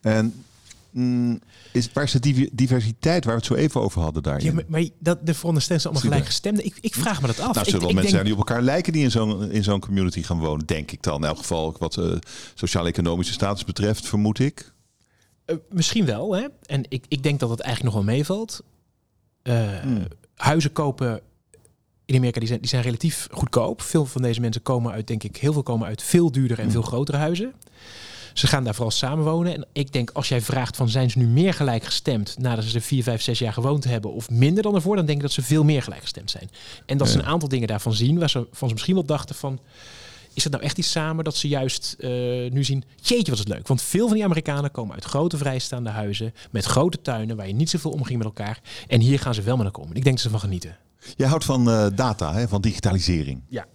En 0.00 0.44
mm, 0.90 1.40
is, 1.72 1.92
waar 1.92 2.04
is 2.04 2.12
de 2.12 2.50
diversiteit 2.52 3.24
waar 3.24 3.34
we 3.34 3.40
het 3.40 3.48
zo 3.48 3.54
even 3.54 3.80
over 3.80 4.00
hadden 4.00 4.22
daar? 4.22 4.42
Ja, 4.42 4.52
maar, 4.52 4.64
maar 4.66 4.84
dat, 4.98 5.26
de 5.26 5.34
veronderstelling 5.34 5.82
zijn 5.82 5.94
allemaal 5.94 6.12
gelijkgestemden. 6.12 6.64
Ik, 6.64 6.76
ik 6.80 6.94
vraag 6.94 7.20
me 7.20 7.26
dat 7.26 7.40
af. 7.40 7.54
Nou, 7.54 7.66
zullen 7.66 7.80
wel 7.80 7.92
mensen 7.92 8.10
zijn 8.10 8.24
die 8.24 8.32
op 8.32 8.38
elkaar 8.38 8.62
lijken 8.62 8.92
die 8.92 9.02
in 9.02 9.10
zo'n 9.10 9.50
in 9.50 9.62
zo'n 9.62 9.80
community 9.80 10.22
gaan 10.22 10.38
wonen, 10.38 10.66
denk 10.66 10.90
ik 10.90 11.02
dan. 11.02 11.22
In 11.22 11.28
elk 11.28 11.38
geval 11.38 11.76
wat 11.78 11.96
uh, 11.96 12.16
sociaal-economische 12.54 13.32
status 13.32 13.64
betreft, 13.64 14.06
vermoed 14.06 14.38
ik. 14.38 14.72
Uh, 15.46 15.56
misschien 15.70 16.04
wel, 16.04 16.34
hè. 16.34 16.46
En 16.66 16.84
ik, 16.88 17.04
ik 17.08 17.22
denk 17.22 17.40
dat 17.40 17.50
het 17.50 17.60
eigenlijk 17.60 17.94
nog 17.94 18.04
wel 18.04 18.14
meevalt. 18.14 18.62
Uh, 19.42 19.78
hmm. 19.78 20.06
Huizen 20.34 20.72
kopen 20.72 21.20
in 22.10 22.16
Amerika 22.16 22.38
die 22.38 22.48
zijn, 22.48 22.60
die 22.60 22.68
zijn 22.68 22.82
relatief 22.82 23.28
goedkoop. 23.30 23.82
Veel 23.82 24.06
van 24.06 24.22
deze 24.22 24.40
mensen 24.40 24.62
komen 24.62 24.92
uit, 24.92 25.06
denk 25.06 25.22
ik, 25.22 25.36
heel 25.36 25.52
veel 25.52 25.62
komen 25.62 25.86
uit 25.86 26.02
veel 26.02 26.32
duurdere 26.32 26.62
en 26.62 26.70
veel 26.70 26.82
grotere 26.82 27.18
huizen. 27.18 27.52
Ze 28.34 28.46
gaan 28.46 28.64
daar 28.64 28.74
vooral 28.74 28.92
samenwonen. 28.92 29.54
En 29.54 29.66
ik 29.72 29.92
denk, 29.92 30.10
als 30.10 30.28
jij 30.28 30.40
vraagt 30.40 30.76
van 30.76 30.88
zijn 30.88 31.10
ze 31.10 31.18
nu 31.18 31.26
meer 31.26 31.54
gelijk 31.54 31.84
gestemd 31.84 32.38
nadat 32.38 32.64
ze 32.64 32.74
er 32.74 32.82
vier, 32.82 33.02
vijf, 33.02 33.22
zes 33.22 33.38
jaar 33.38 33.52
gewoond 33.52 33.84
hebben 33.84 34.12
of 34.12 34.30
minder 34.30 34.62
dan 34.62 34.74
ervoor, 34.74 34.96
dan 34.96 35.06
denk 35.06 35.18
ik 35.18 35.24
dat 35.24 35.32
ze 35.32 35.42
veel 35.42 35.64
meer 35.64 35.82
gelijk 35.82 36.00
gestemd 36.00 36.30
zijn. 36.30 36.50
En 36.86 36.98
dat 36.98 37.08
ze 37.08 37.18
een 37.18 37.24
aantal 37.24 37.48
dingen 37.48 37.68
daarvan 37.68 37.94
zien 37.94 38.18
waar 38.18 38.30
ze 38.30 38.46
van 38.52 38.68
ze 38.68 38.74
misschien 38.74 38.94
wel 38.94 39.04
dachten 39.04 39.34
van. 39.34 39.58
Is 40.34 40.44
het 40.44 40.52
nou 40.52 40.64
echt 40.64 40.78
iets 40.78 40.90
samen 40.90 41.24
dat 41.24 41.36
ze 41.36 41.48
juist 41.48 41.96
uh, 41.98 42.08
nu 42.50 42.64
zien, 42.64 42.84
jeetje 43.02 43.30
was 43.30 43.40
het 43.40 43.48
leuk. 43.48 43.68
Want 43.68 43.82
veel 43.82 44.06
van 44.06 44.14
die 44.14 44.24
Amerikanen 44.24 44.70
komen 44.70 44.94
uit 44.94 45.04
grote 45.04 45.36
vrijstaande 45.36 45.90
huizen 45.90 46.34
met 46.50 46.64
grote 46.64 47.02
tuinen 47.02 47.36
waar 47.36 47.46
je 47.46 47.54
niet 47.54 47.70
zoveel 47.70 47.90
omging 47.90 48.18
met 48.18 48.26
elkaar. 48.26 48.60
En 48.86 49.00
hier 49.00 49.18
gaan 49.18 49.34
ze 49.34 49.42
wel 49.42 49.56
met 49.56 49.66
elkaar 49.66 49.80
komen. 49.80 49.96
Ik 49.96 50.04
denk 50.04 50.16
dat 50.16 50.24
ze 50.24 50.30
van 50.30 50.40
genieten. 50.40 50.76
Je 51.16 51.26
houdt 51.26 51.44
van 51.44 51.68
uh, 51.68 51.86
data, 51.94 52.32
hè, 52.32 52.48
van 52.48 52.60
digitalisering. 52.60 53.42
Ja. 53.48 53.66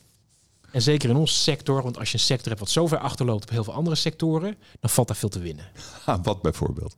En 0.72 0.82
zeker 0.82 1.10
in 1.10 1.16
onze 1.16 1.34
sector, 1.34 1.84
want 1.84 1.98
als 1.98 2.08
je 2.12 2.14
een 2.14 2.24
sector 2.24 2.48
hebt 2.48 2.60
wat 2.60 2.70
zo 2.70 2.88
ver 2.88 2.98
achterloopt 2.98 3.44
op 3.44 3.50
heel 3.50 3.64
veel 3.64 3.74
andere 3.74 3.96
sectoren, 3.96 4.58
dan 4.80 4.90
valt 4.90 5.08
daar 5.08 5.18
veel 5.18 5.30
te 5.30 5.40
winnen. 5.40 5.66
wat 6.24 6.42
bijvoorbeeld? 6.42 6.96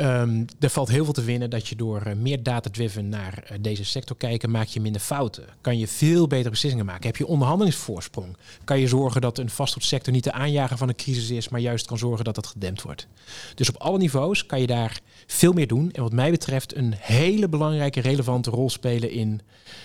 Um, 0.00 0.44
er 0.58 0.70
valt 0.70 0.88
heel 0.88 1.04
veel 1.04 1.12
te 1.12 1.24
winnen 1.24 1.50
dat 1.50 1.68
je 1.68 1.76
door 1.76 2.06
uh, 2.06 2.14
meer 2.14 2.42
data-driven 2.42 3.08
naar 3.08 3.44
uh, 3.44 3.58
deze 3.60 3.84
sector 3.84 4.16
kijken, 4.16 4.50
maak 4.50 4.66
je 4.66 4.80
minder 4.80 5.00
fouten. 5.00 5.44
Kan 5.60 5.78
je 5.78 5.88
veel 5.88 6.26
betere 6.26 6.50
beslissingen 6.50 6.86
maken. 6.86 7.06
Heb 7.06 7.16
je 7.16 7.26
onderhandelingsvoorsprong. 7.26 8.36
Kan 8.64 8.78
je 8.78 8.86
zorgen 8.86 9.20
dat 9.20 9.38
een 9.38 9.50
vastgoedsector 9.50 10.12
niet 10.12 10.24
de 10.24 10.32
aanjager 10.32 10.76
van 10.76 10.88
een 10.88 10.96
crisis 10.96 11.30
is, 11.30 11.48
maar 11.48 11.60
juist 11.60 11.86
kan 11.86 11.98
zorgen 11.98 12.24
dat 12.24 12.34
dat 12.34 12.46
gedempt 12.46 12.82
wordt. 12.82 13.06
Dus 13.54 13.68
op 13.68 13.76
alle 13.76 13.98
niveaus 13.98 14.46
kan 14.46 14.60
je 14.60 14.66
daar 14.66 15.00
veel 15.26 15.52
meer 15.52 15.66
doen. 15.66 15.90
En 15.92 16.02
wat 16.02 16.12
mij 16.12 16.30
betreft 16.30 16.76
een 16.76 16.94
hele 16.98 17.48
belangrijke, 17.48 18.00
relevante 18.00 18.50
rol 18.50 18.70
spelen 18.70 19.10
in, 19.10 19.40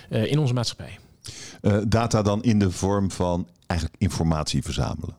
uh, 0.10 0.32
in 0.32 0.40
onze 0.40 0.54
maatschappij. 0.54 1.00
data 1.88 2.22
dan 2.22 2.44
in 2.44 2.60
de 2.60 2.72
vorm 2.72 3.12
van 3.12 3.48
eigenlijk 3.68 4.02
informatie 4.02 4.64
verzamelen. 4.64 5.16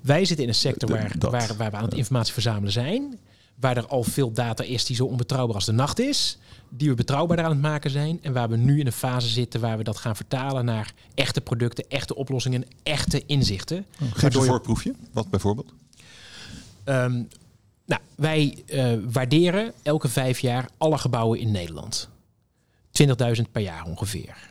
Wij 0.00 0.24
zitten 0.24 0.44
in 0.44 0.50
een 0.50 0.56
sector 0.56 0.90
waar, 0.90 1.14
waar, 1.18 1.56
waar 1.56 1.70
we 1.70 1.76
aan 1.76 1.84
het 1.84 1.94
informatie 1.94 2.32
verzamelen 2.32 2.72
zijn 2.72 3.18
waar 3.60 3.76
er 3.76 3.86
al 3.86 4.02
veel 4.02 4.32
data 4.32 4.64
is 4.64 4.84
die 4.84 4.96
zo 4.96 5.04
onbetrouwbaar 5.04 5.54
als 5.54 5.64
de 5.64 5.72
nacht 5.72 5.98
is, 5.98 6.38
die 6.68 6.88
we 6.88 6.94
betrouwbaar 6.94 7.44
aan 7.44 7.50
het 7.50 7.60
maken 7.60 7.90
zijn 7.90 8.18
en 8.22 8.32
waar 8.32 8.48
we 8.48 8.56
nu 8.56 8.80
in 8.80 8.86
een 8.86 8.92
fase 8.92 9.28
zitten 9.28 9.60
waar 9.60 9.76
we 9.76 9.84
dat 9.84 9.96
gaan 9.96 10.16
vertalen 10.16 10.64
naar 10.64 10.92
echte 11.14 11.40
producten, 11.40 11.84
echte 11.88 12.14
oplossingen, 12.14 12.64
echte 12.82 13.26
inzichten. 13.26 13.86
Geef 14.12 14.34
een 14.34 14.42
voorproefje. 14.42 14.94
Wat 15.12 15.30
bijvoorbeeld? 15.30 15.72
Um, 16.84 17.28
nou, 17.84 18.00
wij 18.14 18.62
uh, 18.66 18.92
waarderen 19.12 19.72
elke 19.82 20.08
vijf 20.08 20.38
jaar 20.38 20.68
alle 20.78 20.98
gebouwen 20.98 21.38
in 21.38 21.50
Nederland. 21.50 22.08
20.000 23.02 23.06
per 23.52 23.62
jaar 23.62 23.84
ongeveer 23.84 24.49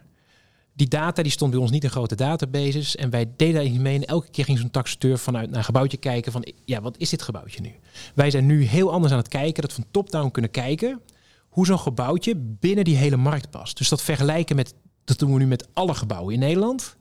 die 0.79 0.87
data 0.87 1.23
die 1.23 1.31
stond 1.31 1.51
bij 1.51 1.59
ons 1.59 1.71
niet 1.71 1.83
in 1.83 1.89
grote 1.89 2.15
databases. 2.15 2.95
En 2.95 3.09
wij 3.09 3.31
deden 3.35 3.53
daar 3.53 3.71
niet 3.71 3.81
mee. 3.81 3.95
En 3.95 4.05
elke 4.05 4.29
keer 4.29 4.45
ging 4.45 4.57
zo'n 4.57 4.71
taxateur 4.71 5.17
vanuit 5.17 5.49
naar 5.49 5.57
een 5.57 5.63
gebouwtje 5.63 5.97
kijken 5.97 6.31
van... 6.31 6.45
ja, 6.65 6.81
wat 6.81 6.97
is 6.97 7.09
dit 7.09 7.21
gebouwtje 7.21 7.61
nu? 7.61 7.71
Wij 8.15 8.31
zijn 8.31 8.45
nu 8.45 8.63
heel 8.63 8.91
anders 8.91 9.11
aan 9.11 9.19
het 9.19 9.27
kijken. 9.27 9.61
Dat 9.61 9.73
van 9.73 9.85
top-down 9.91 10.31
kunnen 10.31 10.51
kijken 10.51 11.01
hoe 11.49 11.65
zo'n 11.65 11.79
gebouwtje 11.79 12.35
binnen 12.35 12.83
die 12.83 12.95
hele 12.95 13.17
markt 13.17 13.49
past. 13.49 13.77
Dus 13.77 13.89
dat 13.89 14.01
vergelijken 14.01 14.55
met... 14.55 14.73
Dat 15.03 15.19
doen 15.19 15.33
we 15.33 15.39
nu 15.39 15.47
met 15.47 15.67
alle 15.73 15.93
gebouwen 15.93 16.33
in 16.33 16.39
Nederland. 16.39 16.95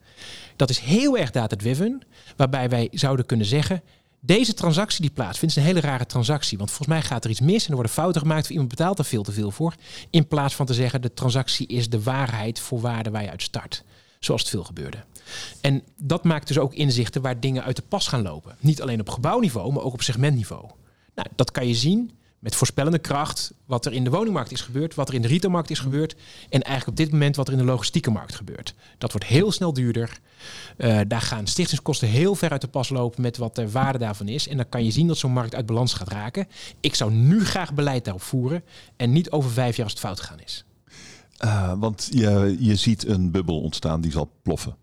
Dat 0.56 0.70
is 0.70 0.78
heel 0.78 1.18
erg 1.18 1.30
data-driven. 1.30 2.02
Waarbij 2.36 2.68
wij 2.68 2.88
zouden 2.92 3.26
kunnen 3.26 3.46
zeggen... 3.46 3.82
Deze 4.20 4.54
transactie 4.54 5.00
die 5.00 5.10
plaatsvindt 5.10 5.56
is 5.56 5.62
een 5.62 5.68
hele 5.68 5.80
rare 5.80 6.06
transactie. 6.06 6.58
Want 6.58 6.70
volgens 6.70 6.88
mij 6.88 7.02
gaat 7.02 7.24
er 7.24 7.30
iets 7.30 7.40
mis 7.40 7.62
en 7.62 7.68
er 7.68 7.74
worden 7.74 7.92
fouten 7.92 8.20
gemaakt 8.20 8.44
of 8.44 8.50
iemand 8.50 8.68
betaalt 8.68 8.98
er 8.98 9.04
veel 9.04 9.22
te 9.22 9.32
veel 9.32 9.50
voor. 9.50 9.74
In 10.10 10.28
plaats 10.28 10.54
van 10.54 10.66
te 10.66 10.74
zeggen 10.74 11.02
de 11.02 11.14
transactie 11.14 11.66
is 11.66 11.90
de 11.90 12.02
waarheid 12.02 12.60
voor 12.60 12.80
waarde 12.80 13.10
waar 13.10 13.22
je 13.22 13.30
uit 13.30 13.42
start. 13.42 13.84
Zoals 14.18 14.40
het 14.40 14.50
veel 14.50 14.64
gebeurde. 14.64 15.04
En 15.60 15.82
dat 15.96 16.24
maakt 16.24 16.48
dus 16.48 16.58
ook 16.58 16.74
inzichten 16.74 17.22
waar 17.22 17.40
dingen 17.40 17.64
uit 17.64 17.76
de 17.76 17.82
pas 17.88 18.08
gaan 18.08 18.22
lopen. 18.22 18.56
Niet 18.60 18.82
alleen 18.82 19.00
op 19.00 19.08
gebouwniveau, 19.08 19.72
maar 19.72 19.82
ook 19.82 19.92
op 19.92 20.02
segmentniveau. 20.02 20.64
Nou, 21.14 21.28
dat 21.36 21.50
kan 21.50 21.66
je 21.66 21.74
zien 21.74 22.10
met 22.38 22.54
voorspellende 22.54 22.98
kracht 22.98 23.52
wat 23.66 23.86
er 23.86 23.92
in 23.92 24.04
de 24.04 24.10
woningmarkt 24.10 24.52
is 24.52 24.60
gebeurd, 24.60 24.94
wat 24.94 25.08
er 25.08 25.14
in 25.14 25.22
de 25.22 25.28
retailmarkt 25.28 25.70
is 25.70 25.78
gebeurd 25.78 26.14
en 26.48 26.62
eigenlijk 26.62 26.98
op 26.98 27.04
dit 27.04 27.12
moment 27.12 27.36
wat 27.36 27.46
er 27.46 27.52
in 27.52 27.58
de 27.58 27.64
logistieke 27.64 28.10
markt 28.10 28.34
gebeurt. 28.34 28.74
Dat 28.98 29.12
wordt 29.12 29.26
heel 29.26 29.52
snel 29.52 29.72
duurder. 29.72 30.18
Uh, 30.76 31.00
daar 31.08 31.20
gaan 31.20 31.46
stichtingskosten 31.46 32.08
heel 32.08 32.34
ver 32.34 32.50
uit 32.50 32.60
de 32.60 32.68
pas 32.68 32.88
lopen 32.88 33.22
met 33.22 33.36
wat 33.36 33.54
de 33.54 33.70
waarde 33.70 33.98
daarvan 33.98 34.28
is. 34.28 34.48
En 34.48 34.56
dan 34.56 34.68
kan 34.68 34.84
je 34.84 34.90
zien 34.90 35.06
dat 35.06 35.18
zo'n 35.18 35.32
markt 35.32 35.54
uit 35.54 35.66
balans 35.66 35.94
gaat 35.94 36.08
raken. 36.08 36.48
Ik 36.80 36.94
zou 36.94 37.12
nu 37.12 37.44
graag 37.44 37.74
beleid 37.74 38.04
daarop 38.04 38.22
voeren 38.22 38.64
en 38.96 39.12
niet 39.12 39.30
over 39.30 39.50
vijf 39.50 39.76
jaar 39.76 39.84
als 39.84 39.94
het 39.94 40.02
fout 40.02 40.20
gegaan 40.20 40.40
is. 40.40 40.64
Uh, 41.44 41.72
want 41.78 42.08
je, 42.12 42.56
je 42.58 42.76
ziet 42.76 43.06
een 43.06 43.30
bubbel 43.30 43.60
ontstaan 43.60 44.00
die 44.00 44.10
zal 44.10 44.30
ploffen. 44.42 44.76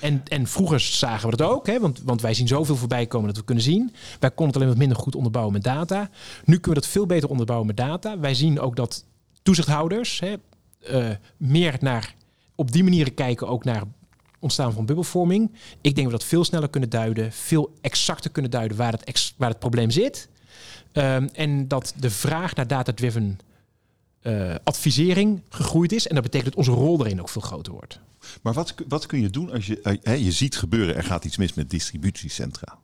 En, 0.00 0.22
en 0.28 0.46
vroeger 0.46 0.80
zagen 0.80 1.30
we 1.30 1.36
dat 1.36 1.48
ook, 1.50 1.66
hè, 1.66 1.80
want, 1.80 2.02
want 2.04 2.20
wij 2.20 2.34
zien 2.34 2.48
zoveel 2.48 2.76
voorbij 2.76 3.06
komen 3.06 3.26
dat 3.26 3.36
we 3.36 3.44
kunnen 3.44 3.64
zien. 3.64 3.94
Wij 4.20 4.30
konden 4.30 4.46
het 4.46 4.56
alleen 4.56 4.68
wat 4.68 4.78
minder 4.78 4.96
goed 4.96 5.14
onderbouwen 5.14 5.52
met 5.52 5.62
data. 5.62 6.10
Nu 6.44 6.54
kunnen 6.54 6.68
we 6.68 6.86
dat 6.86 6.86
veel 6.86 7.06
beter 7.06 7.28
onderbouwen 7.28 7.66
met 7.66 7.76
data. 7.76 8.18
Wij 8.18 8.34
zien 8.34 8.60
ook 8.60 8.76
dat 8.76 9.04
toezichthouders 9.42 10.20
hè, 10.20 10.34
uh, 10.90 11.14
meer 11.36 11.76
naar, 11.80 12.14
op 12.54 12.72
die 12.72 12.82
manier 12.84 13.12
kijken 13.12 13.48
ook 13.48 13.64
naar 13.64 13.82
ontstaan 14.38 14.72
van 14.72 14.86
bubbelvorming. 14.86 15.50
Ik 15.80 15.94
denk 15.94 15.96
dat 15.96 16.04
we 16.04 16.10
dat 16.10 16.24
veel 16.24 16.44
sneller 16.44 16.68
kunnen 16.68 16.90
duiden, 16.90 17.32
veel 17.32 17.74
exacter 17.80 18.30
kunnen 18.30 18.50
duiden 18.50 18.76
waar 18.76 18.92
het, 18.92 19.34
waar 19.36 19.50
het 19.50 19.58
probleem 19.58 19.90
zit. 19.90 20.28
Ehm, 20.92 21.28
en 21.32 21.68
dat 21.68 21.94
de 21.96 22.10
vraag 22.10 22.54
naar 22.54 22.66
data-driven 22.66 23.38
uh, 24.26 24.54
advisering 24.64 25.42
gegroeid 25.48 25.92
is. 25.92 26.06
En 26.06 26.14
dat 26.14 26.24
betekent 26.24 26.54
dat 26.54 26.66
onze 26.66 26.80
rol 26.80 27.00
erin 27.00 27.20
ook 27.20 27.28
veel 27.28 27.42
groter 27.42 27.72
wordt. 27.72 28.00
Maar 28.42 28.52
wat, 28.52 28.74
wat 28.88 29.06
kun 29.06 29.20
je 29.20 29.30
doen 29.30 29.52
als 29.52 29.66
je, 29.66 29.98
uh, 30.02 30.24
je 30.24 30.32
ziet 30.32 30.56
gebeuren, 30.56 30.96
er 30.96 31.04
gaat 31.04 31.24
iets 31.24 31.36
mis 31.36 31.54
met 31.54 31.70
distributiecentra. 31.70 32.78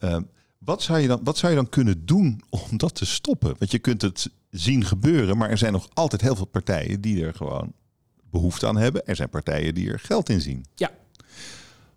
Uh, 0.00 0.18
wat, 0.58 0.82
zou 0.82 0.98
je 0.98 1.08
dan, 1.08 1.20
wat 1.24 1.38
zou 1.38 1.52
je 1.52 1.58
dan 1.58 1.68
kunnen 1.68 2.06
doen 2.06 2.42
om 2.48 2.76
dat 2.76 2.94
te 2.94 3.06
stoppen? 3.06 3.54
Want 3.58 3.70
je 3.70 3.78
kunt 3.78 4.02
het 4.02 4.30
zien 4.50 4.84
gebeuren, 4.84 5.36
maar 5.36 5.50
er 5.50 5.58
zijn 5.58 5.72
nog 5.72 5.88
altijd 5.94 6.22
heel 6.22 6.36
veel 6.36 6.44
partijen 6.44 7.00
die 7.00 7.24
er 7.24 7.34
gewoon 7.34 7.72
behoefte 8.30 8.66
aan 8.66 8.76
hebben. 8.76 9.06
Er 9.06 9.16
zijn 9.16 9.28
partijen 9.28 9.74
die 9.74 9.90
er 9.90 9.98
geld 9.98 10.28
in 10.28 10.40
zien. 10.40 10.64
Ja. 10.74 10.90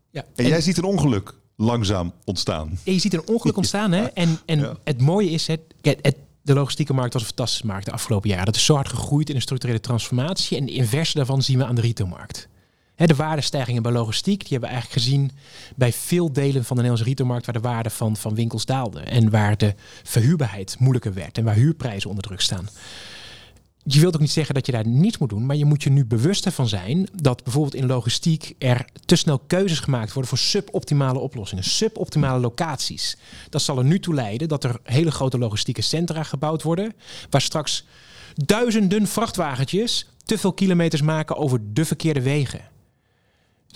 ja. 0.10 0.22
En, 0.22 0.44
en 0.44 0.48
jij 0.48 0.62
ziet 0.62 0.78
een 0.78 0.84
ongeluk 0.84 1.34
langzaam 1.56 2.14
ontstaan. 2.24 2.80
Je 2.84 3.00
ziet 3.00 3.14
een 3.14 3.28
ongeluk 3.28 3.58
ontstaan. 3.64 3.92
Hè? 3.92 4.04
En, 4.04 4.40
en 4.46 4.78
het 4.84 5.02
mooie 5.02 5.30
is, 5.30 5.48
het, 5.48 5.62
het, 5.82 6.16
de 6.48 6.54
logistieke 6.54 6.94
markt 6.94 7.14
was 7.14 7.22
een 7.22 7.28
fantastische 7.28 7.66
markt 7.66 7.86
de 7.86 7.92
afgelopen 7.92 8.30
jaren. 8.30 8.46
Dat 8.46 8.56
is 8.56 8.66
zo 8.66 8.76
hard 8.76 8.90
gegroeid 8.90 9.30
in 9.30 9.36
een 9.36 9.42
structurele 9.42 9.80
transformatie. 9.80 10.58
En 10.58 10.66
de 10.66 10.72
inverse 10.72 11.18
daarvan 11.18 11.42
zien 11.42 11.58
we 11.58 11.66
aan 11.66 11.76
de 11.76 11.82
retailmarkt. 11.82 12.48
de 12.96 13.16
waardestijgingen 13.16 13.82
bij 13.82 13.92
logistiek, 13.92 14.40
die 14.40 14.50
hebben 14.50 14.70
we 14.70 14.76
eigenlijk 14.76 15.04
gezien 15.04 15.32
bij 15.76 15.94
veel 15.94 16.32
delen 16.32 16.64
van 16.64 16.76
de 16.76 16.82
Nederlandse 16.82 17.04
retailmarkt, 17.04 17.46
waar 17.46 17.56
de 17.56 17.68
waarde 17.68 17.90
van, 17.90 18.16
van 18.16 18.36
winkels 18.36 18.66
daalde. 18.66 19.00
En 19.00 19.30
waar 19.30 19.58
de 19.58 19.76
verhuurbaarheid 20.04 20.76
moeilijker 20.80 21.14
werd 21.14 21.38
en 21.38 21.44
waar 21.44 21.56
huurprijzen 21.56 22.10
onder 22.10 22.26
druk 22.26 22.42
staan 22.42 22.70
je 23.90 24.00
wilt 24.00 24.16
ook 24.16 24.22
niet 24.22 24.32
zeggen 24.32 24.56
dat 24.56 24.66
je 24.66 24.72
daar 24.72 24.88
niets 24.88 25.18
moet 25.18 25.30
doen, 25.30 25.46
maar 25.46 25.56
je 25.56 25.66
moet 25.66 25.84
je 25.84 25.90
nu 25.90 26.06
bewust 26.06 26.48
van 26.50 26.68
zijn 26.68 27.08
dat 27.14 27.44
bijvoorbeeld 27.44 27.76
in 27.76 27.86
logistiek 27.86 28.54
er 28.58 28.86
te 29.06 29.16
snel 29.16 29.40
keuzes 29.40 29.80
gemaakt 29.80 30.14
worden 30.14 30.30
voor 30.30 30.40
suboptimale 30.40 31.20
oplossingen, 31.20 31.64
suboptimale 31.64 32.40
locaties. 32.40 33.18
Dat 33.50 33.62
zal 33.62 33.78
er 33.78 33.84
nu 33.84 34.00
toe 34.00 34.14
leiden 34.14 34.48
dat 34.48 34.64
er 34.64 34.80
hele 34.84 35.12
grote 35.12 35.38
logistieke 35.38 35.82
centra 35.82 36.24
gebouwd 36.24 36.64
worden, 36.64 36.94
waar 37.30 37.42
straks 37.42 37.86
duizenden 38.36 39.08
vrachtwagentjes 39.08 40.10
te 40.26 40.38
veel 40.38 40.54
kilometers 40.54 41.02
maken 41.02 41.38
over 41.38 41.60
de 41.74 41.86
verkeerde 41.86 42.22
wegen. 42.22 42.77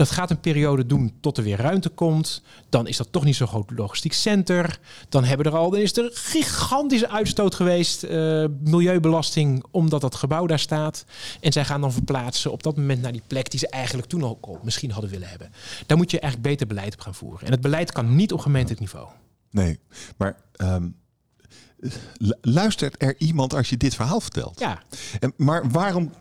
Dat 0.02 0.12
gaat 0.12 0.30
een 0.30 0.40
periode 0.40 0.86
doen 0.86 1.14
tot 1.20 1.38
er 1.38 1.44
weer 1.44 1.58
ruimte 1.58 1.90
komt. 1.90 2.42
Dan 2.70 2.88
is 2.88 2.98
dat 2.98 3.08
toch 3.12 3.24
niet 3.24 3.36
zo'n 3.36 3.48
groot 3.48 3.72
logistiek 3.76 4.14
center. 4.14 4.80
Dan 5.10 5.24
hebben 5.24 5.46
er 5.46 5.56
al, 5.56 5.70
dan 5.70 5.80
is 5.80 5.98
er 5.98 6.10
gigantische 6.14 7.10
uitstoot 7.10 7.56
geweest, 7.56 8.04
uh, 8.04 8.46
milieubelasting, 8.64 9.64
omdat 9.72 10.02
dat 10.02 10.16
gebouw 10.16 10.46
daar 10.46 10.60
staat. 10.60 11.06
En 11.40 11.52
zij 11.52 11.66
gaan 11.66 11.82
dan 11.82 11.92
verplaatsen 11.92 12.52
op 12.52 12.64
dat 12.64 12.78
moment 12.78 13.02
naar 13.02 13.12
die 13.12 13.22
plek 13.28 13.52
die 13.52 13.60
ze 13.60 13.70
eigenlijk 13.70 14.08
toen 14.08 14.24
al 14.24 14.60
misschien 14.64 14.92
hadden 14.92 15.10
willen 15.10 15.28
hebben. 15.28 15.52
Daar 15.86 15.98
moet 15.98 16.12
je 16.12 16.20
eigenlijk 16.20 16.52
beter 16.52 16.68
beleid 16.68 16.94
op 16.94 17.00
gaan 17.00 17.16
voeren. 17.16 17.46
En 17.46 17.52
het 17.52 17.62
beleid 17.62 17.92
kan 17.92 18.16
niet 18.16 18.34
op 18.34 18.40
gemeentelijk 18.40 18.80
niveau. 18.80 19.08
Nee, 19.52 19.80
maar 20.18 20.38
um, 20.58 20.96
luistert 22.42 23.04
er 23.04 23.16
iemand 23.18 23.54
als 23.54 23.70
je 23.70 23.78
dit 23.78 23.96
verhaal 23.96 24.22
vertelt? 24.22 24.60
Ja. 24.60 24.82
En, 25.20 25.34
maar 25.38 25.70
waarom 25.70 26.12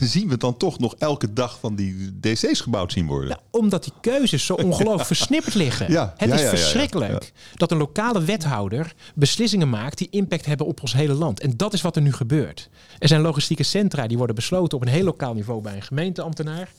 zien 0.00 0.28
we 0.28 0.36
dan 0.36 0.56
toch 0.56 0.78
nog 0.78 0.94
elke 0.98 1.32
dag 1.32 1.58
van 1.60 1.74
die 1.74 2.18
DC's 2.20 2.60
gebouwd 2.60 2.92
zien 2.92 3.06
worden? 3.06 3.28
Nou, 3.28 3.40
omdat 3.50 3.84
die 3.84 3.92
keuzes 4.00 4.46
zo 4.46 4.54
ongelooflijk 4.54 5.06
versnipperd 5.14 5.54
liggen. 5.54 5.92
Ja, 5.92 6.14
het 6.16 6.28
ja, 6.28 6.34
is 6.34 6.40
ja, 6.40 6.48
verschrikkelijk 6.48 7.32
dat 7.54 7.70
een 7.70 7.78
lokale 7.78 8.24
wethouder 8.24 8.94
beslissingen 9.14 9.70
maakt 9.70 9.98
die 9.98 10.08
impact 10.10 10.46
hebben 10.46 10.66
op 10.66 10.80
ons 10.80 10.92
hele 10.92 11.14
land. 11.14 11.40
En 11.40 11.56
dat 11.56 11.72
is 11.72 11.82
wat 11.82 11.96
er 11.96 12.02
nu 12.02 12.12
gebeurt. 12.12 12.68
Er 12.98 13.08
zijn 13.08 13.20
logistieke 13.20 13.62
centra 13.62 14.06
die 14.06 14.16
worden 14.16 14.36
besloten 14.36 14.78
op 14.78 14.84
een 14.84 14.92
heel 14.92 15.04
lokaal 15.04 15.34
niveau 15.34 15.62
bij 15.62 15.76
een 15.76 15.82
gemeenteambtenaar. 15.82 16.72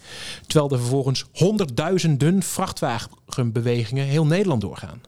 Terwijl 0.47 0.71
er 0.71 0.79
vervolgens 0.79 1.25
honderdduizenden 1.33 2.43
vrachtwagenbewegingen 2.43 4.05
heel 4.05 4.25
Nederland 4.25 4.61
doorgaan. 4.61 5.01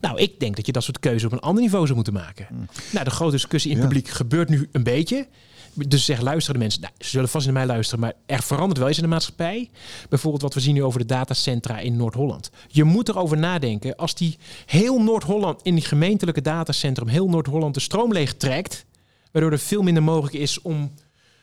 Nou, 0.00 0.18
ik 0.18 0.40
denk 0.40 0.56
dat 0.56 0.66
je 0.66 0.72
dat 0.72 0.82
soort 0.82 0.98
keuzes 0.98 1.24
op 1.24 1.32
een 1.32 1.40
ander 1.40 1.62
niveau 1.62 1.84
zou 1.84 1.94
moeten 1.94 2.14
maken. 2.14 2.46
Hmm. 2.48 2.68
Nou, 2.92 3.04
de 3.04 3.10
grote 3.10 3.32
discussie 3.32 3.70
in 3.70 3.76
het 3.76 3.86
publiek 3.86 4.08
gebeurt 4.08 4.48
nu 4.48 4.68
een 4.72 4.82
beetje. 4.82 5.26
Dus 5.74 6.04
zeg, 6.04 6.20
luisteren 6.20 6.54
de 6.54 6.60
mensen. 6.60 6.80
Nou, 6.80 6.92
ze 6.98 7.08
zullen 7.08 7.28
vast 7.28 7.44
naar 7.44 7.54
mij 7.54 7.66
luisteren, 7.66 8.00
maar 8.00 8.12
er 8.26 8.42
verandert 8.42 8.78
wel 8.78 8.88
eens 8.88 8.96
in 8.96 9.02
de 9.02 9.08
maatschappij. 9.08 9.70
Bijvoorbeeld 10.08 10.42
wat 10.42 10.54
we 10.54 10.60
zien 10.60 10.74
nu 10.74 10.82
over 10.82 11.00
de 11.00 11.06
datacentra 11.06 11.78
in 11.78 11.96
Noord-Holland. 11.96 12.50
Je 12.68 12.84
moet 12.84 13.08
erover 13.08 13.38
nadenken, 13.38 13.96
als 13.96 14.14
die 14.14 14.38
heel 14.66 15.02
Noord-Holland, 15.02 15.62
in 15.62 15.74
die 15.74 15.84
gemeentelijke 15.84 16.40
datacentrum, 16.40 17.08
heel 17.08 17.28
Noord-Holland 17.28 17.74
de 17.74 17.80
stroom 17.80 18.12
leeg 18.12 18.34
trekt, 18.34 18.84
waardoor 19.32 19.52
er 19.52 19.58
veel 19.58 19.82
minder 19.82 20.02
mogelijk 20.02 20.34
is 20.34 20.62
om 20.62 20.92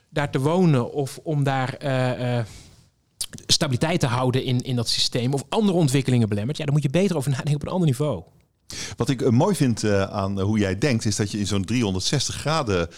daar 0.09 0.31
te 0.31 0.39
wonen 0.39 0.93
of 0.93 1.19
om 1.23 1.43
daar 1.43 1.75
uh, 1.83 2.37
uh, 2.37 2.43
stabiliteit 3.47 3.99
te 3.99 4.07
houden 4.07 4.43
in, 4.43 4.61
in 4.61 4.75
dat 4.75 4.89
systeem 4.89 5.33
of 5.33 5.43
andere 5.49 5.77
ontwikkelingen 5.77 6.29
belemmert, 6.29 6.57
ja, 6.57 6.65
dan 6.65 6.73
moet 6.73 6.83
je 6.83 6.89
beter 6.89 7.17
over 7.17 7.31
nadenken 7.31 7.55
op 7.55 7.61
een 7.61 7.73
ander 7.73 7.87
niveau. 7.87 8.23
Wat 8.95 9.09
ik 9.09 9.21
uh, 9.21 9.29
mooi 9.29 9.55
vind 9.55 9.83
uh, 9.83 10.03
aan 10.03 10.39
hoe 10.39 10.59
jij 10.59 10.77
denkt, 10.77 11.05
is 11.05 11.15
dat 11.15 11.31
je 11.31 11.39
in 11.39 11.47
zo'n 11.47 11.65
360 11.65 12.35
graden 12.35 12.89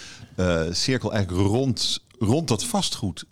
cirkel 0.72 1.14
eigenlijk 1.14 1.48
rond, 1.48 2.04
rond 2.20 2.48
dat 2.48 2.64
vastgoed 2.64 3.26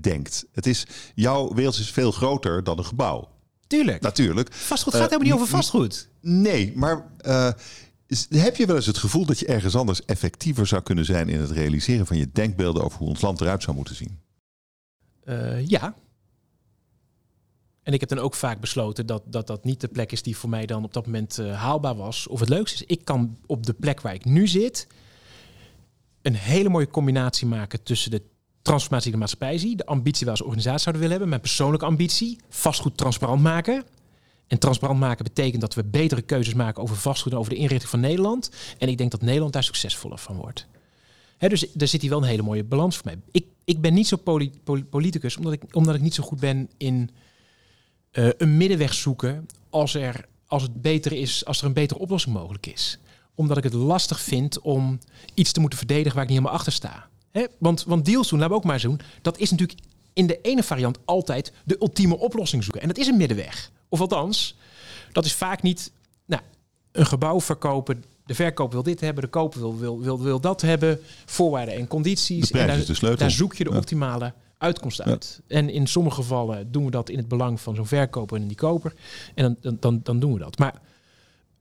denkt. 0.00 0.44
Het 0.52 0.66
is, 0.66 0.86
jouw 1.14 1.54
wereld 1.54 1.78
is 1.78 1.90
veel 1.90 2.12
groter 2.12 2.64
dan 2.64 2.78
een 2.78 2.84
gebouw. 2.84 3.28
Tuurlijk. 3.66 4.02
Natuurlijk. 4.02 4.54
Vastgoed 4.54 4.92
gaat 4.92 5.02
helemaal 5.02 5.24
niet 5.24 5.32
over 5.32 5.46
vastgoed. 5.46 6.08
Nee, 6.20 6.72
maar 6.74 7.06
is, 8.06 8.26
heb 8.30 8.56
je 8.56 8.66
wel 8.66 8.76
eens 8.76 8.86
het 8.86 8.98
gevoel 8.98 9.26
dat 9.26 9.38
je 9.38 9.46
ergens 9.46 9.76
anders 9.76 10.04
effectiever 10.04 10.66
zou 10.66 10.82
kunnen 10.82 11.04
zijn 11.04 11.28
in 11.28 11.40
het 11.40 11.50
realiseren 11.50 12.06
van 12.06 12.16
je 12.16 12.30
denkbeelden 12.32 12.84
over 12.84 12.98
hoe 12.98 13.08
ons 13.08 13.20
land 13.20 13.40
eruit 13.40 13.62
zou 13.62 13.76
moeten 13.76 13.94
zien? 13.94 14.18
ja, 15.66 15.94
en 17.84 17.92
ik 17.92 18.00
heb 18.00 18.08
dan 18.08 18.18
ook 18.18 18.34
vaak 18.34 18.60
besloten 18.60 19.06
dat, 19.06 19.22
dat 19.26 19.46
dat 19.46 19.64
niet 19.64 19.80
de 19.80 19.88
plek 19.88 20.12
is 20.12 20.22
die 20.22 20.36
voor 20.36 20.50
mij 20.50 20.66
dan 20.66 20.84
op 20.84 20.92
dat 20.92 21.06
moment 21.06 21.38
uh, 21.38 21.60
haalbaar 21.60 21.96
was. 21.96 22.26
Of 22.26 22.40
het 22.40 22.48
leukste 22.48 22.84
is, 22.84 22.96
ik 22.96 23.04
kan 23.04 23.36
op 23.46 23.66
de 23.66 23.72
plek 23.72 24.00
waar 24.00 24.14
ik 24.14 24.24
nu 24.24 24.46
zit 24.46 24.86
een 26.22 26.34
hele 26.34 26.68
mooie 26.68 26.88
combinatie 26.88 27.46
maken 27.46 27.82
tussen 27.82 28.10
de 28.10 28.22
transformatie 28.62 29.10
die 29.10 29.20
de 29.20 29.26
maatschappij 29.26 29.74
de 29.76 29.86
ambitie 29.86 30.26
waar 30.26 30.34
we 30.34 30.40
als 30.40 30.48
organisatie 30.48 30.82
zouden 30.82 31.02
willen 31.02 31.10
hebben, 31.10 31.28
mijn 31.28 31.40
persoonlijke 31.40 31.86
ambitie, 31.86 32.38
vastgoed 32.48 32.96
transparant 32.96 33.42
maken. 33.42 33.84
En 34.46 34.58
transparant 34.58 35.00
maken 35.00 35.24
betekent 35.24 35.60
dat 35.60 35.74
we 35.74 35.84
betere 35.84 36.22
keuzes 36.22 36.54
maken 36.54 36.82
over 36.82 36.96
vastgoed 36.96 37.32
en 37.32 37.38
over 37.38 37.50
de 37.50 37.58
inrichting 37.58 37.90
van 37.90 38.00
Nederland. 38.00 38.50
En 38.78 38.88
ik 38.88 38.98
denk 38.98 39.10
dat 39.10 39.20
Nederland 39.20 39.52
daar 39.52 39.64
succesvoller 39.64 40.18
van 40.18 40.36
wordt. 40.36 40.66
Dus 41.38 41.72
daar 41.72 41.88
zit 41.88 42.00
hier 42.00 42.10
wel 42.10 42.22
een 42.22 42.28
hele 42.28 42.42
mooie 42.42 42.64
balans 42.64 42.96
voor 42.96 43.04
mij. 43.04 43.18
Ik, 43.30 43.46
ik 43.64 43.80
ben 43.80 43.94
niet 43.94 44.08
zo 44.08 44.16
poli 44.16 44.52
politicus, 44.90 45.36
omdat 45.36 45.52
ik, 45.52 45.62
omdat 45.72 45.94
ik 45.94 46.00
niet 46.00 46.14
zo 46.14 46.22
goed 46.22 46.40
ben 46.40 46.70
in 46.76 47.10
uh, 48.14 48.28
een 48.36 48.56
middenweg 48.56 48.94
zoeken 48.94 49.46
als, 49.70 49.94
er, 49.94 50.24
als 50.46 50.62
het 50.62 50.82
beter 50.82 51.12
is, 51.12 51.44
als 51.44 51.60
er 51.60 51.66
een 51.66 51.72
betere 51.72 52.00
oplossing 52.00 52.34
mogelijk 52.34 52.66
is. 52.66 52.98
Omdat 53.34 53.56
ik 53.56 53.64
het 53.64 53.72
lastig 53.72 54.20
vind 54.20 54.60
om 54.60 54.98
iets 55.34 55.52
te 55.52 55.60
moeten 55.60 55.78
verdedigen 55.78 56.14
waar 56.14 56.22
ik 56.22 56.28
niet 56.28 56.38
helemaal 56.38 56.58
achter 56.58 56.72
sta. 56.72 57.08
Hè? 57.30 57.44
Want, 57.58 57.84
want 57.84 58.04
deals 58.04 58.28
doen, 58.28 58.38
laten 58.38 58.54
we 58.54 58.60
ook 58.60 58.66
maar 58.66 58.74
eens 58.74 58.82
doen, 58.82 59.00
dat 59.22 59.38
is 59.38 59.50
natuurlijk 59.50 59.80
in 60.12 60.26
de 60.26 60.40
ene 60.40 60.62
variant 60.62 60.98
altijd 61.04 61.52
de 61.64 61.76
ultieme 61.80 62.18
oplossing 62.18 62.62
zoeken. 62.62 62.82
En 62.82 62.88
dat 62.88 62.98
is 62.98 63.06
een 63.06 63.16
middenweg. 63.16 63.70
Of 63.88 64.00
althans, 64.00 64.56
dat 65.12 65.24
is 65.24 65.34
vaak 65.34 65.62
niet 65.62 65.92
nou, 66.26 66.42
een 66.92 67.06
gebouw 67.06 67.40
verkopen. 67.40 68.04
De 68.26 68.34
verkoper 68.34 68.72
wil 68.74 68.82
dit 68.82 69.00
hebben, 69.00 69.22
de 69.22 69.28
koper 69.28 69.60
wil, 69.60 69.78
wil, 69.78 70.00
wil, 70.00 70.22
wil 70.22 70.40
dat 70.40 70.60
hebben. 70.60 71.00
Voorwaarden 71.24 71.74
en 71.74 71.86
condities. 71.86 72.50
en 72.50 72.66
daar, 72.66 73.16
daar, 73.16 73.30
zoek 73.30 73.54
je 73.54 73.64
de 73.64 73.74
optimale 73.74 74.32
uitkomst 74.64 75.02
uit. 75.02 75.40
En 75.46 75.70
in 75.70 75.86
sommige 75.86 76.16
gevallen 76.16 76.72
doen 76.72 76.84
we 76.84 76.90
dat 76.90 77.08
in 77.08 77.18
het 77.18 77.28
belang 77.28 77.60
van 77.60 77.74
zo'n 77.74 77.86
verkoper 77.86 78.36
en 78.36 78.46
die 78.46 78.56
koper. 78.56 78.92
En 79.34 79.58
dan, 79.60 79.76
dan, 79.80 80.00
dan 80.02 80.18
doen 80.18 80.32
we 80.32 80.38
dat. 80.38 80.58
Maar 80.58 80.80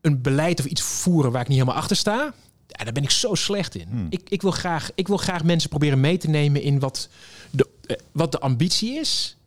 een 0.02 0.22
beleid 0.22 0.60
of 0.60 0.66
iets 0.66 0.82
voeren 0.82 1.32
waar 1.32 1.42
ik 1.42 1.48
niet 1.48 1.58
helemaal 1.58 1.80
achter 1.80 1.96
sta, 1.96 2.34
ja, 2.68 2.84
daar 2.84 2.94
ben 2.94 3.04
ik 3.04 3.10
zo 3.10 3.36
slecht 3.36 3.76
in. 3.76 3.88
Hmm. 3.90 4.08
Ik, 4.10 4.22
ik, 4.30 4.42
wil 4.42 4.52
graag, 4.52 4.92
ik 4.96 5.08
wil 5.08 5.18
graag 5.18 5.44
mensen 5.44 5.70
proberen 5.70 6.00
mee 6.00 6.18
te 6.18 6.30
nemen 6.30 6.62
in 6.62 6.80
wat 6.80 7.10
de, 7.52 7.68
eh, 7.86 7.98
wat 8.12 8.32
de 8.32 8.40
ambitie 8.40 9.00
is. 9.00 9.38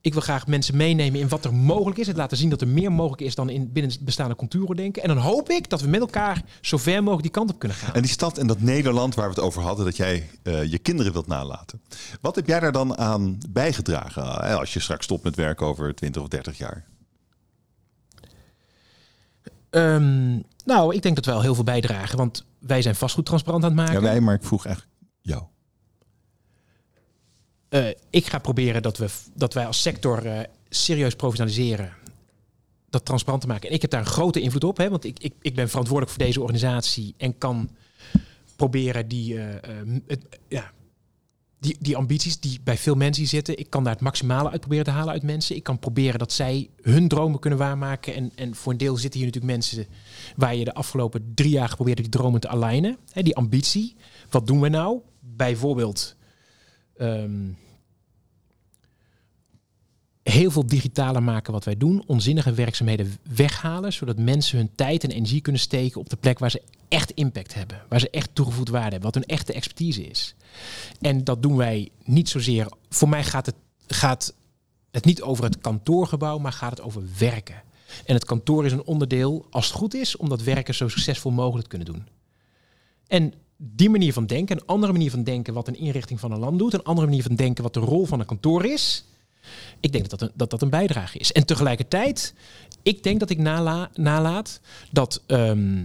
Ik 0.00 0.12
wil 0.12 0.22
graag 0.22 0.46
mensen 0.46 0.76
meenemen 0.76 1.20
in 1.20 1.28
wat 1.28 1.44
er 1.44 1.54
mogelijk 1.54 1.98
is. 1.98 2.06
Het 2.06 2.16
laten 2.16 2.36
zien 2.36 2.50
dat 2.50 2.60
er 2.60 2.68
meer 2.68 2.92
mogelijk 2.92 3.22
is 3.22 3.34
dan 3.34 3.48
in 3.48 3.72
binnen 3.72 3.92
bestaande 4.00 4.36
contouren 4.36 4.76
denken. 4.76 5.02
En 5.02 5.08
dan 5.08 5.18
hoop 5.18 5.50
ik 5.50 5.70
dat 5.70 5.80
we 5.80 5.88
met 5.88 6.00
elkaar 6.00 6.42
zo 6.60 6.76
ver 6.76 7.02
mogelijk 7.02 7.22
die 7.22 7.30
kant 7.30 7.50
op 7.50 7.58
kunnen 7.58 7.76
gaan. 7.76 7.94
En 7.94 8.02
die 8.02 8.10
stad 8.10 8.38
en 8.38 8.46
dat 8.46 8.60
Nederland 8.60 9.14
waar 9.14 9.28
we 9.28 9.34
het 9.34 9.44
over 9.44 9.62
hadden, 9.62 9.84
dat 9.84 9.96
jij 9.96 10.28
uh, 10.42 10.64
je 10.64 10.78
kinderen 10.78 11.12
wilt 11.12 11.26
nalaten. 11.26 11.80
Wat 12.20 12.34
heb 12.34 12.46
jij 12.46 12.60
daar 12.60 12.72
dan 12.72 12.98
aan 12.98 13.38
bijgedragen 13.48 14.22
uh, 14.22 14.54
als 14.54 14.72
je 14.72 14.80
straks 14.80 15.04
stopt 15.04 15.22
met 15.22 15.36
werken 15.36 15.66
over 15.66 15.94
20 15.94 16.22
of 16.22 16.28
30 16.28 16.58
jaar? 16.58 16.84
Um, 19.70 20.44
nou, 20.64 20.94
ik 20.94 21.02
denk 21.02 21.14
dat 21.14 21.24
we 21.24 21.32
al 21.32 21.40
heel 21.40 21.54
veel 21.54 21.64
bijdragen. 21.64 22.18
Want 22.18 22.44
wij 22.58 22.82
zijn 22.82 22.94
vastgoed 22.94 23.26
transparant 23.26 23.64
aan 23.64 23.70
het 23.70 23.78
maken. 23.78 23.94
Ja, 23.94 24.00
wij, 24.00 24.20
maar 24.20 24.34
ik 24.34 24.44
vroeg 24.44 24.66
echt 24.66 24.86
jou. 25.20 25.42
Uh, 27.70 27.88
ik 28.10 28.26
ga 28.26 28.38
proberen 28.38 28.82
dat, 28.82 28.98
we, 28.98 29.08
dat 29.34 29.54
wij 29.54 29.66
als 29.66 29.82
sector 29.82 30.26
uh, 30.26 30.40
serieus 30.68 31.14
professionaliseren. 31.14 31.92
Dat 32.90 33.04
transparant 33.04 33.42
te 33.42 33.48
maken. 33.48 33.68
En 33.68 33.74
ik 33.74 33.82
heb 33.82 33.90
daar 33.90 34.00
een 34.00 34.06
grote 34.06 34.40
invloed 34.40 34.64
op. 34.64 34.76
Hè, 34.76 34.90
want 34.90 35.04
ik, 35.04 35.18
ik, 35.18 35.34
ik 35.40 35.54
ben 35.54 35.68
verantwoordelijk 35.68 36.16
voor 36.16 36.24
deze 36.24 36.40
organisatie. 36.40 37.14
En 37.16 37.38
kan 37.38 37.70
proberen 38.56 39.08
die, 39.08 39.34
uh, 39.34 39.44
het, 40.06 40.26
ja, 40.48 40.72
die, 41.58 41.76
die 41.80 41.96
ambities 41.96 42.40
die 42.40 42.60
bij 42.64 42.76
veel 42.76 42.94
mensen 42.94 43.26
zitten. 43.26 43.58
Ik 43.58 43.70
kan 43.70 43.84
daar 43.84 43.92
het 43.92 44.02
maximale 44.02 44.50
uit 44.50 44.60
proberen 44.60 44.84
te 44.84 44.90
halen 44.90 45.12
uit 45.12 45.22
mensen. 45.22 45.56
Ik 45.56 45.62
kan 45.62 45.78
proberen 45.78 46.18
dat 46.18 46.32
zij 46.32 46.70
hun 46.82 47.08
dromen 47.08 47.40
kunnen 47.40 47.58
waarmaken. 47.58 48.14
En, 48.14 48.32
en 48.34 48.54
voor 48.54 48.72
een 48.72 48.78
deel 48.78 48.96
zitten 48.96 49.20
hier 49.20 49.28
natuurlijk 49.28 49.54
mensen 49.54 49.86
waar 50.36 50.54
je 50.54 50.64
de 50.64 50.74
afgelopen 50.74 51.32
drie 51.34 51.50
jaar 51.50 51.68
geprobeerd 51.68 51.96
die 51.96 52.08
dromen 52.08 52.40
te 52.40 52.48
alignen. 52.48 52.96
Hè, 53.12 53.22
die 53.22 53.36
ambitie. 53.36 53.96
Wat 54.30 54.46
doen 54.46 54.60
we 54.60 54.68
nou? 54.68 55.00
Bijvoorbeeld 55.20 56.15
ehm, 56.98 57.48
heel 60.22 60.50
veel 60.50 60.66
digitaler 60.66 61.22
maken 61.22 61.52
wat 61.52 61.64
wij 61.64 61.76
doen. 61.76 62.04
Onzinnige 62.06 62.52
werkzaamheden 62.52 63.16
weghalen. 63.34 63.92
Zodat 63.92 64.18
mensen 64.18 64.58
hun 64.58 64.70
tijd 64.74 65.04
en 65.04 65.10
energie 65.10 65.40
kunnen 65.40 65.60
steken 65.60 66.00
op 66.00 66.10
de 66.10 66.16
plek 66.16 66.38
waar 66.38 66.50
ze 66.50 66.62
echt 66.88 67.10
impact 67.10 67.54
hebben. 67.54 67.82
Waar 67.88 68.00
ze 68.00 68.10
echt 68.10 68.30
toegevoegd 68.32 68.68
waarde 68.68 68.90
hebben. 68.90 69.12
Wat 69.12 69.14
hun 69.14 69.36
echte 69.36 69.52
expertise 69.52 70.06
is. 70.06 70.34
En 71.00 71.24
dat 71.24 71.42
doen 71.42 71.56
wij 71.56 71.88
niet 72.04 72.28
zozeer. 72.28 72.66
Voor 72.88 73.08
mij 73.08 73.24
gaat 73.24 73.46
het, 73.46 73.54
gaat 73.86 74.34
het 74.90 75.04
niet 75.04 75.22
over 75.22 75.44
het 75.44 75.58
kantoorgebouw, 75.58 76.38
maar 76.38 76.52
gaat 76.52 76.70
het 76.70 76.80
over 76.80 77.02
werken. 77.18 77.62
En 78.04 78.14
het 78.14 78.24
kantoor 78.24 78.66
is 78.66 78.72
een 78.72 78.84
onderdeel, 78.84 79.46
als 79.50 79.66
het 79.66 79.76
goed 79.76 79.94
is, 79.94 80.16
om 80.16 80.28
dat 80.28 80.42
werken 80.42 80.74
zo 80.74 80.88
succesvol 80.88 81.30
mogelijk 81.30 81.68
te 81.68 81.76
kunnen 81.76 81.94
doen. 81.94 82.06
En 83.06 83.34
die 83.56 83.90
manier 83.90 84.12
van 84.12 84.26
denken, 84.26 84.56
een 84.56 84.66
andere 84.66 84.92
manier 84.92 85.10
van 85.10 85.22
denken 85.22 85.54
wat 85.54 85.68
een 85.68 85.78
inrichting 85.78 86.20
van 86.20 86.32
een 86.32 86.38
land 86.38 86.58
doet, 86.58 86.74
een 86.74 86.82
andere 86.82 87.06
manier 87.06 87.22
van 87.22 87.34
denken 87.34 87.62
wat 87.62 87.74
de 87.74 87.80
rol 87.80 88.06
van 88.06 88.20
een 88.20 88.26
kantoor 88.26 88.64
is. 88.64 89.04
Ik 89.80 89.92
denk 89.92 90.08
dat 90.08 90.20
dat 90.20 90.28
een, 90.28 90.34
dat, 90.36 90.50
dat 90.50 90.62
een 90.62 90.70
bijdrage 90.70 91.18
is. 91.18 91.32
En 91.32 91.46
tegelijkertijd, 91.46 92.34
ik 92.82 93.02
denk 93.02 93.20
dat 93.20 93.30
ik 93.30 93.38
nala, 93.38 93.90
nalaat 93.94 94.60
dat 94.90 95.22
ehm, 95.26 95.84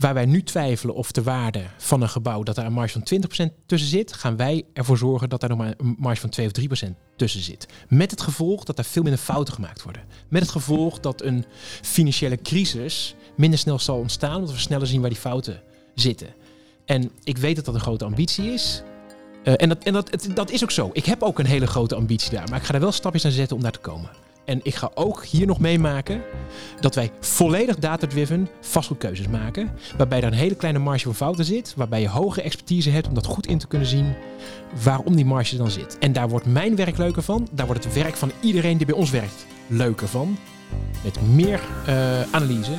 Waar 0.00 0.14
wij 0.14 0.26
nu 0.26 0.42
twijfelen 0.42 0.94
of 0.94 1.12
de 1.12 1.22
waarde 1.22 1.62
van 1.76 2.02
een 2.02 2.08
gebouw 2.08 2.42
dat 2.42 2.54
daar 2.54 2.66
een 2.66 2.72
marge 2.72 3.00
van 3.04 3.20
20% 3.50 3.66
tussen 3.66 3.88
zit, 3.88 4.12
gaan 4.12 4.36
wij 4.36 4.64
ervoor 4.72 4.98
zorgen 4.98 5.28
dat 5.28 5.40
daar 5.40 5.48
nog 5.48 5.58
maar 5.58 5.74
een 5.76 5.96
marge 5.98 6.20
van 6.20 6.30
2 6.30 6.46
of 6.46 6.88
3% 6.88 6.90
tussen 7.16 7.40
zit. 7.40 7.68
Met 7.88 8.10
het 8.10 8.20
gevolg 8.20 8.64
dat 8.64 8.78
er 8.78 8.84
veel 8.84 9.02
minder 9.02 9.20
fouten 9.20 9.54
gemaakt 9.54 9.82
worden. 9.82 10.02
Met 10.28 10.42
het 10.42 10.50
gevolg 10.50 11.00
dat 11.00 11.22
een 11.22 11.44
financiële 11.82 12.42
crisis 12.42 13.14
minder 13.36 13.58
snel 13.58 13.78
zal 13.78 13.98
ontstaan, 13.98 14.36
omdat 14.36 14.54
we 14.54 14.60
sneller 14.60 14.86
zien 14.86 15.00
waar 15.00 15.10
die 15.10 15.18
fouten 15.18 15.62
zitten. 15.94 16.28
En 16.90 17.10
ik 17.24 17.38
weet 17.38 17.56
dat 17.56 17.64
dat 17.64 17.74
een 17.74 17.80
grote 17.80 18.04
ambitie 18.04 18.52
is. 18.52 18.82
Uh, 19.44 19.54
en 19.56 19.68
dat, 19.68 19.84
en 19.84 19.92
dat, 19.92 20.10
het, 20.10 20.28
dat 20.34 20.50
is 20.50 20.62
ook 20.62 20.70
zo. 20.70 20.90
Ik 20.92 21.04
heb 21.04 21.22
ook 21.22 21.38
een 21.38 21.46
hele 21.46 21.66
grote 21.66 21.94
ambitie 21.94 22.30
daar. 22.30 22.48
Maar 22.48 22.58
ik 22.58 22.64
ga 22.64 22.74
er 22.74 22.80
wel 22.80 22.92
stapjes 22.92 23.24
aan 23.24 23.30
zetten 23.30 23.56
om 23.56 23.62
daar 23.62 23.72
te 23.72 23.78
komen. 23.78 24.10
En 24.44 24.60
ik 24.62 24.74
ga 24.74 24.90
ook 24.94 25.24
hier 25.24 25.46
nog 25.46 25.60
meemaken 25.60 26.22
dat 26.80 26.94
wij 26.94 27.10
volledig 27.20 27.76
data-driven 27.76 28.48
vastgoedkeuzes 28.60 29.28
maken. 29.28 29.70
Waarbij 29.96 30.18
er 30.18 30.24
een 30.24 30.32
hele 30.32 30.54
kleine 30.54 30.78
marge 30.78 31.04
van 31.04 31.14
fouten 31.14 31.44
zit. 31.44 31.74
Waarbij 31.76 32.00
je 32.00 32.08
hoge 32.08 32.42
expertise 32.42 32.90
hebt 32.90 33.08
om 33.08 33.14
dat 33.14 33.26
goed 33.26 33.46
in 33.46 33.58
te 33.58 33.66
kunnen 33.66 33.88
zien 33.88 34.14
waarom 34.84 35.16
die 35.16 35.24
marge 35.24 35.56
dan 35.56 35.70
zit. 35.70 35.98
En 35.98 36.12
daar 36.12 36.28
wordt 36.28 36.46
mijn 36.46 36.76
werk 36.76 36.96
leuker 36.96 37.22
van. 37.22 37.48
Daar 37.52 37.66
wordt 37.66 37.84
het 37.84 37.94
werk 37.94 38.16
van 38.16 38.32
iedereen 38.40 38.76
die 38.76 38.86
bij 38.86 38.94
ons 38.94 39.10
werkt 39.10 39.46
leuker 39.66 40.08
van. 40.08 40.38
Met 41.04 41.20
meer 41.28 41.60
uh, 41.88 42.20
analyse, 42.30 42.78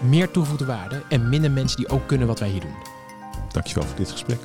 meer 0.00 0.30
toegevoegde 0.30 0.64
waarde 0.64 1.02
en 1.08 1.28
minder 1.28 1.50
mensen 1.50 1.76
die 1.76 1.88
ook 1.88 2.06
kunnen 2.06 2.26
wat 2.26 2.38
wij 2.38 2.48
hier 2.48 2.60
doen. 2.60 2.91
Dankjewel 3.52 3.84
voor 3.84 3.96
dit 3.96 4.10
gesprek. 4.10 4.38